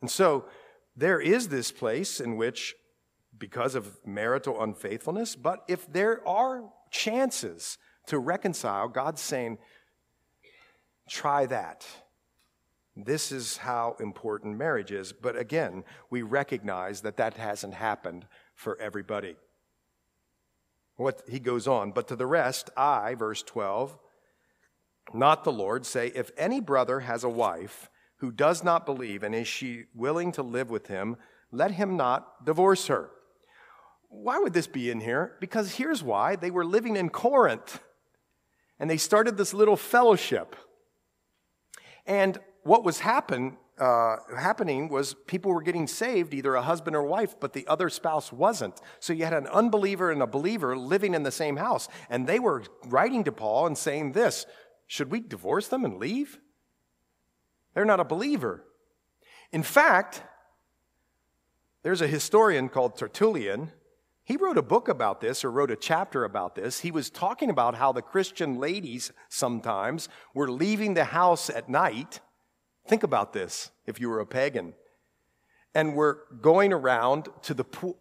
And 0.00 0.10
so 0.10 0.46
there 0.96 1.20
is 1.20 1.48
this 1.48 1.70
place 1.70 2.20
in 2.20 2.36
which 2.36 2.74
because 3.38 3.76
of 3.76 3.98
marital 4.04 4.60
unfaithfulness. 4.60 5.36
But 5.36 5.64
if 5.68 5.90
there 5.92 6.26
are 6.26 6.64
chances 6.90 7.78
to 8.06 8.18
reconcile, 8.18 8.88
God's 8.88 9.20
saying, 9.20 9.58
try 11.08 11.46
that. 11.46 11.86
This 12.96 13.30
is 13.30 13.58
how 13.58 13.94
important 14.00 14.58
marriage 14.58 14.90
is. 14.90 15.12
But 15.12 15.38
again, 15.38 15.84
we 16.10 16.22
recognize 16.22 17.02
that 17.02 17.16
that 17.18 17.34
hasn't 17.34 17.74
happened 17.74 18.26
for 18.58 18.76
everybody. 18.80 19.36
What 20.96 21.22
he 21.28 21.38
goes 21.38 21.68
on, 21.68 21.92
but 21.92 22.08
to 22.08 22.16
the 22.16 22.26
rest, 22.26 22.70
I, 22.76 23.14
verse 23.14 23.40
12, 23.44 23.96
not 25.14 25.44
the 25.44 25.52
Lord, 25.52 25.86
say, 25.86 26.08
if 26.08 26.32
any 26.36 26.60
brother 26.60 27.00
has 27.00 27.22
a 27.22 27.28
wife 27.28 27.88
who 28.16 28.32
does 28.32 28.64
not 28.64 28.84
believe 28.84 29.22
and 29.22 29.32
is 29.32 29.46
she 29.46 29.84
willing 29.94 30.32
to 30.32 30.42
live 30.42 30.70
with 30.70 30.88
him, 30.88 31.16
let 31.52 31.70
him 31.70 31.96
not 31.96 32.44
divorce 32.44 32.88
her. 32.88 33.10
Why 34.08 34.40
would 34.40 34.54
this 34.54 34.66
be 34.66 34.90
in 34.90 35.00
here? 35.00 35.36
Because 35.38 35.76
here's 35.76 36.02
why 36.02 36.34
they 36.34 36.50
were 36.50 36.64
living 36.64 36.96
in 36.96 37.10
Corinth 37.10 37.80
and 38.80 38.90
they 38.90 38.96
started 38.96 39.36
this 39.36 39.54
little 39.54 39.76
fellowship. 39.76 40.56
And 42.06 42.38
what 42.64 42.82
was 42.82 42.98
happen, 42.98 43.56
uh, 43.80 44.16
happening 44.36 44.88
was 44.88 45.14
people 45.26 45.52
were 45.52 45.62
getting 45.62 45.86
saved, 45.86 46.34
either 46.34 46.54
a 46.54 46.62
husband 46.62 46.96
or 46.96 47.02
wife, 47.02 47.36
but 47.38 47.52
the 47.52 47.66
other 47.66 47.88
spouse 47.88 48.32
wasn't. 48.32 48.80
So 49.00 49.12
you 49.12 49.24
had 49.24 49.34
an 49.34 49.46
unbeliever 49.46 50.10
and 50.10 50.22
a 50.22 50.26
believer 50.26 50.76
living 50.76 51.14
in 51.14 51.22
the 51.22 51.30
same 51.30 51.56
house. 51.56 51.88
And 52.10 52.26
they 52.26 52.38
were 52.38 52.64
writing 52.86 53.24
to 53.24 53.32
Paul 53.32 53.66
and 53.66 53.76
saying 53.76 54.12
this 54.12 54.46
Should 54.86 55.10
we 55.10 55.20
divorce 55.20 55.68
them 55.68 55.84
and 55.84 55.98
leave? 55.98 56.38
They're 57.74 57.84
not 57.84 58.00
a 58.00 58.04
believer. 58.04 58.64
In 59.52 59.62
fact, 59.62 60.22
there's 61.82 62.00
a 62.00 62.08
historian 62.08 62.68
called 62.68 62.96
Tertullian 62.96 63.72
he 64.28 64.36
wrote 64.36 64.58
a 64.58 64.62
book 64.62 64.88
about 64.88 65.22
this 65.22 65.42
or 65.42 65.50
wrote 65.50 65.70
a 65.70 65.76
chapter 65.76 66.24
about 66.24 66.54
this. 66.54 66.80
He 66.80 66.90
was 66.90 67.08
talking 67.08 67.48
about 67.48 67.74
how 67.74 67.92
the 67.92 68.02
Christian 68.02 68.58
ladies 68.58 69.10
sometimes 69.30 70.10
were 70.34 70.50
leaving 70.50 70.92
the 70.92 71.04
house 71.04 71.48
at 71.48 71.70
night. 71.70 72.20
Think 72.88 73.02
about 73.02 73.32
this 73.32 73.70
if 73.86 74.00
you 74.00 74.08
were 74.08 74.20
a 74.20 74.26
pagan. 74.26 74.74
And 75.74 75.94
were 75.94 76.24
going 76.40 76.72
around 76.72 77.28
to 77.42 77.54
the 77.54 77.62
poor, 77.62 77.94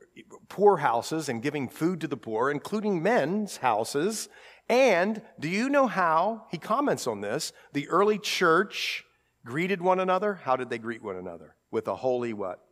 poor 0.47 0.77
houses 0.77 1.27
and 1.29 1.43
giving 1.43 1.67
food 1.67 2.01
to 2.01 2.07
the 2.07 2.17
poor, 2.17 2.49
including 2.49 3.03
men's 3.03 3.57
houses. 3.57 4.29
And 4.69 5.21
do 5.39 5.49
you 5.49 5.69
know 5.69 5.87
how, 5.87 6.45
he 6.49 6.57
comments 6.57 7.05
on 7.05 7.21
this, 7.21 7.51
the 7.73 7.87
early 7.89 8.17
church 8.17 9.03
greeted 9.45 9.81
one 9.81 9.99
another? 9.99 10.35
How 10.35 10.55
did 10.55 10.69
they 10.69 10.77
greet 10.77 11.03
one 11.03 11.17
another? 11.17 11.55
With 11.69 11.87
a 11.87 11.95
holy 11.95 12.33
what? 12.33 12.63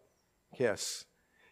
Kiss. 0.56 1.06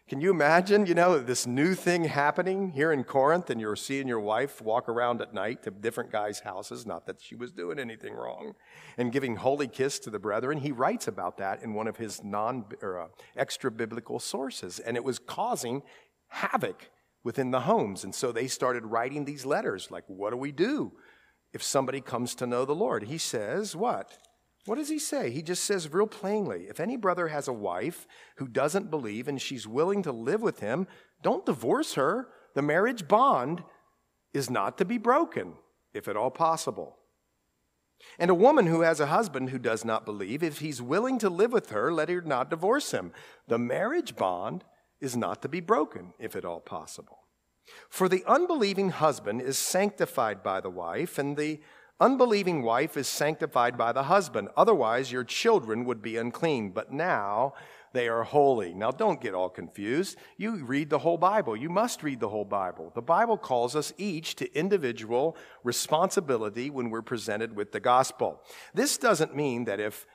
Can 0.10 0.20
you 0.20 0.32
imagine, 0.32 0.86
you 0.86 0.96
know, 0.96 1.18
this 1.18 1.48
new 1.48 1.74
thing 1.74 2.04
happening 2.04 2.72
here 2.72 2.92
in 2.92 3.06
Corinth 3.06 3.50
and 3.50 3.62
you're 3.62 3.78
seeing 3.78 4.06
your 4.06 4.20
wife 4.20 4.62
walk 4.62 4.90
around 4.90 5.22
at 5.22 5.34
night 5.34 5.64
to 5.64 5.72
different 5.72 6.12
guys' 6.12 6.42
houses, 6.42 6.86
not 6.86 7.06
that 7.06 7.22
she 7.22 7.36
was 7.36 7.54
doing 7.54 7.80
anything 7.80 8.14
wrong, 8.14 8.54
and 8.98 9.14
giving 9.14 9.38
holy 9.38 9.68
kiss 9.68 10.00
to 10.00 10.10
the 10.10 10.20
brethren? 10.20 10.58
He 10.58 10.74
writes 10.74 11.08
about 11.08 11.38
that 11.38 11.64
in 11.64 11.74
one 11.74 11.88
of 11.88 11.96
his 11.96 12.22
non 12.22 12.66
or 12.82 13.00
uh, 13.00 13.08
extra 13.38 13.72
biblical 13.72 14.20
sources, 14.20 14.78
and 14.78 14.98
it 14.98 15.06
was 15.06 15.20
causing 15.20 15.84
havoc 16.28 16.90
within 17.24 17.52
the 17.52 17.62
homes. 17.62 18.04
And 18.04 18.14
so 18.14 18.34
they 18.34 18.48
started 18.48 18.86
writing 18.86 19.24
these 19.24 19.46
letters 19.46 19.90
like, 19.90 20.04
what 20.08 20.32
do 20.32 20.38
we 20.38 20.52
do 20.52 20.92
if 21.54 21.64
somebody 21.64 22.02
comes 22.02 22.36
to 22.36 22.46
know 22.46 22.66
the 22.66 22.76
Lord? 22.76 23.04
He 23.04 23.18
says, 23.18 23.74
what? 23.74 24.18
What 24.66 24.76
does 24.76 24.90
he 24.90 25.00
say? 25.00 25.30
He 25.30 25.42
just 25.42 25.66
says 25.66 25.92
real 25.92 26.08
plainly 26.08 26.68
if 26.70 26.80
any 26.80 26.96
brother 26.96 27.28
has 27.28 27.48
a 27.48 27.54
wife 27.54 28.08
who 28.38 28.48
doesn't 28.48 28.90
believe 28.90 29.28
and 29.28 29.42
she's 29.42 29.68
willing 29.68 30.02
to 30.04 30.12
live 30.12 30.42
with 30.42 30.60
him, 30.60 30.88
don't 31.22 31.46
divorce 31.46 31.96
her. 31.96 32.30
The 32.56 32.62
marriage 32.62 33.08
bond 33.08 33.64
is 34.34 34.50
not 34.50 34.78
to 34.78 34.86
be 34.86 34.98
broken, 34.98 35.54
if 35.94 36.08
at 36.08 36.16
all 36.16 36.32
possible. 36.32 36.98
And 38.20 38.30
a 38.30 38.36
woman 38.36 38.68
who 38.68 38.82
has 38.82 39.00
a 39.00 39.08
husband 39.08 39.50
who 39.50 39.60
does 39.60 39.86
not 39.86 40.06
believe, 40.06 40.44
if 40.44 40.60
he's 40.60 40.82
willing 40.82 41.18
to 41.20 41.30
live 41.30 41.52
with 41.52 41.70
her, 41.70 41.92
let 41.92 42.10
her 42.10 42.22
not 42.22 42.50
divorce 42.50 42.92
him. 42.92 43.12
The 43.48 43.58
marriage 43.58 44.16
bond 44.16 44.64
is 45.00 45.16
not 45.16 45.42
to 45.42 45.50
be 45.50 45.60
broken, 45.60 46.14
if 46.20 46.36
at 46.36 46.46
all 46.46 46.60
possible. 46.60 47.20
For 47.90 48.10
the 48.10 48.24
unbelieving 48.28 48.90
husband 48.90 49.42
is 49.42 49.58
sanctified 49.58 50.44
by 50.44 50.60
the 50.60 50.70
wife, 50.70 51.18
and 51.18 51.38
the 51.38 51.62
Unbelieving 52.00 52.64
wife 52.64 52.98
is 52.98 53.08
sanctified 53.08 53.78
by 53.78 53.92
the 53.92 54.04
husband. 54.04 54.50
Otherwise, 54.58 55.12
your 55.12 55.24
children 55.24 55.86
would 55.86 56.02
be 56.02 56.18
unclean. 56.18 56.72
But 56.72 56.92
now 56.92 57.54
they 57.94 58.08
are 58.08 58.24
holy. 58.24 58.74
Now, 58.74 58.92
don't 58.92 59.22
get 59.22 59.36
all 59.36 59.50
confused. 59.50 60.18
You 60.38 60.56
read 60.66 60.90
the 60.90 61.00
whole 61.00 61.18
Bible. 61.18 61.56
You 61.56 61.70
must 61.70 62.02
read 62.02 62.20
the 62.20 62.30
whole 62.30 62.46
Bible. 62.46 62.92
The 62.96 63.02
Bible 63.02 63.38
calls 63.38 63.76
us 63.76 63.94
each 63.98 64.36
to 64.38 64.58
individual 64.58 65.38
responsibility 65.64 66.70
when 66.72 66.90
we're 66.90 67.04
presented 67.04 67.56
with 67.56 67.72
the 67.72 67.80
gospel. 67.80 68.42
This 68.74 68.98
doesn't 68.98 69.36
mean 69.36 69.66
that 69.66 69.80
if 69.80 70.08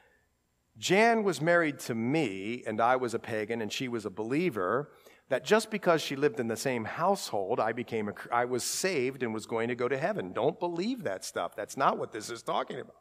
Jan 0.76 1.22
was 1.22 1.41
married 1.41 1.79
to 1.81 1.95
me 1.95 2.64
and 2.66 2.81
I 2.81 2.97
was 2.97 3.14
a 3.14 3.18
pagan 3.18 3.62
and 3.62 3.72
she 3.72 3.89
was 3.89 4.05
a 4.05 4.11
believer, 4.11 4.91
that 5.29 5.45
just 5.45 5.70
because 5.70 6.01
she 6.01 6.16
lived 6.16 6.41
in 6.41 6.49
the 6.49 6.57
same 6.57 6.85
household, 6.85 7.61
I 7.61 7.72
became 7.72 8.09
a, 8.09 8.14
I 8.33 8.47
was 8.47 8.64
saved 8.64 9.22
and 9.22 9.35
was 9.35 9.47
going 9.47 9.68
to 9.68 9.74
go 9.74 9.89
to 9.89 9.99
heaven. 9.99 10.33
Don't 10.33 10.59
believe 10.59 11.05
that 11.05 11.24
stuff. 11.24 11.55
That's 11.55 11.76
not 11.76 11.99
what 11.99 12.12
this 12.12 12.31
is 12.31 12.43
talking 12.43 12.81
about. 12.81 12.97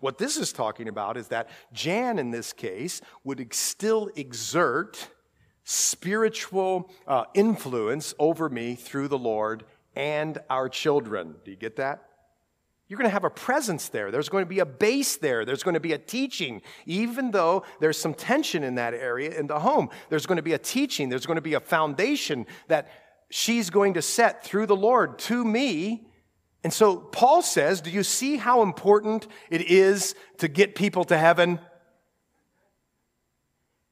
What 0.00 0.18
this 0.18 0.36
is 0.36 0.52
talking 0.52 0.88
about 0.88 1.16
is 1.16 1.28
that 1.28 1.48
Jan, 1.72 2.18
in 2.18 2.30
this 2.30 2.52
case, 2.52 3.00
would 3.24 3.52
still 3.52 4.10
exert 4.16 5.10
spiritual 5.64 6.90
uh, 7.06 7.24
influence 7.34 8.14
over 8.18 8.48
me 8.48 8.74
through 8.74 9.08
the 9.08 9.18
Lord 9.18 9.64
and 9.94 10.38
our 10.48 10.68
children. 10.68 11.36
Do 11.44 11.50
you 11.50 11.56
get 11.56 11.76
that? 11.76 12.05
You're 12.88 12.98
going 12.98 13.08
to 13.08 13.12
have 13.12 13.24
a 13.24 13.30
presence 13.30 13.88
there. 13.88 14.12
There's 14.12 14.28
going 14.28 14.42
to 14.42 14.48
be 14.48 14.60
a 14.60 14.66
base 14.66 15.16
there. 15.16 15.44
There's 15.44 15.64
going 15.64 15.74
to 15.74 15.80
be 15.80 15.92
a 15.92 15.98
teaching. 15.98 16.62
Even 16.84 17.32
though 17.32 17.64
there's 17.80 17.98
some 17.98 18.14
tension 18.14 18.62
in 18.62 18.76
that 18.76 18.94
area 18.94 19.36
in 19.36 19.48
the 19.48 19.58
home, 19.58 19.88
there's 20.08 20.26
going 20.26 20.36
to 20.36 20.42
be 20.42 20.52
a 20.52 20.58
teaching. 20.58 21.08
There's 21.08 21.26
going 21.26 21.36
to 21.36 21.42
be 21.42 21.54
a 21.54 21.60
foundation 21.60 22.46
that 22.68 22.88
she's 23.28 23.70
going 23.70 23.94
to 23.94 24.02
set 24.02 24.44
through 24.44 24.66
the 24.66 24.76
Lord 24.76 25.18
to 25.20 25.44
me. 25.44 26.06
And 26.62 26.72
so 26.72 26.96
Paul 26.96 27.42
says, 27.42 27.80
Do 27.80 27.90
you 27.90 28.04
see 28.04 28.36
how 28.36 28.62
important 28.62 29.26
it 29.50 29.62
is 29.62 30.14
to 30.38 30.46
get 30.46 30.76
people 30.76 31.04
to 31.04 31.18
heaven? 31.18 31.58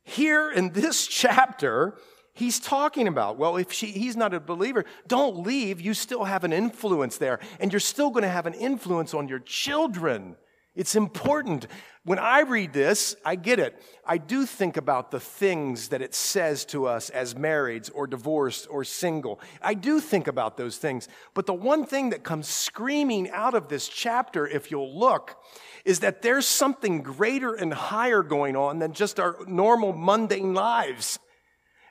Here 0.05 0.53
in 0.53 0.71
this 0.71 1.07
chapter, 1.09 1.99
he's 2.35 2.61
talking 2.61 3.09
about. 3.09 3.39
Well, 3.39 3.57
if 3.57 3.73
she, 3.73 3.87
he's 3.87 4.17
not 4.17 4.35
a 4.35 4.41
believer, 4.41 4.85
don't 5.09 5.39
leave. 5.39 5.81
You 5.81 5.95
still 5.95 6.25
have 6.25 6.45
an 6.45 6.53
influence 6.53 7.17
there, 7.17 7.41
and 7.59 7.73
you're 7.73 7.81
still 7.81 8.11
going 8.11 8.25
to 8.25 8.29
have 8.29 8.47
an 8.47 8.55
influence 8.55 9.15
on 9.15 9.29
your 9.29 9.39
children. 9.41 10.37
It's 10.75 10.97
important. 10.97 11.69
When 12.03 12.19
I 12.19 12.41
read 12.41 12.73
this, 12.73 13.15
I 13.25 13.37
get 13.37 13.61
it. 13.61 13.81
I 14.05 14.19
do 14.19 14.45
think 14.45 14.77
about 14.77 15.13
the 15.13 15.21
things 15.21 15.89
that 15.89 16.03
it 16.03 16.15
says 16.15 16.65
to 16.67 16.87
us 16.87 17.11
as 17.11 17.35
marrieds 17.35 17.91
or 17.95 18.09
divorced 18.09 18.67
or 18.69 18.83
single. 18.83 19.41
I 19.63 19.75
do 19.75 20.01
think 20.01 20.27
about 20.27 20.57
those 20.57 20.77
things. 20.77 21.09
But 21.33 21.47
the 21.47 21.55
one 21.55 21.87
thing 21.87 22.11
that 22.11 22.25
comes 22.25 22.49
screaming 22.49 23.31
out 23.31 23.55
of 23.55 23.69
this 23.69 23.89
chapter, 23.89 24.49
if 24.49 24.73
you'll 24.73 24.99
look, 24.99 25.37
is 25.85 26.01
that 26.01 26.23
there's 26.23 26.47
something 26.47 27.03
greater 27.03 27.55
and 27.55 27.73
higher 27.73 28.25
going 28.25 28.57
on 28.57 28.81
than 28.81 28.95
just 28.95 29.21
our 29.21 29.37
normal 29.47 29.93
mundane 29.93 30.55
lives. 30.55 31.21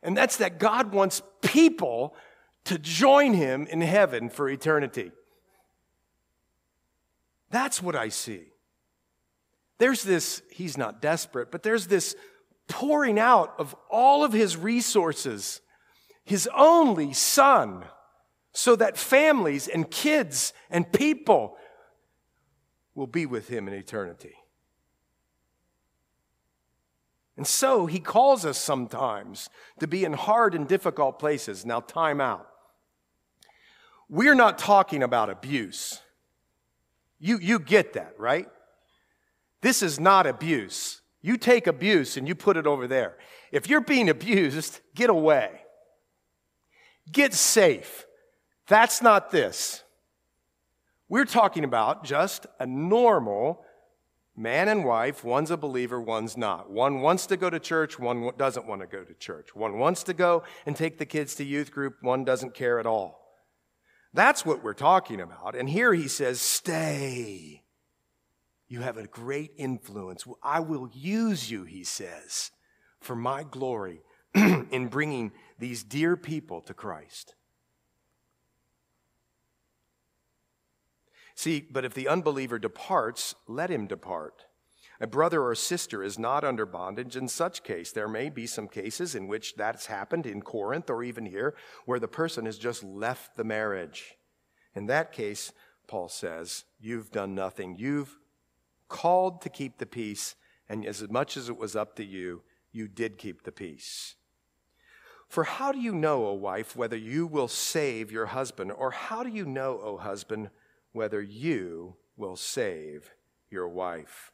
And 0.04 0.16
that's 0.16 0.38
that 0.38 0.60
God 0.60 0.94
wants 0.94 1.22
people 1.42 2.16
to 2.66 2.78
join 2.78 3.34
him 3.34 3.66
in 3.68 3.82
heaven 3.82 4.30
for 4.30 4.50
eternity. 4.50 5.12
That's 7.50 7.82
what 7.82 7.96
I 7.96 8.10
see. 8.10 8.44
There's 9.78 10.04
this, 10.04 10.42
he's 10.52 10.78
not 10.78 11.02
desperate, 11.02 11.52
but 11.52 11.64
there's 11.64 11.88
this 11.88 12.16
pouring 12.68 13.20
out 13.20 13.54
of 13.58 13.76
all 13.90 14.24
of 14.24 14.34
his 14.34 14.56
resources, 14.56 15.62
his 16.24 16.50
only 16.56 17.14
son, 17.14 17.84
so 18.54 18.76
that 18.76 18.98
families 18.98 19.68
and 19.68 19.90
kids 19.90 20.54
and 20.70 20.92
people 20.92 21.58
will 22.96 23.08
be 23.08 23.26
with 23.26 23.48
him 23.48 23.68
in 23.68 23.74
eternity. 23.74 24.36
And 27.36 27.48
so 27.48 27.88
he 27.88 28.00
calls 28.00 28.46
us 28.46 28.58
sometimes 28.58 29.50
to 29.80 29.88
be 29.88 30.06
in 30.06 30.14
hard 30.14 30.54
and 30.54 30.68
difficult 30.68 31.18
places. 31.18 31.66
Now, 31.66 31.80
time 31.80 32.22
out. 32.22 32.48
We're 34.10 34.36
not 34.36 34.60
talking 34.60 35.02
about 35.02 35.30
abuse. 35.30 36.00
You, 37.20 37.40
you 37.40 37.58
get 37.58 37.94
that, 37.94 38.14
right? 38.20 38.48
This 39.62 39.82
is 39.82 40.00
not 40.00 40.28
abuse. 40.28 41.02
You 41.22 41.38
take 41.38 41.68
abuse 41.68 42.18
and 42.18 42.28
you 42.28 42.36
put 42.36 42.58
it 42.58 42.68
over 42.68 42.86
there. 42.86 43.18
If 43.52 43.70
you're 43.70 43.82
being 43.82 44.10
abused, 44.10 44.82
get 44.94 45.10
away. 45.10 45.62
Get 47.12 47.34
safe. 47.34 48.06
That's 48.68 49.02
not 49.02 49.32
this. 49.32 49.84
We're 51.10 51.26
talking 51.26 51.64
about 51.64 52.04
just 52.04 52.46
a 52.60 52.66
normal 52.66 53.64
man 54.36 54.68
and 54.68 54.86
wife. 54.86 55.24
One's 55.24 55.52
a 55.52 55.58
believer, 55.58 56.02
one's 56.02 56.38
not. 56.38 56.70
One 56.70 57.02
wants 57.02 57.26
to 57.28 57.38
go 57.38 57.50
to 57.50 57.60
church, 57.60 58.00
one 58.00 58.32
doesn't 58.38 58.68
want 58.68 58.82
to 58.82 58.88
go 58.88 59.04
to 59.04 59.14
church. 59.14 59.56
One 59.56 59.78
wants 59.78 60.04
to 60.04 60.14
go 60.14 60.44
and 60.66 60.76
take 60.76 60.98
the 60.98 61.06
kids 61.06 61.36
to 61.36 61.44
youth 61.44 61.72
group, 61.72 61.98
one 62.02 62.24
doesn't 62.24 62.54
care 62.54 62.80
at 62.80 62.86
all. 62.86 63.20
That's 64.14 64.46
what 64.46 64.64
we're 64.64 64.74
talking 64.74 65.22
about. 65.22 65.56
And 65.56 65.70
here 65.70 65.94
he 65.94 66.08
says, 66.08 66.40
Stay. 66.40 67.64
You 68.68 68.82
have 68.82 68.98
a 68.98 69.08
great 69.08 69.52
influence. 69.58 70.26
I 70.42 70.60
will 70.60 70.90
use 70.94 71.52
you, 71.52 71.64
he 71.64 71.84
says, 71.84 72.50
for 73.00 73.16
my 73.16 73.44
glory 73.44 74.02
in 74.36 74.88
bringing 74.88 75.32
these 75.60 75.84
dear 75.84 76.18
people 76.18 76.62
to 76.62 76.74
Christ. 76.74 77.36
See, 81.36 81.68
but 81.70 81.86
if 81.86 81.94
the 81.94 82.08
unbeliever 82.08 82.60
departs, 82.60 83.36
let 83.48 83.70
him 83.70 83.88
depart. 83.88 84.46
A 85.02 85.08
brother 85.08 85.42
or 85.44 85.56
sister 85.56 86.04
is 86.04 86.20
not 86.20 86.44
under 86.44 86.66
bondage. 86.66 87.18
In 87.18 87.28
such 87.28 87.64
case, 87.64 87.92
there 87.92 88.08
may 88.08 88.30
be 88.30 88.46
some 88.46 88.68
cases 88.68 89.16
in 89.16 89.28
which 89.28 89.56
that's 89.56 89.88
happened 89.88 90.26
in 90.26 90.42
Corinth 90.42 90.90
or 90.90 91.04
even 91.04 91.26
here, 91.26 91.56
where 91.86 92.00
the 92.00 92.08
person 92.08 92.46
has 92.46 92.58
just 92.58 92.84
left 92.84 93.36
the 93.36 93.44
marriage. 93.44 94.16
In 94.76 94.86
that 94.86 95.12
case, 95.12 95.52
Paul 95.88 96.08
says, 96.08 96.64
you've 96.80 97.12
done 97.12 97.36
nothing. 97.36 97.76
You've 97.78 98.18
called 98.88 99.42
to 99.42 99.50
keep 99.50 99.78
the 99.78 99.86
peace, 99.86 100.36
and 100.70 100.86
as 100.86 101.08
much 101.10 101.36
as 101.36 101.50
it 101.50 101.58
was 101.58 101.76
up 101.76 101.96
to 101.96 102.06
you, 102.06 102.44
you 102.72 102.88
did 102.88 103.18
keep 103.18 103.44
the 103.44 103.52
peace. 103.52 104.16
For 105.28 105.44
how 105.44 105.72
do 105.72 105.80
you 105.80 105.94
know, 105.94 106.28
O 106.28 106.34
wife, 106.34 106.76
whether 106.76 106.96
you 106.96 107.26
will 107.26 107.48
save 107.48 108.12
your 108.12 108.28
husband? 108.28 108.72
Or 108.72 108.92
how 108.92 109.24
do 109.24 109.30
you 109.30 109.46
know, 109.46 109.80
O 109.84 109.98
husband, 109.98 110.52
whether 110.94 111.22
you 111.22 111.96
will 112.16 112.36
save 112.36 113.12
your 113.50 113.68
wife. 113.68 114.32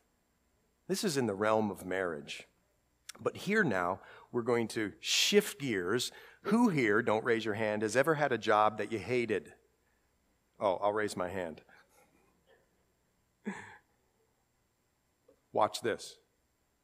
This 0.87 1.03
is 1.03 1.17
in 1.17 1.25
the 1.25 1.33
realm 1.33 1.71
of 1.71 1.85
marriage. 1.85 2.47
But 3.19 3.35
here 3.35 3.63
now, 3.63 3.99
we're 4.31 4.43
going 4.43 4.67
to 4.69 4.93
shift 4.99 5.59
gears. 5.59 6.11
Who 6.43 6.69
here, 6.69 7.01
don't 7.01 7.25
raise 7.25 7.43
your 7.43 7.55
hand, 7.55 7.81
has 7.81 7.95
ever 7.95 8.15
had 8.15 8.31
a 8.31 8.37
job 8.37 8.77
that 8.77 8.91
you 8.91 8.99
hated? 8.99 9.53
Oh, 10.59 10.75
I'll 10.81 10.93
raise 10.93 11.17
my 11.17 11.29
hand. 11.29 11.61
Watch 15.51 15.81
this. 15.81 16.17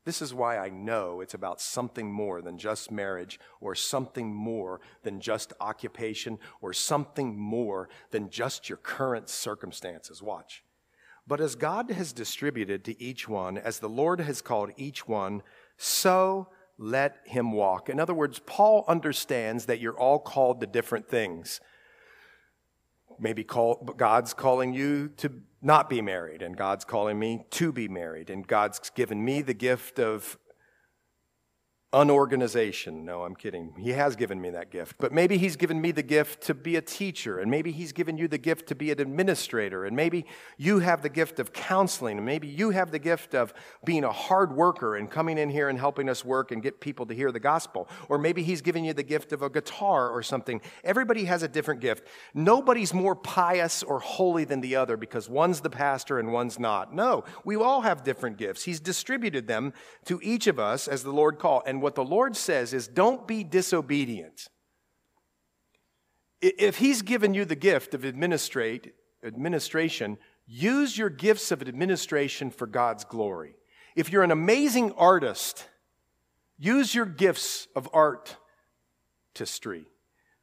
This 0.05 0.21
is 0.21 0.33
why 0.33 0.59
I 0.59 0.69
know 0.69 1.19
it's 1.19 1.33
about 1.33 1.59
something 1.59 2.11
more 2.11 2.41
than 2.41 2.59
just 2.59 2.91
marriage 2.91 3.39
or 3.59 3.73
something 3.73 4.33
more 4.33 4.79
than 5.01 5.19
just 5.19 5.51
occupation 5.59 6.37
or 6.61 6.73
something 6.73 7.37
more 7.37 7.89
than 8.11 8.29
just 8.29 8.69
your 8.69 8.77
current 8.77 9.29
circumstances. 9.29 10.21
Watch. 10.21 10.63
But 11.27 11.41
as 11.41 11.55
God 11.55 11.89
has 11.89 12.13
distributed 12.13 12.83
to 12.85 13.01
each 13.01 13.27
one, 13.27 13.57
as 13.57 13.79
the 13.79 13.89
Lord 13.89 14.19
has 14.19 14.43
called 14.43 14.69
each 14.77 15.07
one, 15.07 15.41
so 15.75 16.49
let 16.77 17.17
him 17.25 17.51
walk. 17.51 17.89
In 17.89 17.99
other 17.99 18.13
words, 18.13 18.39
Paul 18.45 18.85
understands 18.87 19.65
that 19.65 19.79
you're 19.79 19.97
all 19.97 20.19
called 20.19 20.61
to 20.61 20.67
different 20.67 21.09
things. 21.09 21.61
Maybe 23.17 23.43
call, 23.43 23.95
God's 23.97 24.35
calling 24.35 24.73
you 24.73 25.07
to 25.17 25.31
not 25.65 25.89
be 25.89 26.01
married, 26.01 26.41
and 26.43 26.55
God's 26.55 26.85
calling 26.85 27.17
me 27.17 27.43
to 27.49 27.71
be 27.71 27.87
married, 27.87 28.29
and 28.29 28.47
God's 28.47 28.79
given 28.91 29.25
me 29.25 29.41
the 29.41 29.53
gift 29.53 29.99
of 29.99 30.37
unorganization. 31.93 33.05
No, 33.05 33.23
I'm 33.23 33.35
kidding. 33.35 33.73
He 33.77 33.91
has 33.91 34.15
given 34.15 34.41
me 34.41 34.49
that 34.49 34.69
gift. 34.69 34.97
But 34.99 35.13
maybe 35.13 35.37
He's 35.37 35.55
given 35.55 35.79
me 35.79 35.91
the 35.91 36.03
gift 36.03 36.41
to 36.43 36.53
be 36.53 36.75
a 36.75 36.81
teacher, 36.81 37.39
and 37.39 37.49
maybe 37.49 37.71
He's 37.71 37.93
given 37.93 38.17
you 38.17 38.27
the 38.27 38.37
gift 38.37 38.67
to 38.67 38.75
be 38.75 38.91
an 38.91 38.99
administrator, 38.99 39.85
and 39.85 39.95
maybe 39.95 40.25
you 40.57 40.79
have 40.79 41.01
the 41.01 41.09
gift 41.09 41.39
of 41.39 41.53
counseling, 41.53 42.17
and 42.17 42.25
maybe 42.25 42.47
you 42.47 42.71
have 42.71 42.91
the 42.91 42.99
gift 42.99 43.33
of 43.33 43.53
being 43.85 44.03
a 44.03 44.11
hard 44.11 44.53
worker 44.53 44.95
and 44.97 45.09
coming 45.09 45.37
in 45.37 45.49
here 45.49 45.69
and 45.69 45.79
helping 45.79 46.09
us 46.09 46.25
work 46.25 46.51
and 46.51 46.61
get 46.61 46.81
people 46.81 47.05
to 47.05 47.13
hear 47.13 47.31
the 47.31 47.39
gospel. 47.39 47.87
Or 48.09 48.17
maybe 48.17 48.43
He's 48.43 48.61
given 48.61 48.83
you 48.83 48.93
the 48.93 49.03
gift 49.03 49.31
of 49.31 49.41
a 49.41 49.49
guitar 49.49 50.09
or 50.09 50.21
something. 50.21 50.61
Everybody 50.83 51.25
has 51.25 51.43
a 51.43 51.47
different 51.47 51.79
gift. 51.79 52.07
Nobody's 52.33 52.93
more 52.93 53.15
pious 53.15 53.83
or 53.83 53.99
holy 53.99 54.43
than 54.43 54.59
the 54.59 54.75
other 54.75 54.97
because 54.97 55.29
one's 55.29 55.61
the 55.61 55.69
pastor 55.69 56.19
and 56.19 56.33
one's 56.33 56.59
not. 56.59 56.93
No, 56.93 57.23
we 57.45 57.55
all 57.55 57.81
have 57.81 58.03
different 58.03 58.37
gifts. 58.37 58.63
He's 58.63 58.81
distributed 58.81 59.47
them 59.47 59.71
to 60.05 60.19
each 60.21 60.47
of 60.47 60.59
us 60.59 60.87
as 60.89 61.03
the 61.03 61.11
Lord 61.11 61.39
called. 61.39 61.63
And 61.65 61.74
what 61.81 61.95
the 61.95 62.03
Lord 62.03 62.35
says 62.35 62.73
is 62.73 62.87
don't 62.87 63.27
be 63.27 63.43
disobedient. 63.43 64.47
If 66.41 66.77
He's 66.77 67.01
given 67.01 67.33
you 67.33 67.45
the 67.45 67.55
gift 67.55 67.93
of 67.93 68.05
administrate, 68.05 68.93
administration, 69.23 70.17
use 70.45 70.97
your 70.97 71.09
gifts 71.09 71.51
of 71.51 71.61
administration 71.61 72.51
for 72.51 72.67
God's 72.67 73.03
glory. 73.03 73.55
If 73.95 74.11
you're 74.11 74.23
an 74.23 74.31
amazing 74.31 74.91
artist, 74.93 75.67
use 76.57 76.93
your 76.93 77.05
gifts 77.05 77.67
of 77.75 77.89
artistry 77.93 79.85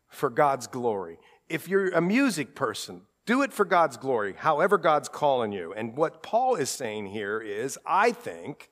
for 0.09 0.31
God's 0.31 0.67
glory. 0.67 1.19
If 1.49 1.69
you're 1.69 1.91
a 1.91 2.01
music 2.01 2.55
person, 2.55 3.03
do 3.25 3.43
it 3.43 3.53
for 3.53 3.65
God's 3.65 3.97
glory, 3.97 4.35
however 4.37 4.79
God's 4.79 5.09
calling 5.09 5.53
you. 5.53 5.73
And 5.73 5.97
what 5.97 6.23
Paul 6.23 6.57
is 6.57 6.71
saying 6.71 7.07
here 7.07 7.41
is, 7.41 7.79
I 7.87 8.13
think, 8.13 8.71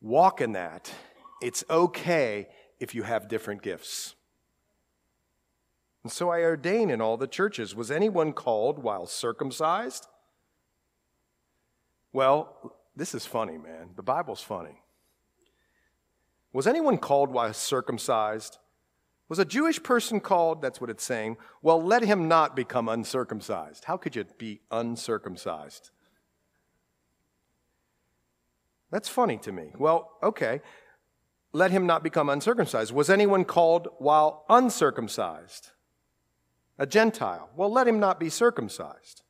walk 0.00 0.40
in 0.40 0.52
that 0.52 0.92
it's 1.40 1.64
okay 1.68 2.48
if 2.80 2.94
you 2.94 3.02
have 3.02 3.28
different 3.28 3.62
gifts. 3.62 4.14
And 6.02 6.12
so 6.12 6.30
I 6.30 6.42
ordain 6.42 6.90
in 6.90 7.00
all 7.00 7.16
the 7.16 7.26
churches. 7.26 7.74
Was 7.74 7.90
anyone 7.90 8.32
called 8.32 8.78
while 8.78 9.06
circumcised? 9.06 10.06
Well, 12.12 12.74
this 12.94 13.14
is 13.14 13.26
funny, 13.26 13.58
man. 13.58 13.90
The 13.96 14.02
Bible's 14.02 14.42
funny. 14.42 14.82
Was 16.52 16.66
anyone 16.66 16.98
called 16.98 17.30
while 17.30 17.52
circumcised? 17.52 18.58
Was 19.28 19.38
a 19.38 19.44
Jewish 19.44 19.82
person 19.82 20.20
called? 20.20 20.60
That's 20.60 20.80
what 20.80 20.90
it's 20.90 21.02
saying. 21.02 21.38
Well, 21.62 21.82
let 21.82 22.04
him 22.04 22.28
not 22.28 22.54
become 22.54 22.88
uncircumcised. 22.88 23.86
How 23.86 23.96
could 23.96 24.14
you 24.14 24.24
be 24.36 24.60
uncircumcised? 24.70 25.90
That's 28.90 29.08
funny 29.08 29.38
to 29.38 29.50
me. 29.50 29.72
Well, 29.76 30.12
okay 30.22 30.60
let 31.54 31.70
him 31.70 31.86
not 31.86 32.02
become 32.02 32.28
uncircumcised. 32.28 32.92
Was 32.92 33.08
anyone 33.08 33.44
called 33.44 33.88
while 33.98 34.44
uncircumcised? 34.50 35.70
A 36.78 36.86
Gentile. 36.86 37.48
Well, 37.56 37.70
let 37.70 37.86
him 37.86 38.00
not 38.00 38.18
be 38.18 38.28
circumcised. 38.28 39.22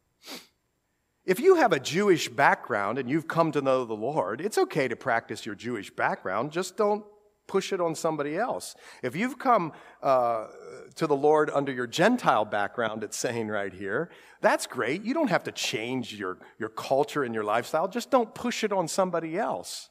If 1.27 1.39
you 1.39 1.57
have 1.57 1.73
a 1.73 1.79
Jewish 1.79 2.29
background 2.29 2.99
and 2.99 3.11
you've 3.11 3.29
come 3.29 3.53
to 3.53 3.61
know 3.61 3.85
the 3.85 3.95
Lord, 3.95 4.41
it's 4.41 4.57
okay 4.57 4.89
to 4.89 4.97
practice 4.97 5.45
your 5.45 5.55
Jewish 5.55 5.91
background. 5.91 6.51
Just 6.51 6.79
don't 6.79 7.05
push 7.47 7.75
it 7.75 7.81
on 7.81 7.95
somebody 7.95 8.39
else. 8.39 8.75
If 9.03 9.15
you've 9.15 9.39
come 9.39 9.73
uh, 10.03 10.47
to 10.95 11.07
the 11.07 11.17
Lord 11.17 11.51
under 11.51 11.73
your 11.73 11.87
Gentile 11.87 12.47
background, 12.47 13.05
it's 13.05 13.19
saying 13.19 13.49
right 13.49 13.73
here, 13.73 14.11
that's 14.41 14.67
great. 14.67 15.03
You 15.03 15.13
don't 15.13 15.29
have 15.29 15.45
to 15.45 15.53
change 15.53 16.15
your, 16.15 16.39
your 16.59 16.71
culture 16.71 17.23
and 17.23 17.35
your 17.35 17.45
lifestyle. 17.45 17.87
Just 17.87 18.11
don't 18.11 18.35
push 18.35 18.65
it 18.65 18.73
on 18.73 18.89
somebody 18.89 19.37
else. 19.37 19.91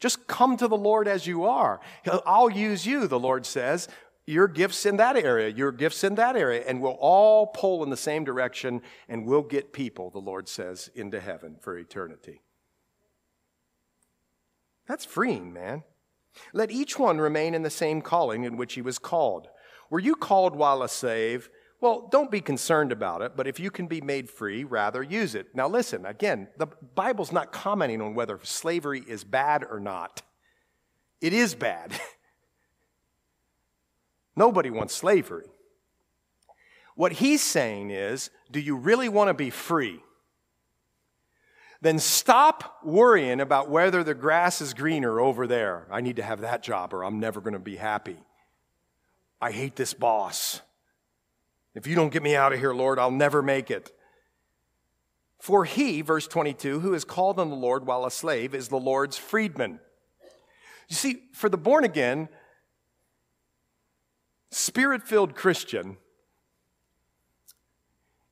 Just 0.00 0.26
come 0.26 0.56
to 0.56 0.68
the 0.68 0.76
Lord 0.76 1.08
as 1.08 1.26
you 1.26 1.44
are. 1.44 1.80
I'll 2.26 2.50
use 2.50 2.86
you, 2.86 3.06
the 3.06 3.18
Lord 3.18 3.46
says. 3.46 3.88
Your 4.26 4.48
gifts 4.48 4.86
in 4.86 4.96
that 4.96 5.16
area, 5.16 5.48
your 5.48 5.70
gifts 5.70 6.02
in 6.02 6.14
that 6.14 6.34
area, 6.34 6.64
and 6.66 6.80
we'll 6.80 6.96
all 6.98 7.46
pull 7.46 7.84
in 7.84 7.90
the 7.90 7.96
same 7.96 8.24
direction 8.24 8.80
and 9.08 9.26
we'll 9.26 9.42
get 9.42 9.72
people, 9.72 10.08
the 10.10 10.18
Lord 10.18 10.48
says, 10.48 10.90
into 10.94 11.20
heaven 11.20 11.56
for 11.60 11.76
eternity. 11.76 12.40
That's 14.86 15.04
freeing, 15.04 15.52
man. 15.52 15.82
Let 16.52 16.70
each 16.70 16.98
one 16.98 17.18
remain 17.18 17.54
in 17.54 17.62
the 17.62 17.70
same 17.70 18.02
calling 18.02 18.44
in 18.44 18.56
which 18.56 18.74
he 18.74 18.82
was 18.82 18.98
called. 18.98 19.48
Were 19.90 20.00
you 20.00 20.14
called 20.14 20.56
while 20.56 20.82
a 20.82 20.88
slave? 20.88 21.50
Well, 21.84 22.08
don't 22.10 22.30
be 22.30 22.40
concerned 22.40 22.92
about 22.92 23.20
it, 23.20 23.36
but 23.36 23.46
if 23.46 23.60
you 23.60 23.70
can 23.70 23.88
be 23.88 24.00
made 24.00 24.30
free, 24.30 24.64
rather 24.64 25.02
use 25.02 25.34
it. 25.34 25.54
Now, 25.54 25.68
listen, 25.68 26.06
again, 26.06 26.48
the 26.56 26.68
Bible's 26.94 27.30
not 27.30 27.52
commenting 27.52 28.00
on 28.00 28.14
whether 28.14 28.40
slavery 28.42 29.04
is 29.06 29.22
bad 29.22 29.66
or 29.70 29.78
not. 29.78 30.22
It 31.20 31.34
is 31.34 31.54
bad. 31.54 31.92
Nobody 34.34 34.70
wants 34.70 34.94
slavery. 34.94 35.44
What 36.94 37.12
he's 37.12 37.42
saying 37.42 37.90
is, 37.90 38.30
do 38.50 38.60
you 38.60 38.76
really 38.76 39.10
want 39.10 39.28
to 39.28 39.34
be 39.34 39.50
free? 39.50 40.00
Then 41.82 41.98
stop 41.98 42.78
worrying 42.82 43.42
about 43.42 43.68
whether 43.68 44.02
the 44.02 44.14
grass 44.14 44.62
is 44.62 44.72
greener 44.72 45.20
over 45.20 45.46
there. 45.46 45.86
I 45.90 46.00
need 46.00 46.16
to 46.16 46.22
have 46.22 46.40
that 46.40 46.62
job 46.62 46.94
or 46.94 47.04
I'm 47.04 47.20
never 47.20 47.42
going 47.42 47.52
to 47.52 47.58
be 47.58 47.76
happy. 47.76 48.16
I 49.38 49.52
hate 49.52 49.76
this 49.76 49.92
boss. 49.92 50.62
If 51.74 51.86
you 51.86 51.94
don't 51.94 52.12
get 52.12 52.22
me 52.22 52.36
out 52.36 52.52
of 52.52 52.58
here, 52.58 52.72
Lord, 52.72 52.98
I'll 52.98 53.10
never 53.10 53.42
make 53.42 53.70
it. 53.70 53.90
For 55.40 55.64
he, 55.64 56.00
verse 56.00 56.26
22, 56.26 56.80
who 56.80 56.94
is 56.94 57.04
called 57.04 57.38
on 57.38 57.50
the 57.50 57.56
Lord 57.56 57.86
while 57.86 58.06
a 58.06 58.10
slave 58.10 58.54
is 58.54 58.68
the 58.68 58.76
Lord's 58.76 59.18
freedman. 59.18 59.80
You 60.88 60.96
see, 60.96 61.22
for 61.32 61.48
the 61.48 61.56
born 61.56 61.84
again, 61.84 62.28
spirit 64.50 65.02
filled 65.02 65.34
Christian, 65.34 65.96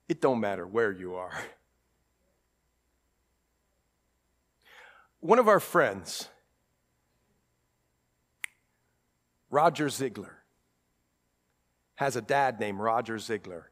it 0.09 0.21
don't 0.21 0.41
matter 0.41 0.67
where 0.67 0.93
you 0.93 1.15
are. 1.15 1.33
One 5.21 5.39
of 5.39 5.49
our 5.49 5.61
friends, 5.61 6.29
Roger 9.51 9.89
Ziegler, 9.89 10.42
has 12.03 12.17
a 12.17 12.21
dad 12.21 12.59
named 12.59 12.81
Roger 12.81 13.19
Ziegler. 13.19 13.71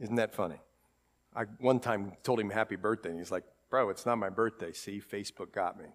Isn't 0.00 0.16
that 0.16 0.34
funny? 0.34 0.60
I 1.36 1.42
one 1.58 1.78
time 1.78 2.12
told 2.22 2.40
him 2.40 2.50
happy 2.50 2.76
birthday, 2.76 3.10
and 3.10 3.18
he's 3.18 3.30
like, 3.30 3.44
Bro, 3.70 3.90
it's 3.90 4.06
not 4.06 4.16
my 4.16 4.30
birthday. 4.30 4.72
See, 4.72 5.00
Facebook 5.00 5.52
got 5.52 5.78
me. 5.78 5.86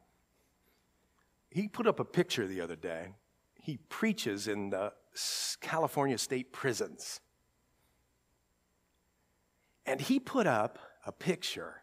He 1.50 1.68
put 1.68 1.88
up 1.88 2.00
a 2.00 2.06
picture 2.06 2.48
the 2.48 2.62
other 2.62 2.76
day. 2.76 3.10
He 3.56 3.78
preaches 3.90 4.48
in 4.48 4.70
the 4.70 4.94
California 5.60 6.18
state 6.18 6.52
prisons. 6.52 7.20
And 9.86 10.00
he 10.00 10.20
put 10.20 10.46
up 10.46 10.78
a 11.06 11.12
picture. 11.12 11.82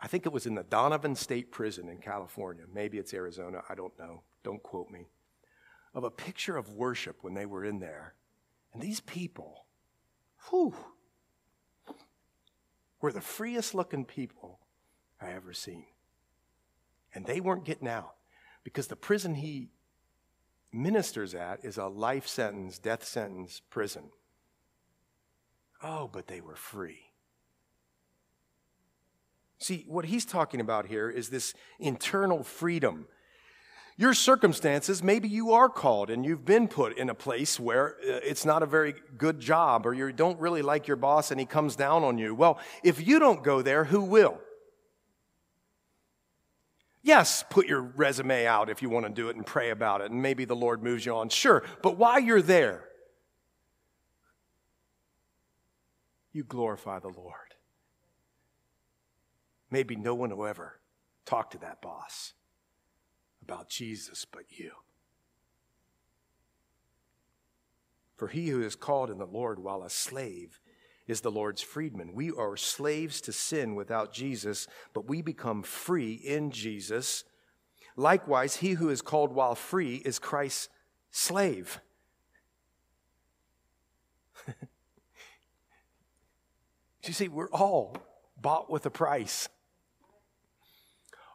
I 0.00 0.06
think 0.06 0.26
it 0.26 0.32
was 0.32 0.46
in 0.46 0.54
the 0.54 0.62
Donovan 0.62 1.16
State 1.16 1.50
Prison 1.50 1.88
in 1.88 1.98
California. 1.98 2.64
Maybe 2.72 2.98
it's 2.98 3.12
Arizona. 3.14 3.62
I 3.68 3.74
don't 3.74 3.96
know. 3.98 4.22
Don't 4.44 4.62
quote 4.62 4.90
me 4.90 5.06
of 5.94 6.04
a 6.04 6.10
picture 6.10 6.56
of 6.56 6.70
worship 6.70 7.18
when 7.22 7.34
they 7.34 7.46
were 7.46 7.64
in 7.64 7.78
there. 7.78 8.14
And 8.72 8.82
these 8.82 9.00
people, 9.00 9.66
whew, 10.50 10.74
were 13.00 13.12
the 13.12 13.20
freest 13.20 13.74
looking 13.74 14.04
people 14.04 14.58
I 15.20 15.30
ever 15.32 15.52
seen. 15.52 15.86
And 17.14 17.26
they 17.26 17.40
weren't 17.40 17.64
getting 17.64 17.86
out 17.86 18.14
because 18.64 18.88
the 18.88 18.96
prison 18.96 19.36
he 19.36 19.68
ministers 20.72 21.34
at 21.34 21.64
is 21.64 21.76
a 21.76 21.86
life 21.86 22.26
sentence, 22.26 22.78
death 22.78 23.04
sentence 23.04 23.62
prison. 23.70 24.10
Oh, 25.82 26.08
but 26.12 26.26
they 26.26 26.40
were 26.40 26.56
free. 26.56 27.10
See, 29.58 29.84
what 29.86 30.06
he's 30.06 30.24
talking 30.24 30.60
about 30.60 30.86
here 30.86 31.08
is 31.08 31.28
this 31.28 31.54
internal 31.78 32.42
freedom 32.42 33.06
your 33.96 34.12
circumstances, 34.12 35.02
maybe 35.02 35.28
you 35.28 35.52
are 35.52 35.68
called 35.68 36.10
and 36.10 36.24
you've 36.24 36.44
been 36.44 36.66
put 36.66 36.98
in 36.98 37.10
a 37.10 37.14
place 37.14 37.60
where 37.60 37.96
uh, 38.00 38.20
it's 38.24 38.44
not 38.44 38.62
a 38.62 38.66
very 38.66 38.94
good 39.16 39.38
job 39.38 39.86
or 39.86 39.94
you 39.94 40.10
don't 40.12 40.38
really 40.40 40.62
like 40.62 40.88
your 40.88 40.96
boss 40.96 41.30
and 41.30 41.38
he 41.38 41.46
comes 41.46 41.76
down 41.76 42.02
on 42.02 42.18
you. 42.18 42.34
Well, 42.34 42.58
if 42.82 43.06
you 43.06 43.20
don't 43.20 43.44
go 43.44 43.62
there, 43.62 43.84
who 43.84 44.02
will? 44.02 44.40
Yes, 47.02 47.44
put 47.50 47.66
your 47.66 47.82
resume 47.82 48.46
out 48.46 48.68
if 48.68 48.82
you 48.82 48.88
want 48.88 49.06
to 49.06 49.12
do 49.12 49.28
it 49.28 49.36
and 49.36 49.44
pray 49.44 49.70
about 49.70 50.00
it, 50.00 50.10
and 50.10 50.22
maybe 50.22 50.46
the 50.46 50.56
Lord 50.56 50.82
moves 50.82 51.04
you 51.04 51.14
on. 51.14 51.28
Sure, 51.28 51.62
but 51.82 51.98
while 51.98 52.18
you're 52.18 52.40
there, 52.40 52.88
you 56.32 56.42
glorify 56.42 57.00
the 57.00 57.08
Lord. 57.08 57.34
Maybe 59.70 59.96
no 59.96 60.14
one 60.14 60.34
will 60.34 60.46
ever 60.46 60.80
talk 61.26 61.50
to 61.50 61.58
that 61.58 61.82
boss 61.82 62.32
about 63.44 63.68
Jesus 63.68 64.24
but 64.24 64.44
you. 64.48 64.70
For 68.16 68.28
he 68.28 68.48
who 68.48 68.62
is 68.62 68.74
called 68.74 69.10
in 69.10 69.18
the 69.18 69.26
Lord 69.26 69.58
while 69.58 69.82
a 69.82 69.90
slave 69.90 70.60
is 71.06 71.20
the 71.20 71.30
Lord's 71.30 71.60
freedman. 71.60 72.14
We 72.14 72.30
are 72.30 72.56
slaves 72.56 73.20
to 73.22 73.32
sin 73.32 73.74
without 73.74 74.14
Jesus, 74.14 74.66
but 74.94 75.06
we 75.06 75.20
become 75.20 75.62
free 75.62 76.14
in 76.14 76.50
Jesus. 76.50 77.24
Likewise, 77.96 78.56
he 78.56 78.70
who 78.72 78.88
is 78.88 79.02
called 79.02 79.32
while 79.32 79.54
free 79.54 79.96
is 79.96 80.18
Christ's 80.18 80.70
slave. 81.10 81.80
you 87.04 87.12
see, 87.12 87.28
we're 87.28 87.50
all 87.50 87.98
bought 88.40 88.70
with 88.70 88.86
a 88.86 88.90
price 88.90 89.50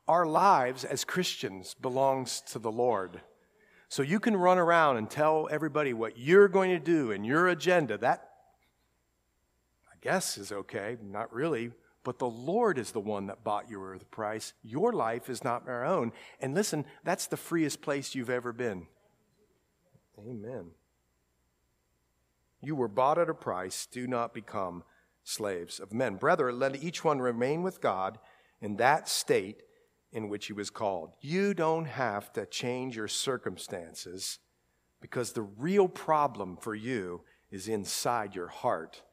our 0.10 0.26
lives 0.26 0.84
as 0.84 1.06
Christians 1.06 1.76
belongs 1.80 2.42
to 2.42 2.58
the 2.58 2.72
Lord. 2.72 3.22
So 3.90 4.02
you 4.02 4.20
can 4.20 4.36
run 4.36 4.58
around 4.58 4.98
and 4.98 5.08
tell 5.08 5.48
everybody 5.52 5.94
what 5.94 6.18
you're 6.18 6.48
going 6.48 6.72
to 6.72 6.80
do 6.80 7.12
and 7.12 7.24
your 7.24 7.48
agenda. 7.48 7.96
That, 7.96 8.28
I 9.88 9.96
guess, 10.02 10.40
is 10.40 10.52
okay. 10.52 10.98
Not 11.00 11.32
really. 11.32 11.72
But 12.04 12.18
the 12.18 12.28
Lord 12.28 12.80
is 12.80 12.92
the 12.92 13.00
one 13.00 13.28
that 13.28 13.44
bought 13.44 13.70
you 13.70 13.80
with 13.80 14.00
the 14.00 14.06
price. 14.06 14.54
Your 14.64 14.92
life 14.94 15.30
is 15.30 15.44
not 15.44 15.68
our 15.68 15.86
own. 15.86 16.12
And 16.42 16.56
listen, 16.56 16.86
that's 17.04 17.28
the 17.28 17.38
freest 17.38 17.84
place 17.84 18.16
you've 18.16 18.32
ever 18.32 18.52
been. 18.52 18.88
Amen. 20.18 20.72
You 22.62 22.76
were 22.76 22.88
bought 22.88 23.20
at 23.20 23.30
a 23.30 23.36
price. 23.36 23.86
Do 23.86 24.08
not 24.08 24.34
become 24.34 24.84
slaves 25.24 25.80
of 25.80 25.94
men. 25.94 26.16
Brethren, 26.16 26.58
let 26.58 26.82
each 26.82 27.04
one 27.04 27.20
remain 27.20 27.62
with 27.62 27.80
God 27.80 28.18
in 28.60 28.78
that 28.78 29.08
state 29.08 29.62
in 30.12 30.30
which 30.30 30.48
he 30.48 30.54
was 30.54 30.70
called. 30.70 31.12
You 31.22 31.54
don't 31.54 31.86
have 31.86 32.34
to 32.34 32.46
change 32.46 32.96
your 32.96 33.08
circumstances 33.08 34.40
because 35.02 35.32
the 35.32 35.44
real 35.44 35.88
problem 35.88 36.58
for 36.58 36.76
you 36.76 37.22
is 37.52 37.68
inside 37.68 38.36
your 38.36 38.48
heart 38.48 39.04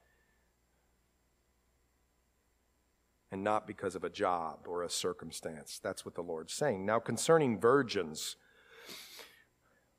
and 3.30 3.42
not 3.42 3.66
because 3.66 3.94
of 3.94 4.05
a 4.05 4.11
job 4.11 4.61
or 4.66 4.82
a 4.82 4.90
circumstance. 4.90 5.80
That's 5.82 6.05
what 6.05 6.14
the 6.14 6.22
Lord's 6.22 6.53
saying. 6.53 6.86
Now, 6.86 6.99
concerning 6.99 7.59
virgins, 7.59 8.36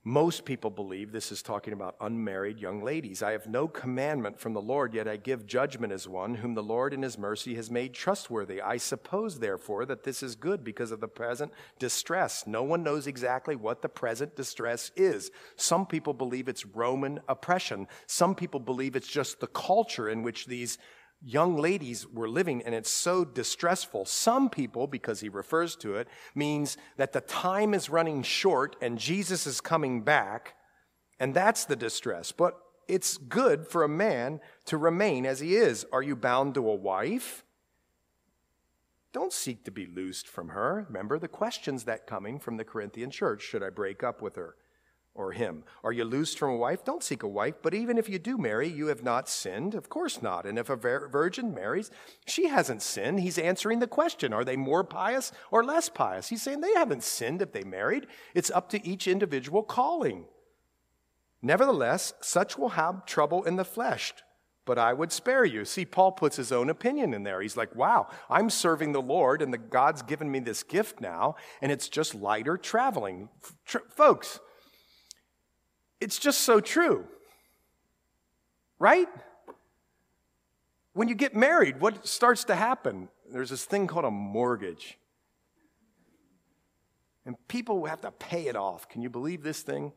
most 0.03 0.45
people 0.45 0.69
believe 0.69 1.11
this 1.11 1.33
is 1.33 1.41
talking 1.41 1.73
about 1.73 1.97
unmarried 1.99 2.59
young 2.59 2.81
ladies. 2.81 3.21
I 3.21 3.33
have 3.33 3.47
no 3.47 3.67
commandment 3.67 4.39
from 4.39 4.53
the 4.53 4.61
Lord, 4.61 4.93
yet 4.93 5.05
I 5.05 5.17
give 5.17 5.45
judgment 5.45 5.91
as 5.91 6.07
one 6.07 6.35
whom 6.35 6.53
the 6.53 6.63
Lord 6.63 6.93
in 6.93 7.01
his 7.01 7.17
mercy 7.17 7.55
has 7.55 7.69
made 7.69 7.93
trustworthy. 7.93 8.61
I 8.61 8.77
suppose, 8.77 9.39
therefore, 9.39 9.85
that 9.85 10.03
this 10.03 10.23
is 10.23 10.35
good 10.35 10.63
because 10.63 10.91
of 10.91 11.01
the 11.01 11.09
present 11.09 11.51
distress. 11.77 12.47
No 12.47 12.63
one 12.63 12.83
knows 12.83 13.05
exactly 13.05 13.57
what 13.57 13.81
the 13.81 13.89
present 13.89 14.35
distress 14.35 14.91
is. 14.95 15.29
Some 15.57 15.85
people 15.85 16.13
believe 16.13 16.47
it's 16.47 16.65
Roman 16.65 17.19
oppression. 17.27 17.87
Some 18.05 18.33
people 18.33 18.61
believe 18.61 18.95
it's 18.95 19.09
just 19.09 19.41
the 19.41 19.47
culture 19.47 20.07
in 20.07 20.23
which 20.23 20.45
these 20.45 20.77
young 21.23 21.57
ladies 21.57 22.07
were 22.07 22.29
living, 22.29 22.61
and 22.63 22.75
it's 22.75 22.91
so 22.91 23.25
distressful. 23.25 24.05
Some 24.05 24.49
people, 24.49 24.87
because 24.87 25.19
he 25.19 25.29
refers 25.29 25.75
to 25.77 25.95
it, 25.95 26.07
means 26.35 26.77
that 26.97 27.13
the 27.13 27.21
time 27.21 27.73
is 27.73 27.89
running 27.89 28.23
short 28.23 28.75
and 28.81 28.97
Jesus 28.97 29.47
is 29.47 29.61
coming 29.61 30.01
back, 30.01 30.55
and 31.19 31.33
that's 31.33 31.65
the 31.65 31.75
distress. 31.75 32.31
But 32.31 32.57
it's 32.87 33.17
good 33.17 33.67
for 33.67 33.83
a 33.83 33.89
man 33.89 34.39
to 34.65 34.77
remain 34.77 35.25
as 35.25 35.39
he 35.39 35.55
is. 35.55 35.85
Are 35.91 36.03
you 36.03 36.15
bound 36.15 36.53
to 36.53 36.69
a 36.69 36.75
wife? 36.75 37.43
Don't 39.11 39.33
seek 39.33 39.63
to 39.63 39.71
be 39.71 39.87
loosed 39.87 40.27
from 40.27 40.49
her. 40.49 40.85
Remember 40.87 41.17
the 41.17 41.27
questions 41.27 41.85
that 41.85 42.07
coming 42.07 42.39
from 42.39 42.57
the 42.57 42.63
Corinthian 42.63 43.09
church. 43.09 43.41
Should 43.41 43.63
I 43.63 43.69
break 43.69 44.03
up 44.03 44.21
with 44.21 44.35
her? 44.35 44.55
Or 45.17 45.31
him. 45.31 45.63
Are 45.83 45.91
you 45.91 46.05
loosed 46.05 46.37
from 46.39 46.51
a 46.51 46.55
wife? 46.55 46.85
Don't 46.85 47.03
seek 47.03 47.23
a 47.23 47.27
wife. 47.27 47.55
But 47.61 47.73
even 47.73 47.97
if 47.97 48.07
you 48.07 48.19
do 48.19 48.37
marry, 48.37 48.69
you 48.69 48.87
have 48.87 49.03
not 49.03 49.27
sinned. 49.27 49.75
Of 49.75 49.89
course 49.89 50.21
not. 50.21 50.45
And 50.45 50.57
if 50.57 50.69
a 50.69 50.75
virgin 50.75 51.53
marries, 51.53 51.91
she 52.25 52.47
hasn't 52.47 52.81
sinned. 52.81 53.19
He's 53.19 53.37
answering 53.37 53.79
the 53.79 53.87
question 53.87 54.31
Are 54.31 54.45
they 54.45 54.55
more 54.55 54.83
pious 54.83 55.31
or 55.51 55.63
less 55.63 55.89
pious? 55.89 56.29
He's 56.29 56.41
saying 56.41 56.61
they 56.61 56.73
haven't 56.73 57.03
sinned 57.03 57.41
if 57.41 57.51
they 57.51 57.63
married. 57.63 58.07
It's 58.33 58.51
up 58.51 58.69
to 58.69 58.87
each 58.87 59.07
individual 59.07 59.63
calling. 59.63 60.25
Nevertheless, 61.41 62.13
such 62.21 62.57
will 62.57 62.69
have 62.69 63.05
trouble 63.05 63.43
in 63.43 63.55
the 63.55 63.65
flesh. 63.65 64.13
But 64.67 64.77
I 64.77 64.91
would 64.91 65.13
spare 65.13 65.45
you. 65.45 65.63
See, 65.63 65.85
Paul 65.85 66.11
puts 66.11 66.35
his 66.35 66.51
own 66.51 66.69
opinion 66.69 67.13
in 67.13 67.23
there. 67.23 67.41
He's 67.41 67.55
like, 67.55 67.73
wow, 67.73 68.09
I'm 68.29 68.49
serving 68.49 68.91
the 68.91 69.01
Lord, 69.01 69.41
and 69.41 69.53
the 69.53 69.57
God's 69.57 70.01
given 70.01 70.29
me 70.29 70.39
this 70.39 70.61
gift 70.61 70.99
now, 70.99 71.37
and 71.61 71.71
it's 71.71 71.87
just 71.87 72.13
lighter 72.13 72.57
traveling. 72.57 73.29
Tr- 73.65 73.77
folks, 73.89 74.41
It's 75.99 76.19
just 76.19 76.41
so 76.41 76.59
true. 76.59 77.05
Right? 78.79 79.07
When 80.93 81.07
you 81.07 81.15
get 81.15 81.35
married, 81.35 81.79
what 81.79 82.07
starts 82.07 82.43
to 82.45 82.55
happen? 82.55 83.09
There's 83.31 83.49
this 83.49 83.65
thing 83.65 83.87
called 83.87 84.05
a 84.05 84.11
mortgage. 84.11 84.97
And 87.25 87.35
people 87.47 87.85
have 87.85 88.01
to 88.01 88.11
pay 88.11 88.47
it 88.47 88.55
off. 88.55 88.87
Can 88.87 89.01
you 89.01 89.09
believe 89.09 89.43
this 89.43 89.61
thing? 89.61 89.91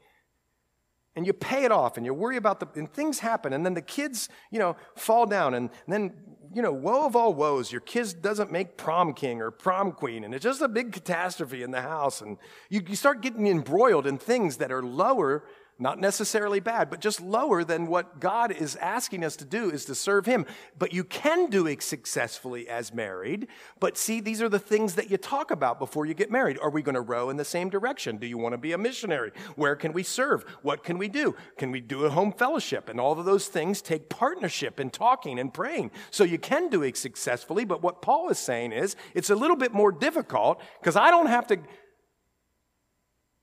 And 1.17 1.27
you 1.27 1.33
pay 1.33 1.65
it 1.65 1.73
off 1.73 1.97
and 1.97 2.07
you 2.07 2.15
worry 2.15 2.37
about 2.37 2.61
the, 2.61 2.67
and 2.79 2.93
things 2.93 3.21
happen. 3.21 3.53
And 3.53 3.65
then 3.65 3.75
the 3.75 3.83
kids, 3.83 4.29
you 4.51 4.59
know, 4.59 4.77
fall 4.97 5.27
down. 5.27 5.55
And, 5.55 5.71
then, 5.87 6.13
you 6.53 6.63
know, 6.63 6.73
woe 6.73 7.07
of 7.07 7.15
all 7.15 7.33
woes, 7.33 7.71
your 7.71 7.81
kid 7.81 8.17
doesn't 8.21 8.51
make 8.51 8.77
prom 8.77 9.15
king 9.15 9.41
or 9.41 9.51
prom 9.51 9.93
queen. 9.93 10.25
And 10.25 10.35
it's 10.35 10.45
just 10.45 10.61
a 10.61 10.69
big 10.69 10.93
catastrophe 10.93 11.63
in 11.63 11.71
the 11.71 11.83
house. 11.83 12.21
And 12.21 12.37
you, 12.69 12.83
you 12.87 12.97
start 12.97 13.23
getting 13.23 13.47
embroiled 13.47 14.07
in 14.07 14.19
things 14.19 14.57
that 14.59 14.73
are 14.73 14.83
lower 14.83 15.45
not 15.81 15.99
necessarily 15.99 16.61
bad, 16.61 16.91
but 16.91 17.01
just 17.01 17.21
lower 17.21 17.65
than 17.65 17.87
what 17.87 18.21
God 18.21 18.53
is 18.53 18.77
asking 18.77 19.25
us 19.25 19.35
to 19.37 19.45
do 19.45 19.71
is 19.71 19.87
to 19.87 19.95
serve 19.95 20.27
Him. 20.27 20.45
But 20.79 20.93
you 20.93 21.05
can 21.05 21.49
do 21.49 21.67
it 21.67 21.83
successfully 21.83 22.69
as 22.69 22.93
married. 22.93 23.49
But 23.81 23.97
see, 23.97 24.21
these 24.21 24.43
are 24.43 24.49
the 24.49 24.59
things 24.59 24.95
that 24.97 25.11
you 25.11 25.17
talk 25.17 25.51
about 25.51 25.79
before 25.79 26.05
you 26.05 26.13
get 26.13 26.31
married. 26.31 26.59
Are 26.61 26.71
we 26.71 26.83
going 26.83 26.95
to 26.95 27.01
row 27.01 27.31
in 27.31 27.37
the 27.37 27.45
same 27.45 27.71
direction? 27.71 28.19
Do 28.19 28.27
you 28.27 28.37
want 28.37 28.53
to 28.53 28.59
be 28.59 28.73
a 28.73 28.79
missionary? 28.79 29.33
Where 29.57 29.75
can 29.75 29.93
we 29.93 30.03
serve? 30.03 30.43
What 30.63 30.85
can 30.85 30.99
we 30.99 31.09
do? 31.09 31.35
Can 31.57 31.71
we 31.71 31.81
do 31.81 32.05
a 32.05 32.11
home 32.11 32.33
fellowship? 32.33 32.89
And 32.89 33.01
all 33.01 33.19
of 33.19 33.25
those 33.25 33.49
things 33.49 33.81
take 33.81 34.09
partnership 34.09 34.79
and 34.79 34.93
talking 34.93 35.39
and 35.39 35.53
praying. 35.53 35.93
So 36.11 36.25
you 36.25 36.39
can 36.39 36.69
do 36.69 36.83
it 36.83 36.97
successfully. 36.97 37.65
But 37.65 37.83
what 37.83 38.03
Paul 38.03 38.29
is 38.29 38.39
saying 38.39 38.73
is 38.73 38.97
it's 39.15 39.31
a 39.31 39.35
little 39.35 39.57
bit 39.57 39.73
more 39.73 39.93
difficult 39.93 40.61
because 40.81 40.97
I 40.97 41.11
don't 41.11 41.27
have 41.27 41.47
to 41.49 41.59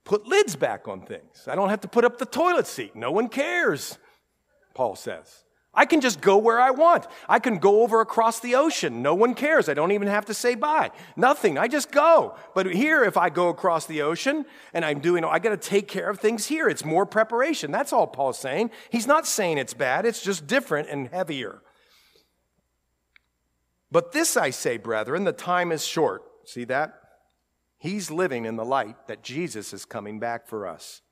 put 0.08 0.26
lids 0.26 0.56
back 0.56 0.88
on 0.88 1.02
things. 1.02 1.46
I 1.46 1.54
don't 1.54 1.68
have 1.68 1.82
to 1.82 1.88
put 1.88 2.04
up 2.04 2.16
the 2.18 2.24
toilet 2.24 2.66
seat. 2.66 2.96
No 2.96 3.12
one 3.12 3.28
cares, 3.28 3.98
Paul 4.74 4.96
says. 4.96 5.44
I 5.74 5.84
can 5.84 6.00
just 6.00 6.22
go 6.22 6.38
where 6.38 6.58
I 6.58 6.70
want. 6.70 7.06
I 7.28 7.38
can 7.38 7.58
go 7.58 7.82
over 7.82 8.00
across 8.00 8.40
the 8.40 8.54
ocean. 8.54 9.02
No 9.02 9.14
one 9.14 9.34
cares. 9.34 9.68
I 9.68 9.74
don't 9.74 9.92
even 9.92 10.08
have 10.08 10.24
to 10.24 10.34
say 10.34 10.54
bye. 10.54 10.90
Nothing. 11.14 11.58
I 11.58 11.68
just 11.68 11.92
go. 11.92 12.36
But 12.54 12.74
here, 12.74 13.04
if 13.04 13.18
I 13.18 13.28
go 13.28 13.50
across 13.50 13.84
the 13.84 14.00
ocean 14.00 14.46
and 14.72 14.82
I'm 14.82 15.00
doing, 15.00 15.24
I 15.24 15.38
got 15.38 15.50
to 15.50 15.56
take 15.58 15.88
care 15.88 16.08
of 16.08 16.18
things 16.18 16.46
here. 16.46 16.68
It's 16.68 16.86
more 16.86 17.04
preparation. 17.04 17.70
That's 17.70 17.92
all 17.92 18.06
Paul's 18.06 18.38
saying. 18.38 18.70
He's 18.88 19.06
not 19.06 19.26
saying 19.26 19.58
it's 19.58 19.74
bad, 19.74 20.06
it's 20.06 20.22
just 20.22 20.46
different 20.46 20.88
and 20.88 21.08
heavier. 21.08 21.60
But 23.92 24.12
this 24.12 24.38
I 24.38 24.50
say, 24.50 24.78
brethren, 24.78 25.24
the 25.24 25.32
time 25.32 25.70
is 25.70 25.84
short. 25.84 26.22
See 26.46 26.64
that? 26.64 27.07
He's 27.78 28.10
living 28.10 28.44
in 28.44 28.56
the 28.56 28.64
light 28.64 29.06
that 29.06 29.22
Jesus 29.22 29.72
is 29.72 29.84
coming 29.84 30.18
back 30.18 30.48
for 30.48 30.66
us. 30.66 31.02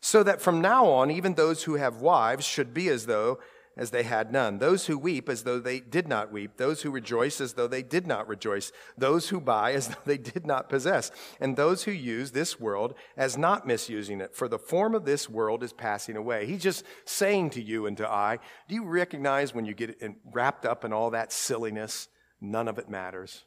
So 0.00 0.22
that 0.22 0.42
from 0.42 0.60
now 0.60 0.86
on, 0.86 1.10
even 1.10 1.34
those 1.34 1.62
who 1.62 1.76
have 1.76 2.02
wives 2.02 2.44
should 2.44 2.74
be 2.74 2.88
as 2.88 3.06
though 3.06 3.38
as 3.76 3.90
they 3.90 4.02
had 4.02 4.30
none. 4.30 4.58
Those 4.58 4.86
who 4.86 4.98
weep 4.98 5.28
as 5.28 5.42
though 5.42 5.58
they 5.58 5.80
did 5.80 6.06
not 6.06 6.30
weep. 6.30 6.56
Those 6.56 6.82
who 6.82 6.90
rejoice 6.90 7.40
as 7.40 7.54
though 7.54 7.66
they 7.66 7.82
did 7.82 8.06
not 8.06 8.28
rejoice. 8.28 8.70
Those 8.96 9.30
who 9.30 9.40
buy 9.40 9.72
as 9.72 9.88
though 9.88 9.94
they 10.04 10.18
did 10.18 10.46
not 10.46 10.68
possess. 10.68 11.10
And 11.40 11.56
those 11.56 11.84
who 11.84 11.90
use 11.90 12.30
this 12.30 12.60
world 12.60 12.94
as 13.16 13.38
not 13.38 13.66
misusing 13.66 14.20
it. 14.20 14.34
For 14.34 14.48
the 14.48 14.58
form 14.58 14.94
of 14.94 15.04
this 15.04 15.28
world 15.28 15.62
is 15.62 15.72
passing 15.72 16.16
away. 16.16 16.46
He's 16.46 16.62
just 16.62 16.84
saying 17.04 17.50
to 17.50 17.62
you 17.62 17.86
and 17.86 17.96
to 17.96 18.08
I, 18.08 18.38
do 18.68 18.74
you 18.74 18.84
recognize 18.84 19.54
when 19.54 19.64
you 19.64 19.74
get 19.74 19.98
wrapped 20.32 20.64
up 20.64 20.84
in 20.84 20.92
all 20.92 21.10
that 21.10 21.32
silliness, 21.32 22.08
none 22.40 22.68
of 22.68 22.78
it 22.78 22.88
matters? 22.88 23.44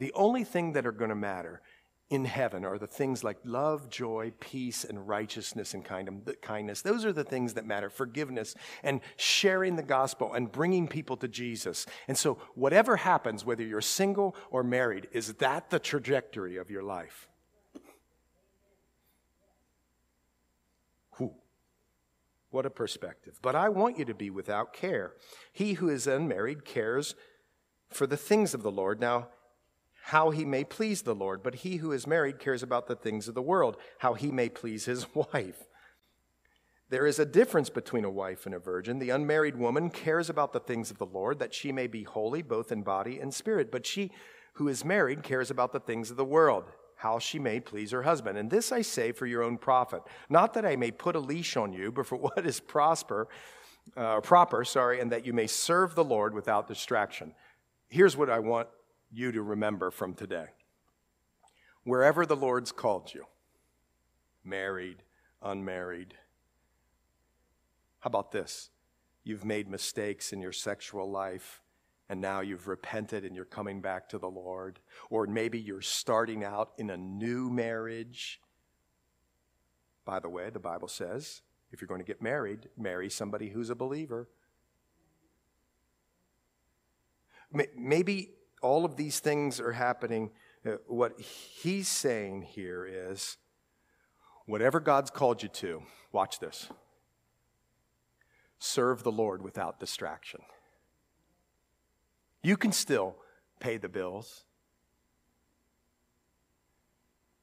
The 0.00 0.12
only 0.14 0.44
thing 0.44 0.72
that 0.72 0.86
are 0.86 0.92
going 0.92 1.10
to 1.10 1.14
matter 1.14 1.60
in 2.08 2.24
heaven 2.24 2.64
are 2.64 2.78
the 2.78 2.86
things 2.86 3.22
like 3.22 3.36
love, 3.44 3.90
joy, 3.90 4.32
peace, 4.40 4.82
and 4.82 5.06
righteousness 5.06 5.74
and 5.74 5.84
kindness. 5.84 6.82
Those 6.82 7.04
are 7.04 7.12
the 7.12 7.22
things 7.22 7.54
that 7.54 7.66
matter. 7.66 7.90
Forgiveness 7.90 8.54
and 8.82 9.02
sharing 9.16 9.76
the 9.76 9.82
gospel 9.82 10.32
and 10.32 10.50
bringing 10.50 10.88
people 10.88 11.18
to 11.18 11.28
Jesus. 11.28 11.86
And 12.08 12.18
so, 12.18 12.38
whatever 12.54 12.96
happens, 12.96 13.44
whether 13.44 13.62
you're 13.62 13.82
single 13.82 14.34
or 14.50 14.64
married, 14.64 15.06
is 15.12 15.34
that 15.34 15.68
the 15.68 15.78
trajectory 15.78 16.56
of 16.56 16.70
your 16.70 16.82
life? 16.82 17.28
Whew. 21.18 21.34
What 22.50 22.64
a 22.64 22.70
perspective. 22.70 23.38
But 23.42 23.54
I 23.54 23.68
want 23.68 23.98
you 23.98 24.06
to 24.06 24.14
be 24.14 24.30
without 24.30 24.72
care. 24.72 25.12
He 25.52 25.74
who 25.74 25.90
is 25.90 26.06
unmarried 26.06 26.64
cares 26.64 27.14
for 27.90 28.06
the 28.06 28.16
things 28.16 28.54
of 28.54 28.62
the 28.62 28.72
Lord. 28.72 28.98
Now, 28.98 29.28
how 30.04 30.30
he 30.30 30.44
may 30.44 30.64
please 30.64 31.02
the 31.02 31.14
Lord, 31.14 31.42
but 31.42 31.56
he 31.56 31.76
who 31.76 31.92
is 31.92 32.06
married 32.06 32.38
cares 32.38 32.62
about 32.62 32.86
the 32.86 32.96
things 32.96 33.28
of 33.28 33.34
the 33.34 33.42
world, 33.42 33.76
how 33.98 34.14
he 34.14 34.30
may 34.30 34.48
please 34.48 34.86
his 34.86 35.06
wife. 35.14 35.64
There 36.88 37.06
is 37.06 37.20
a 37.20 37.26
difference 37.26 37.70
between 37.70 38.04
a 38.04 38.10
wife 38.10 38.46
and 38.46 38.54
a 38.54 38.58
virgin. 38.58 38.98
The 38.98 39.10
unmarried 39.10 39.56
woman 39.56 39.90
cares 39.90 40.28
about 40.28 40.52
the 40.52 40.58
things 40.58 40.90
of 40.90 40.98
the 40.98 41.06
Lord, 41.06 41.38
that 41.38 41.54
she 41.54 41.70
may 41.70 41.86
be 41.86 42.02
holy 42.02 42.42
both 42.42 42.72
in 42.72 42.82
body 42.82 43.20
and 43.20 43.32
spirit. 43.32 43.70
But 43.70 43.86
she 43.86 44.10
who 44.54 44.66
is 44.66 44.84
married 44.84 45.22
cares 45.22 45.50
about 45.50 45.72
the 45.72 45.78
things 45.78 46.10
of 46.10 46.16
the 46.16 46.24
world, 46.24 46.64
how 46.96 47.20
she 47.20 47.38
may 47.38 47.60
please 47.60 47.92
her 47.92 48.02
husband. 48.02 48.36
And 48.36 48.50
this 48.50 48.72
I 48.72 48.82
say 48.82 49.12
for 49.12 49.26
your 49.26 49.44
own 49.44 49.56
profit, 49.56 50.02
not 50.28 50.54
that 50.54 50.66
I 50.66 50.74
may 50.74 50.90
put 50.90 51.14
a 51.14 51.20
leash 51.20 51.56
on 51.56 51.72
you, 51.72 51.92
but 51.92 52.06
for 52.06 52.16
what 52.18 52.44
is 52.44 52.58
prosper, 52.58 53.28
uh, 53.96 54.20
proper, 54.20 54.64
sorry, 54.64 54.98
and 55.00 55.12
that 55.12 55.24
you 55.24 55.32
may 55.32 55.46
serve 55.46 55.94
the 55.94 56.04
Lord 56.04 56.34
without 56.34 56.66
distraction. 56.66 57.34
Here's 57.88 58.16
what 58.16 58.30
I 58.30 58.40
want 58.40 58.68
you 59.10 59.32
to 59.32 59.42
remember 59.42 59.90
from 59.90 60.14
today. 60.14 60.46
Wherever 61.84 62.26
the 62.26 62.36
Lord's 62.36 62.72
called 62.72 63.12
you, 63.14 63.24
married, 64.44 65.02
unmarried, 65.42 66.14
how 68.00 68.08
about 68.08 68.32
this? 68.32 68.70
You've 69.24 69.44
made 69.44 69.68
mistakes 69.68 70.32
in 70.32 70.40
your 70.40 70.52
sexual 70.52 71.10
life 71.10 71.62
and 72.08 72.20
now 72.20 72.40
you've 72.40 72.66
repented 72.66 73.24
and 73.24 73.36
you're 73.36 73.44
coming 73.44 73.80
back 73.80 74.08
to 74.08 74.18
the 74.18 74.28
Lord. 74.28 74.80
Or 75.10 75.26
maybe 75.28 75.60
you're 75.60 75.80
starting 75.80 76.42
out 76.42 76.72
in 76.76 76.90
a 76.90 76.96
new 76.96 77.48
marriage. 77.50 78.40
By 80.04 80.18
the 80.18 80.28
way, 80.28 80.50
the 80.50 80.58
Bible 80.58 80.88
says 80.88 81.42
if 81.70 81.80
you're 81.80 81.88
going 81.88 82.00
to 82.00 82.06
get 82.06 82.20
married, 82.20 82.68
marry 82.76 83.08
somebody 83.08 83.50
who's 83.50 83.70
a 83.70 83.76
believer. 83.76 84.28
Maybe 87.76 88.30
all 88.60 88.84
of 88.84 88.96
these 88.96 89.20
things 89.20 89.60
are 89.60 89.72
happening. 89.72 90.30
Uh, 90.66 90.72
what 90.86 91.18
he's 91.20 91.88
saying 91.88 92.42
here 92.42 92.86
is 92.86 93.36
whatever 94.46 94.80
God's 94.80 95.10
called 95.10 95.42
you 95.42 95.48
to, 95.48 95.82
watch 96.12 96.38
this. 96.38 96.68
Serve 98.58 99.02
the 99.02 99.12
Lord 99.12 99.42
without 99.42 99.80
distraction. 99.80 100.40
You 102.42 102.56
can 102.56 102.72
still 102.72 103.16
pay 103.58 103.76
the 103.76 103.88
bills, 103.88 104.44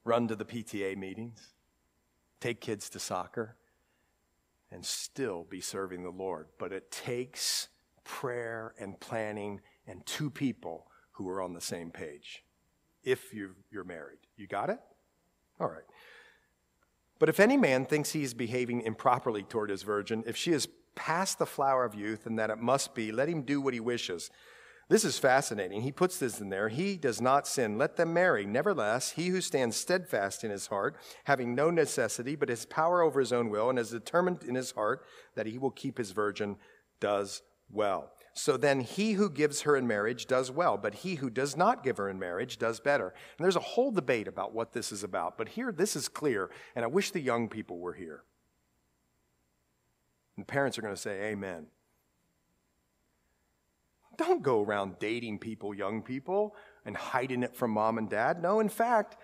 run 0.04 0.28
to 0.28 0.36
the 0.36 0.44
PTA 0.44 0.96
meetings, 0.96 1.54
take 2.40 2.60
kids 2.60 2.88
to 2.90 2.98
soccer, 2.98 3.56
and 4.70 4.84
still 4.84 5.44
be 5.48 5.60
serving 5.60 6.02
the 6.02 6.10
Lord. 6.10 6.48
But 6.58 6.72
it 6.72 6.90
takes 6.90 7.68
prayer 8.04 8.74
and 8.78 8.98
planning 9.00 9.60
and 9.86 10.04
two 10.04 10.30
people 10.30 10.86
who 11.18 11.28
are 11.28 11.42
on 11.42 11.52
the 11.52 11.60
same 11.60 11.90
page 11.90 12.44
if 13.02 13.34
you, 13.34 13.50
you're 13.70 13.84
married. 13.84 14.18
You 14.36 14.46
got 14.46 14.70
it? 14.70 14.78
All 15.60 15.68
right. 15.68 15.84
But 17.18 17.28
if 17.28 17.40
any 17.40 17.56
man 17.56 17.84
thinks 17.84 18.12
he 18.12 18.22
is 18.22 18.34
behaving 18.34 18.82
improperly 18.82 19.42
toward 19.42 19.70
his 19.70 19.82
virgin, 19.82 20.22
if 20.26 20.36
she 20.36 20.52
is 20.52 20.68
past 20.94 21.38
the 21.38 21.46
flower 21.46 21.84
of 21.84 21.94
youth 21.94 22.26
and 22.26 22.38
that 22.38 22.50
it 22.50 22.58
must 22.58 22.94
be, 22.94 23.10
let 23.10 23.28
him 23.28 23.42
do 23.42 23.60
what 23.60 23.74
he 23.74 23.80
wishes. 23.80 24.30
This 24.88 25.04
is 25.04 25.18
fascinating. 25.18 25.82
He 25.82 25.92
puts 25.92 26.18
this 26.18 26.40
in 26.40 26.48
there. 26.48 26.68
He 26.68 26.96
does 26.96 27.20
not 27.20 27.46
sin. 27.46 27.76
Let 27.76 27.96
them 27.96 28.14
marry. 28.14 28.46
Nevertheless, 28.46 29.10
he 29.10 29.28
who 29.28 29.40
stands 29.40 29.76
steadfast 29.76 30.44
in 30.44 30.50
his 30.50 30.68
heart, 30.68 30.96
having 31.24 31.54
no 31.54 31.70
necessity, 31.70 32.36
but 32.36 32.48
his 32.48 32.64
power 32.64 33.02
over 33.02 33.20
his 33.20 33.32
own 33.32 33.50
will, 33.50 33.68
and 33.68 33.78
is 33.78 33.90
determined 33.90 34.44
in 34.44 34.54
his 34.54 34.70
heart 34.70 35.04
that 35.34 35.46
he 35.46 35.58
will 35.58 35.70
keep 35.70 35.98
his 35.98 36.12
virgin, 36.12 36.56
does 37.00 37.42
well. 37.70 38.12
So 38.38 38.56
then 38.56 38.78
he 38.78 39.14
who 39.14 39.30
gives 39.30 39.62
her 39.62 39.76
in 39.76 39.88
marriage 39.88 40.26
does 40.26 40.48
well, 40.48 40.76
but 40.76 40.94
he 40.94 41.16
who 41.16 41.28
does 41.28 41.56
not 41.56 41.82
give 41.82 41.96
her 41.96 42.08
in 42.08 42.20
marriage 42.20 42.56
does 42.56 42.78
better. 42.78 43.08
And 43.08 43.44
there's 43.44 43.56
a 43.56 43.60
whole 43.60 43.90
debate 43.90 44.28
about 44.28 44.54
what 44.54 44.72
this 44.72 44.92
is 44.92 45.02
about, 45.02 45.36
but 45.36 45.48
here 45.48 45.72
this 45.72 45.96
is 45.96 46.06
clear, 46.08 46.48
and 46.76 46.84
I 46.84 46.88
wish 46.88 47.10
the 47.10 47.20
young 47.20 47.48
people 47.48 47.80
were 47.80 47.94
here. 47.94 48.22
And 50.36 50.46
parents 50.46 50.78
are 50.78 50.82
going 50.82 50.94
to 50.94 51.00
say, 51.00 51.20
Amen. 51.30 51.66
Don't 54.16 54.40
go 54.40 54.62
around 54.62 55.00
dating 55.00 55.40
people, 55.40 55.74
young 55.74 56.00
people, 56.00 56.54
and 56.84 56.96
hiding 56.96 57.42
it 57.42 57.56
from 57.56 57.72
mom 57.72 57.98
and 57.98 58.08
dad. 58.08 58.40
No, 58.40 58.60
in 58.60 58.68
fact, 58.68 59.16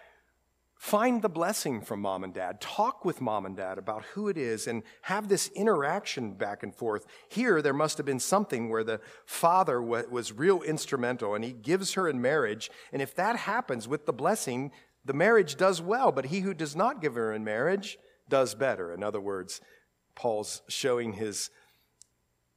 Find 0.85 1.23
the 1.23 1.31
blessing 1.31 1.81
from 1.81 2.03
mom 2.03 2.25
and 2.25 2.35
dad. 2.35 2.61
Talk 2.61 3.07
with 3.07 3.23
mom 3.23 3.47
and 3.47 3.57
dad 3.57 3.79
about 3.79 4.05
who 4.13 4.29
it 4.29 4.37
is 4.37 4.67
and 4.67 4.83
have 5.01 5.29
this 5.29 5.49
interaction 5.55 6.35
back 6.35 6.63
and 6.63 6.75
forth. 6.75 7.07
Here, 7.31 7.63
there 7.63 7.73
must 7.73 7.97
have 7.97 8.05
been 8.05 8.21
something 8.21 8.69
where 8.69 8.85
the 8.85 9.01
father 9.25 9.81
was 9.81 10.33
real 10.33 10.61
instrumental 10.61 11.35
and 11.35 11.43
he 11.43 11.53
gives 11.53 11.95
her 11.95 12.07
in 12.07 12.21
marriage. 12.21 12.71
And 12.93 13.01
if 13.01 13.15
that 13.15 13.37
happens 13.37 13.89
with 13.89 14.05
the 14.05 14.13
blessing, 14.13 14.73
the 15.07 15.15
marriage 15.15 15.57
does 15.57 15.81
well, 15.81 16.13
but 16.13 16.27
he 16.27 16.41
who 16.41 16.53
does 16.53 16.77
not 16.77 17.01
give 17.01 17.15
her 17.15 17.33
in 17.33 17.45
marriage 17.45 17.97
does 18.29 18.55
better. 18.55 18.93
In 18.93 19.03
other 19.03 19.23
words, 19.23 19.63
Paul's 20.15 20.61
showing 20.69 21.15
his 21.15 21.49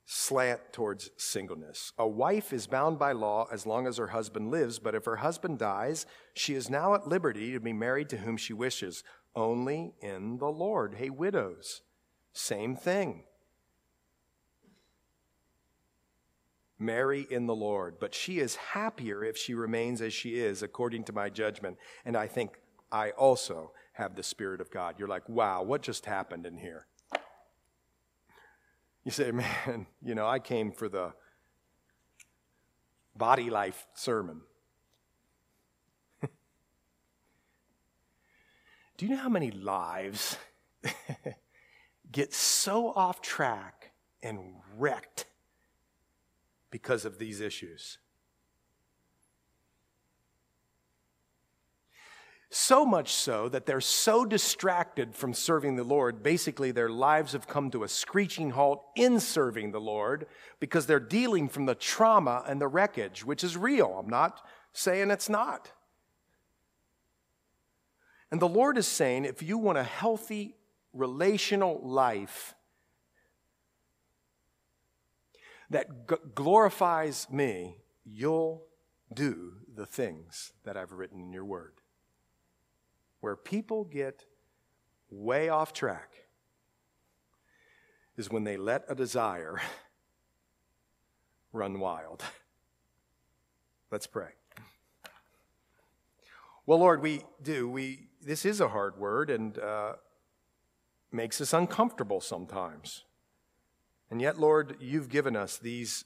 slant 0.10 0.62
towards 0.72 1.12
singleness. 1.18 1.92
A 1.98 2.08
wife 2.08 2.54
is 2.54 2.66
bound 2.66 2.98
by 2.98 3.12
law 3.12 3.46
as 3.52 3.66
long 3.66 3.86
as 3.86 3.98
her 3.98 4.08
husband 4.08 4.50
lives, 4.50 4.80
but 4.80 4.96
if 4.96 5.04
her 5.04 5.18
husband 5.18 5.60
dies, 5.60 6.06
she 6.34 6.54
is 6.54 6.70
now 6.70 6.96
at 6.96 7.10
liberty 7.10 7.52
to 7.52 7.60
be 7.60 7.74
married 7.74 8.08
to 8.10 8.18
whom 8.18 8.38
she 8.38 8.54
wishes, 8.54 9.04
only 9.36 9.94
in 10.00 10.38
the 10.38 10.48
Lord. 10.48 10.96
Hey, 10.96 11.10
widows, 11.10 11.82
same 12.32 12.78
thing. 12.78 13.26
Marry 16.80 17.28
in 17.30 17.46
the 17.46 17.56
Lord, 17.56 17.96
but 18.00 18.16
she 18.16 18.40
is 18.40 18.56
happier 18.56 19.26
if 19.26 19.36
she 19.36 19.54
remains 19.54 20.02
as 20.02 20.14
she 20.14 20.40
is, 20.40 20.64
according 20.64 21.04
to 21.04 21.14
my 21.14 21.28
judgment. 21.28 21.78
And 22.06 22.16
I 22.16 22.28
think 22.28 22.52
I 22.94 23.10
also 23.12 23.74
have 23.94 24.16
the 24.16 24.24
Spirit 24.24 24.62
of 24.62 24.72
God. 24.72 24.96
You're 24.98 25.10
like, 25.10 25.28
wow, 25.28 25.64
what 25.64 25.82
just 25.82 26.06
happened 26.06 26.46
in 26.46 26.56
here? 26.56 26.87
You 29.08 29.12
say, 29.12 29.32
man, 29.66 29.88
you 30.02 30.16
know, 30.16 30.28
I 30.28 30.40
came 30.40 30.74
for 30.74 30.90
the 30.90 31.14
body 33.16 33.50
life 33.50 33.88
sermon. 33.94 34.42
Do 38.98 39.06
you 39.06 39.08
know 39.08 39.16
how 39.16 39.30
many 39.30 39.50
lives 39.50 40.36
get 42.12 42.34
so 42.34 42.92
off 42.92 43.22
track 43.22 43.94
and 44.22 44.40
wrecked 44.76 45.26
because 46.70 47.06
of 47.06 47.18
these 47.18 47.40
issues. 47.40 48.00
So 52.60 52.88
much 52.88 53.14
so 53.14 53.50
that 53.50 53.68
they're 53.68 53.80
so 53.80 54.26
distracted 54.26 55.16
from 55.16 55.36
serving 55.36 55.76
the 55.76 55.84
Lord, 55.84 56.24
basically, 56.24 56.72
their 56.72 56.90
lives 56.90 57.34
have 57.34 57.48
come 57.48 57.70
to 57.70 57.84
a 57.84 57.88
screeching 57.88 58.50
halt 58.50 58.84
in 58.96 59.20
serving 59.20 59.72
the 59.72 59.80
Lord 59.80 60.26
because 60.60 60.88
they're 60.88 61.00
dealing 61.00 61.50
from 61.50 61.68
the 61.68 61.76
trauma 61.76 62.44
and 62.48 62.60
the 62.60 62.68
wreckage, 62.68 63.24
which 63.24 63.44
is 63.44 63.56
real. 63.56 63.96
I'm 64.00 64.10
not 64.10 64.44
saying 64.74 65.12
it's 65.12 65.30
not. 65.30 65.72
And 68.32 68.42
the 68.42 68.50
Lord 68.50 68.80
is 68.80 68.88
saying 68.88 69.26
if 69.26 69.44
you 69.44 69.60
want 69.60 69.78
a 69.78 69.84
healthy 69.84 70.56
relational 70.94 71.80
life, 71.84 72.56
that 75.70 76.10
g- 76.10 76.16
glorifies 76.34 77.28
me, 77.30 77.78
you'll 78.04 78.64
do 79.14 79.58
the 79.76 79.86
things 79.86 80.54
that 80.64 80.76
I've 80.76 80.94
written 80.94 81.22
in 81.22 81.32
your 81.32 81.46
word. 81.46 81.77
Where 83.20 83.36
people 83.36 83.84
get 83.84 84.26
way 85.10 85.50
off 85.50 85.74
track 85.74 86.14
is 88.18 88.30
when 88.30 88.44
they 88.44 88.58
let 88.58 88.84
a 88.88 88.96
desire 88.96 89.62
run 91.54 91.80
wild. 91.80 92.24
Let's 93.92 94.08
pray. 94.08 94.30
Well, 96.66 96.80
Lord, 96.80 97.02
we 97.02 97.22
do. 97.42 97.70
We 97.70 98.08
this 98.22 98.44
is 98.46 98.60
a 98.60 98.68
hard 98.68 98.98
word 98.98 99.30
and 99.30 99.58
uh, 99.58 99.94
makes 101.12 101.40
us 101.40 101.54
uncomfortable 101.54 102.20
sometimes. 102.20 103.06
And 104.12 104.22
yet, 104.22 104.40
Lord, 104.40 104.76
you've 104.80 105.10
given 105.10 105.36
us 105.36 105.58
these 105.58 106.04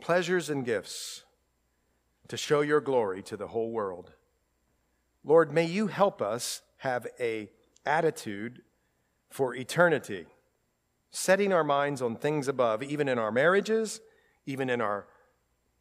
pleasures 0.00 0.50
and 0.50 0.64
gifts 0.64 1.24
to 2.28 2.36
show 2.36 2.60
your 2.60 2.80
glory 2.80 3.22
to 3.24 3.36
the 3.36 3.48
whole 3.48 3.70
world. 3.70 4.12
Lord, 5.24 5.52
may 5.52 5.66
you 5.66 5.88
help 5.88 6.22
us 6.22 6.62
have 6.78 7.06
a 7.18 7.50
attitude 7.84 8.62
for 9.30 9.54
eternity, 9.54 10.26
setting 11.10 11.52
our 11.52 11.64
minds 11.64 12.00
on 12.00 12.16
things 12.16 12.48
above, 12.48 12.82
even 12.82 13.08
in 13.08 13.18
our 13.18 13.32
marriages, 13.32 14.00
even 14.46 14.70
in 14.70 14.80
our 14.80 15.06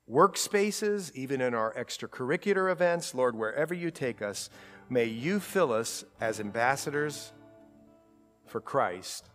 workspaces, 0.10 1.14
even 1.14 1.42
in 1.42 1.54
our 1.54 1.74
extracurricular 1.74 2.72
events. 2.72 3.14
Lord, 3.14 3.36
wherever 3.36 3.74
you 3.74 3.92
take 3.92 4.22
us, 4.22 4.50
may 4.90 5.06
you 5.06 5.40
fill 5.40 5.72
us 5.72 6.04
as 6.20 6.40
ambassadors 6.40 7.32
for 8.46 8.62
Christ 8.62 9.30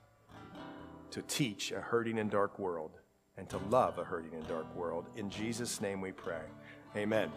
to 1.11 1.23
teach 1.23 1.73
a 1.73 1.81
hurting 1.81 2.19
and 2.19 2.31
dark 2.31 2.59
world 2.59 2.93
and 3.37 3.49
to 3.51 3.59
love 3.71 3.99
a 3.99 4.05
hurting 4.05 4.35
and 4.35 4.47
dark 4.49 4.75
world. 4.75 5.07
In 5.17 5.31
Jesus' 5.31 5.81
name 5.81 6.01
we 6.01 6.13
pray. 6.13 6.43
Amen. 6.97 7.31